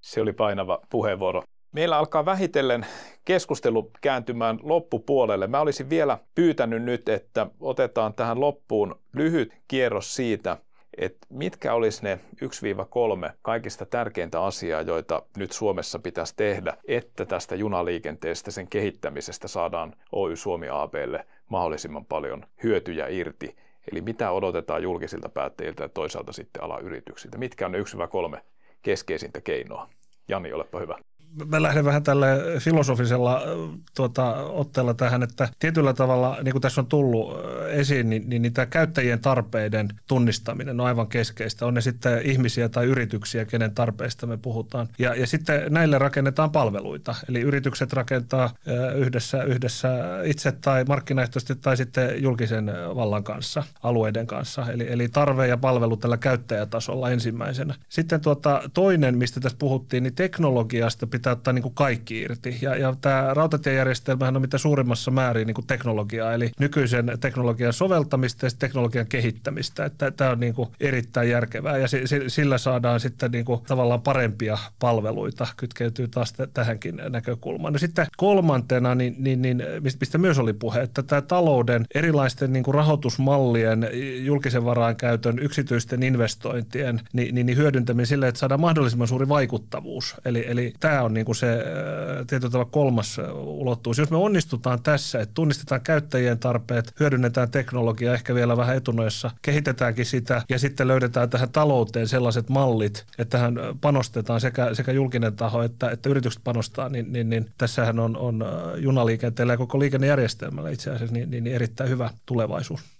Se 0.00 0.20
oli 0.20 0.32
painava 0.32 0.80
puheenvuoro. 0.90 1.42
Meillä 1.72 1.98
alkaa 1.98 2.24
vähitellen 2.24 2.86
keskustelu 3.24 3.90
kääntymään 4.00 4.58
loppupuolelle. 4.62 5.46
Mä 5.46 5.60
olisin 5.60 5.90
vielä 5.90 6.18
pyytänyt 6.34 6.82
nyt, 6.82 7.08
että 7.08 7.46
otetaan 7.60 8.14
tähän 8.14 8.40
loppuun 8.40 9.00
lyhyt 9.12 9.54
kierros 9.68 10.14
siitä, 10.14 10.56
että 10.96 11.26
mitkä 11.30 11.74
olisi 11.74 12.04
ne 12.04 12.20
1-3 13.28 13.30
kaikista 13.42 13.86
tärkeintä 13.86 14.42
asiaa, 14.42 14.82
joita 14.82 15.22
nyt 15.36 15.52
Suomessa 15.52 15.98
pitäisi 15.98 16.34
tehdä, 16.36 16.76
että 16.88 17.26
tästä 17.26 17.54
junaliikenteestä, 17.54 18.50
sen 18.50 18.68
kehittämisestä 18.68 19.48
saadaan 19.48 19.94
Oy 20.12 20.36
Suomi 20.36 20.68
ABlle 20.70 21.26
mahdollisimman 21.48 22.04
paljon 22.04 22.46
hyötyjä 22.62 23.08
irti. 23.08 23.56
Eli 23.92 24.00
mitä 24.00 24.30
odotetaan 24.30 24.82
julkisilta 24.82 25.28
päättäjiltä 25.28 25.82
ja 25.82 25.88
toisaalta 25.88 26.32
sitten 26.32 26.62
alayrityksiltä. 26.62 27.38
Mitkä 27.38 27.66
on 27.66 27.72
ne 27.72 27.78
1-3 28.36 28.40
keskeisintä 28.82 29.40
keinoa? 29.40 29.88
Jani, 30.28 30.52
olepa 30.52 30.80
hyvä 30.80 30.98
mä 31.44 31.62
lähden 31.62 31.84
vähän 31.84 32.02
tälle 32.02 32.26
filosofisella 32.58 33.42
tuota, 33.96 34.34
otteella 34.36 34.94
tähän, 34.94 35.22
että 35.22 35.48
tietyllä 35.58 35.92
tavalla, 35.92 36.38
niin 36.42 36.52
kuin 36.52 36.62
tässä 36.62 36.80
on 36.80 36.86
tullut 36.86 37.36
esiin, 37.68 38.10
niin, 38.10 38.28
niin, 38.28 38.42
niin 38.42 38.52
tämä 38.52 38.66
käyttäjien 38.66 39.20
tarpeiden 39.20 39.88
tunnistaminen 40.08 40.80
on 40.80 40.86
aivan 40.86 41.06
keskeistä. 41.06 41.66
On 41.66 41.74
ne 41.74 41.80
sitten 41.80 42.22
ihmisiä 42.24 42.68
tai 42.68 42.84
yrityksiä, 42.84 43.44
kenen 43.44 43.74
tarpeista 43.74 44.26
me 44.26 44.36
puhutaan. 44.36 44.88
Ja, 44.98 45.14
ja 45.14 45.26
sitten 45.26 45.62
näille 45.72 45.98
rakennetaan 45.98 46.50
palveluita. 46.50 47.14
Eli 47.28 47.40
yritykset 47.40 47.92
rakentaa 47.92 48.50
yhdessä, 48.96 49.42
yhdessä 49.42 49.88
itse 50.24 50.52
tai 50.52 50.84
markkinaehtoisesti 50.84 51.54
tai 51.54 51.76
sitten 51.76 52.22
julkisen 52.22 52.72
vallan 52.96 53.24
kanssa, 53.24 53.62
alueiden 53.82 54.26
kanssa. 54.26 54.66
Eli, 54.72 54.92
eli 54.92 55.08
tarve 55.08 55.46
ja 55.46 55.56
palvelu 55.56 55.96
tällä 55.96 56.16
käyttäjätasolla 56.16 57.10
ensimmäisenä. 57.10 57.74
Sitten 57.88 58.20
tuota, 58.20 58.62
toinen, 58.74 59.18
mistä 59.18 59.40
tässä 59.40 59.58
puhuttiin, 59.58 60.02
niin 60.02 60.14
teknologiasta 60.14 61.06
pitää 61.06 61.25
ottaa 61.32 61.52
niin 61.52 61.62
kuin 61.62 61.74
kaikki 61.74 62.20
irti. 62.20 62.58
Ja, 62.62 62.76
ja 62.76 62.94
tämä 63.00 63.34
rautatiejärjestelmähän 63.34 64.36
on 64.36 64.42
mitä 64.42 64.58
suurimmassa 64.58 65.10
määrin 65.10 65.46
niin 65.46 65.54
kuin 65.54 65.66
teknologiaa, 65.66 66.32
eli 66.32 66.50
nykyisen 66.60 67.12
teknologian 67.20 67.72
soveltamista 67.72 68.46
ja 68.46 68.50
teknologian 68.58 69.06
kehittämistä. 69.06 69.90
Tämä 70.16 70.30
on 70.30 70.40
niin 70.40 70.54
kuin 70.54 70.68
erittäin 70.80 71.30
järkevää 71.30 71.78
ja 71.78 71.86
sillä 72.28 72.58
saadaan 72.58 73.00
sitten 73.00 73.30
niin 73.30 73.44
kuin 73.44 73.60
tavallaan 73.66 74.02
parempia 74.02 74.58
palveluita, 74.78 75.46
kytkeytyy 75.56 76.08
taas 76.08 76.34
tähänkin 76.54 77.02
näkökulmaan. 77.08 77.72
No 77.72 77.78
sitten 77.78 78.06
kolmantena, 78.16 78.94
niin, 78.94 79.14
niin, 79.18 79.42
niin, 79.42 79.62
mistä 80.00 80.18
myös 80.18 80.38
oli 80.38 80.52
puhe, 80.52 80.80
että 80.80 81.02
tämä 81.02 81.22
talouden 81.22 81.86
erilaisten 81.94 82.52
niin 82.52 82.62
kuin 82.62 82.74
rahoitusmallien, 82.74 83.88
julkisen 84.18 84.64
varaan 84.64 84.96
käytön, 84.96 85.38
yksityisten 85.38 86.02
investointien 86.02 87.00
niin, 87.12 87.34
niin, 87.34 87.46
niin 87.46 87.58
hyödyntäminen 87.58 88.06
sille, 88.06 88.28
että 88.28 88.38
saadaan 88.38 88.60
mahdollisimman 88.60 89.08
suuri 89.08 89.28
vaikuttavuus. 89.28 90.14
Eli, 90.24 90.44
eli 90.48 90.72
tämä 90.80 91.02
on 91.06 91.14
niin 91.14 91.26
kuin 91.26 91.36
se 91.36 91.64
tietyllä 92.26 92.50
tavalla 92.50 92.70
kolmas 92.70 93.20
ulottuvuus. 93.34 93.98
Jos 93.98 94.10
me 94.10 94.16
onnistutaan 94.16 94.82
tässä, 94.82 95.20
että 95.20 95.34
tunnistetaan 95.34 95.80
käyttäjien 95.80 96.38
tarpeet, 96.38 96.94
hyödynnetään 97.00 97.50
teknologiaa 97.50 98.14
ehkä 98.14 98.34
vielä 98.34 98.56
vähän 98.56 98.76
etunoissa, 98.76 99.30
kehitetäänkin 99.42 100.06
sitä 100.06 100.42
ja 100.48 100.58
sitten 100.58 100.88
löydetään 100.88 101.30
tähän 101.30 101.50
talouteen 101.50 102.08
sellaiset 102.08 102.48
mallit, 102.48 103.06
että 103.18 103.38
tähän 103.38 103.54
panostetaan 103.80 104.40
sekä, 104.40 104.74
sekä 104.74 104.92
julkinen 104.92 105.36
taho 105.36 105.62
että, 105.62 105.90
että 105.90 106.08
yritykset 106.08 106.44
panostaa, 106.44 106.88
niin, 106.88 107.12
niin, 107.12 107.30
niin 107.30 107.50
tässähän 107.58 107.98
on, 107.98 108.16
on 108.16 108.44
junaliikenteellä 108.76 109.52
ja 109.52 109.56
koko 109.56 109.78
liikennejärjestelmällä 109.78 110.70
itse 110.70 110.90
asiassa 110.90 111.14
niin, 111.14 111.30
niin, 111.30 111.44
niin 111.44 111.54
erittäin 111.54 111.90
hyvä 111.90 112.10
tulevaisuus. 112.26 112.95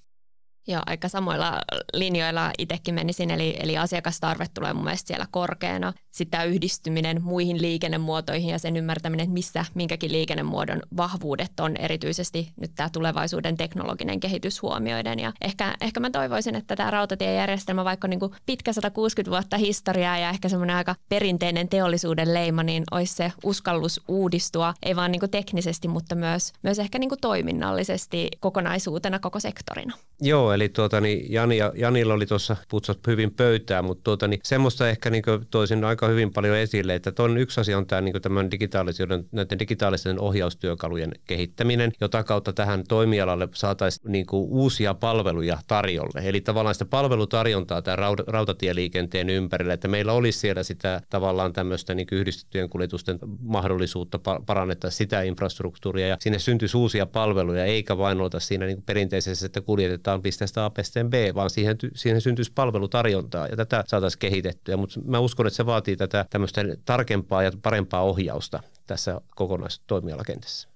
Joo, 0.68 0.82
aika 0.86 1.08
samoilla 1.08 1.60
linjoilla 1.94 2.50
itsekin 2.58 2.94
menisin, 2.94 3.30
eli, 3.30 3.56
eli 3.60 3.78
asiakastarve 3.78 4.46
tulee 4.54 4.72
mun 4.72 4.84
mielestä 4.84 5.08
siellä 5.08 5.26
korkeana. 5.30 5.92
Sitten 6.10 6.30
tämä 6.30 6.44
yhdistyminen 6.44 7.22
muihin 7.22 7.62
liikennemuotoihin 7.62 8.50
ja 8.50 8.58
sen 8.58 8.76
ymmärtäminen, 8.76 9.24
että 9.24 9.34
missä 9.34 9.64
minkäkin 9.74 10.12
liikennemuodon 10.12 10.82
vahvuudet 10.96 11.60
on, 11.60 11.76
erityisesti 11.76 12.52
nyt 12.60 12.70
tämä 12.74 12.88
tulevaisuuden 12.92 13.56
teknologinen 13.56 14.20
kehitys 14.20 14.62
huomioiden. 14.62 15.18
Ja 15.18 15.32
ehkä, 15.40 15.74
ehkä 15.80 16.00
mä 16.00 16.10
toivoisin, 16.10 16.54
että 16.54 16.76
tämä 16.76 16.90
rautatiejärjestelmä, 16.90 17.84
vaikka 17.84 18.08
niin 18.08 18.20
kuin 18.20 18.32
pitkä 18.46 18.72
160 18.72 19.30
vuotta 19.30 19.56
historiaa 19.56 20.18
ja 20.18 20.30
ehkä 20.30 20.48
semmoinen 20.48 20.76
aika 20.76 20.94
perinteinen 21.08 21.68
teollisuuden 21.68 22.34
leima, 22.34 22.62
niin 22.62 22.84
olisi 22.90 23.14
se 23.14 23.32
uskallus 23.44 24.00
uudistua, 24.08 24.74
ei 24.82 24.96
vaan 24.96 25.12
niin 25.12 25.20
kuin 25.20 25.30
teknisesti, 25.30 25.88
mutta 25.88 26.14
myös, 26.14 26.52
myös 26.62 26.78
ehkä 26.78 26.98
niin 26.98 27.08
kuin 27.08 27.20
toiminnallisesti 27.20 28.28
kokonaisuutena 28.40 29.18
koko 29.18 29.40
sektorina. 29.40 29.94
Joo, 30.20 30.55
eli 30.56 30.68
tuota, 30.68 31.00
niin 31.00 31.32
Jani, 31.32 31.58
Janilla 31.74 32.14
oli 32.14 32.26
tuossa 32.26 32.56
putsat 32.68 32.98
hyvin 33.06 33.34
pöytää, 33.34 33.82
mutta 33.82 34.04
tuota, 34.04 34.28
niin 34.28 34.40
semmoista 34.42 34.88
ehkä 34.88 35.10
niin 35.10 35.22
toisin 35.50 35.84
aika 35.84 36.08
hyvin 36.08 36.32
paljon 36.32 36.56
esille, 36.56 36.94
että 36.94 37.12
ton 37.12 37.38
yksi 37.38 37.60
asia 37.60 37.78
on 37.78 37.86
tämä 37.86 38.00
niin 38.00 38.22
tämän 38.22 38.50
digitaalisuuden, 38.50 39.24
näiden 39.32 39.58
digitaalisten 39.58 40.20
ohjaustyökalujen 40.20 41.12
kehittäminen, 41.24 41.92
jota 42.00 42.24
kautta 42.24 42.52
tähän 42.52 42.84
toimialalle 42.88 43.48
saataisiin 43.54 44.12
niin 44.12 44.26
uusia 44.32 44.94
palveluja 44.94 45.58
tarjolle. 45.66 46.20
Eli 46.28 46.40
tavallaan 46.40 46.74
sitä 46.74 46.84
palvelutarjontaa 46.84 47.82
tämän 47.82 47.98
rautatieliikenteen 48.26 49.30
ympärille, 49.30 49.72
että 49.72 49.88
meillä 49.88 50.12
olisi 50.12 50.38
siellä 50.38 50.62
sitä 50.62 51.00
tavallaan 51.10 51.52
tämmöistä 51.52 51.94
niin 51.94 52.06
yhdistettyjen 52.12 52.68
kuljetusten 52.68 53.18
mahdollisuutta 53.40 54.18
parannetta 54.46 54.90
sitä 54.90 55.22
infrastruktuuria 55.22 56.08
ja 56.08 56.16
sinne 56.20 56.38
syntyisi 56.38 56.76
uusia 56.76 57.06
palveluja, 57.06 57.64
eikä 57.64 57.98
vain 57.98 58.20
olta 58.20 58.40
siinä 58.40 58.66
niin 58.66 58.82
perinteisessä, 58.82 59.46
että 59.46 59.60
kuljetetaan 59.60 60.22
pisteestä 60.22 60.45
A 60.56 60.70
pisteen 60.70 61.10
B, 61.10 61.14
vaan 61.34 61.50
siihen, 61.50 61.76
siihen 61.94 62.20
syntyisi 62.20 62.52
palvelutarjontaa 62.54 63.46
ja 63.46 63.56
tätä 63.56 63.84
saataisiin 63.86 64.18
kehitettyä. 64.18 64.76
Mutta 64.76 65.00
mä 65.04 65.18
uskon, 65.18 65.46
että 65.46 65.56
se 65.56 65.66
vaatii 65.66 65.96
tätä 65.96 66.26
tämmöistä 66.30 66.62
tarkempaa 66.84 67.42
ja 67.42 67.52
parempaa 67.62 68.02
ohjausta 68.02 68.62
tässä 68.86 69.20
kokonaistoimialakentässä. 69.34 70.68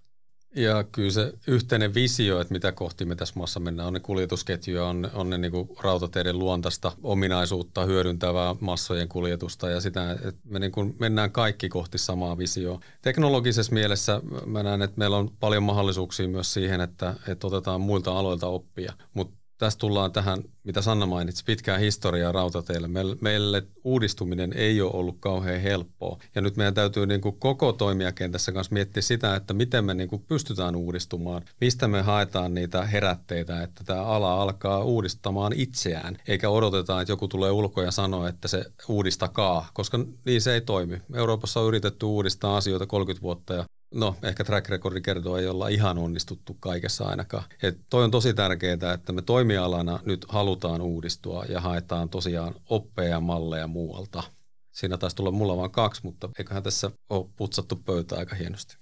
Ja 0.57 0.85
kyllä 0.85 1.11
se 1.11 1.33
yhteinen 1.47 1.95
visio, 1.95 2.41
että 2.41 2.53
mitä 2.53 2.73
kohti 2.73 3.05
me 3.05 3.17
tässä 3.17 3.35
maassa 3.37 3.61
mennään, 3.61 3.87
on 3.87 3.93
ne 3.93 4.01
kuljetusketjuja, 4.01 4.85
on, 4.85 5.11
on 5.15 5.31
ne 5.31 5.39
niin 5.39 5.53
kuin 5.53 5.69
rautateiden 5.83 6.39
luontaista 6.39 6.93
ominaisuutta 7.03 7.85
hyödyntävää 7.85 8.57
massojen 8.61 9.09
kuljetusta 9.09 9.71
ja 9.71 9.81
sitä, 9.81 10.13
että 10.13 10.41
me 10.45 10.59
niin 10.59 10.73
kuin 10.73 10.97
mennään 10.99 11.33
kaikki 11.33 11.69
kohti 11.69 11.99
samaa 11.99 12.39
visioa. 12.39 12.81
Teknologisessa 13.03 13.73
mielessä 13.73 14.21
mä 14.47 14.63
näen, 14.63 14.83
että 14.83 14.99
meillä 14.99 15.17
on 15.17 15.31
paljon 15.41 15.63
mahdollisuuksia 15.63 16.29
myös 16.29 16.53
siihen, 16.53 16.81
että, 16.81 17.15
että 17.29 17.47
otetaan 17.47 17.81
muilta 17.81 18.19
aloilta 18.19 18.47
oppia, 18.47 18.93
mutta 19.15 19.40
tässä 19.61 19.79
tullaan 19.79 20.13
tähän, 20.13 20.43
mitä 20.65 20.83
Sanna 20.83 21.07
mainitsi, 21.07 21.45
pitkään 21.45 21.81
historiaa 21.81 22.33
rautateille. 22.33 22.89
Meille, 22.89 23.17
meille 23.21 23.63
uudistuminen 23.85 24.53
ei 24.57 24.81
ole 24.81 24.91
ollut 24.95 25.17
kauhean 25.21 25.61
helppoa. 25.61 26.19
Ja 26.35 26.41
nyt 26.41 26.57
meidän 26.57 26.75
täytyy 26.75 27.07
niin 27.07 27.21
kuin 27.21 27.37
koko 27.39 27.73
toimijakentässä 27.73 28.53
kanssa 28.53 28.73
miettiä 28.73 29.03
sitä, 29.03 29.37
että 29.37 29.55
miten 29.55 29.85
me 29.85 29.95
niin 29.95 30.09
kuin 30.09 30.25
pystytään 30.29 30.77
uudistumaan. 30.77 31.43
Mistä 31.61 31.89
me 31.89 32.03
haetaan 32.03 32.55
niitä 32.55 32.85
herätteitä, 32.85 33.63
että 33.63 33.85
tämä 33.85 34.03
ala 34.03 34.43
alkaa 34.43 34.85
uudistamaan 34.85 35.53
itseään. 35.57 36.17
Eikä 36.29 36.51
odoteta, 36.51 37.01
että 37.01 37.13
joku 37.13 37.29
tulee 37.29 37.51
ulkoa 37.51 37.85
ja 37.85 37.91
sanoo, 37.91 38.27
että 38.27 38.49
se 38.49 38.65
uudistakaa, 38.89 39.71
koska 39.75 39.99
niin 40.25 40.41
se 40.41 40.55
ei 40.55 40.61
toimi. 40.61 41.03
Euroopassa 41.15 41.61
on 41.61 41.69
yritetty 41.69 42.07
uudistaa 42.07 42.57
asioita 42.57 42.87
30 42.87 43.23
vuotta 43.23 43.55
ja 43.55 43.65
No, 43.95 44.15
ehkä 44.23 44.45
track 44.45 44.69
recordi 44.69 45.01
kertoo, 45.01 45.37
ei 45.37 45.47
olla 45.47 45.69
ihan 45.69 45.99
onnistuttu 45.99 46.57
kaikessa 46.61 47.05
ainakaan. 47.05 47.45
Et 47.63 47.79
toi 47.91 48.05
on 48.05 48.11
tosi 48.11 48.35
tärkeää, 48.35 48.93
että 48.95 49.13
me 49.13 49.23
toimialana 49.23 50.01
nyt 50.05 50.27
halutaan 50.29 50.81
uudistua 50.81 51.45
ja 51.49 51.61
haetaan 51.61 52.09
tosiaan 52.09 52.55
oppeja 52.69 53.09
ja 53.09 53.21
malleja 53.21 53.67
muualta. 53.67 54.23
Siinä 54.71 54.99
taisi 54.99 55.17
tulla 55.17 55.31
mulla 55.31 55.57
vain 55.57 55.71
kaksi, 55.71 56.01
mutta 56.05 56.31
eiköhän 56.39 56.63
tässä 56.63 56.91
ole 57.11 57.27
putsattu 57.37 57.77
pöytä 57.77 58.17
aika 58.17 58.37
hienosti. 58.37 58.77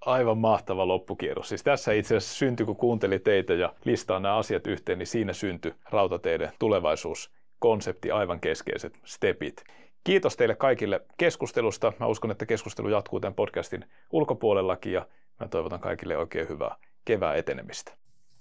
Aivan 0.00 0.38
mahtava 0.38 0.88
loppukierros. 0.88 1.48
Siis 1.48 1.62
tässä 1.62 1.92
itse 1.92 2.16
asiassa 2.16 2.38
syntyi, 2.38 2.66
kun 2.66 2.76
kuunteli 2.76 3.18
teitä 3.18 3.54
ja 3.54 3.74
listaa 3.84 4.20
nämä 4.20 4.36
asiat 4.36 4.66
yhteen, 4.66 4.98
niin 4.98 5.06
siinä 5.06 5.32
syntyi 5.32 5.74
rautateiden 5.90 6.52
tulevaisuuskonsepti, 6.58 8.10
aivan 8.10 8.40
keskeiset 8.40 9.00
stepit. 9.04 9.64
Kiitos 10.04 10.36
teille 10.36 10.54
kaikille 10.54 11.00
keskustelusta. 11.16 11.92
Mä 12.00 12.06
uskon, 12.06 12.30
että 12.30 12.46
keskustelu 12.46 12.88
jatkuu 12.88 13.20
tämän 13.20 13.34
podcastin 13.34 13.84
ulkopuolellakin 14.10 14.92
ja 14.92 15.06
mä 15.40 15.48
toivotan 15.48 15.80
kaikille 15.80 16.16
oikein 16.16 16.48
hyvää 16.48 16.76
kevää 17.04 17.34
etenemistä. 17.34 17.92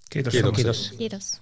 Kiitos. 0.10 0.32
Kiitos. 0.32 0.56
Kiitos. 0.56 0.94
Kiitos. 0.98 1.42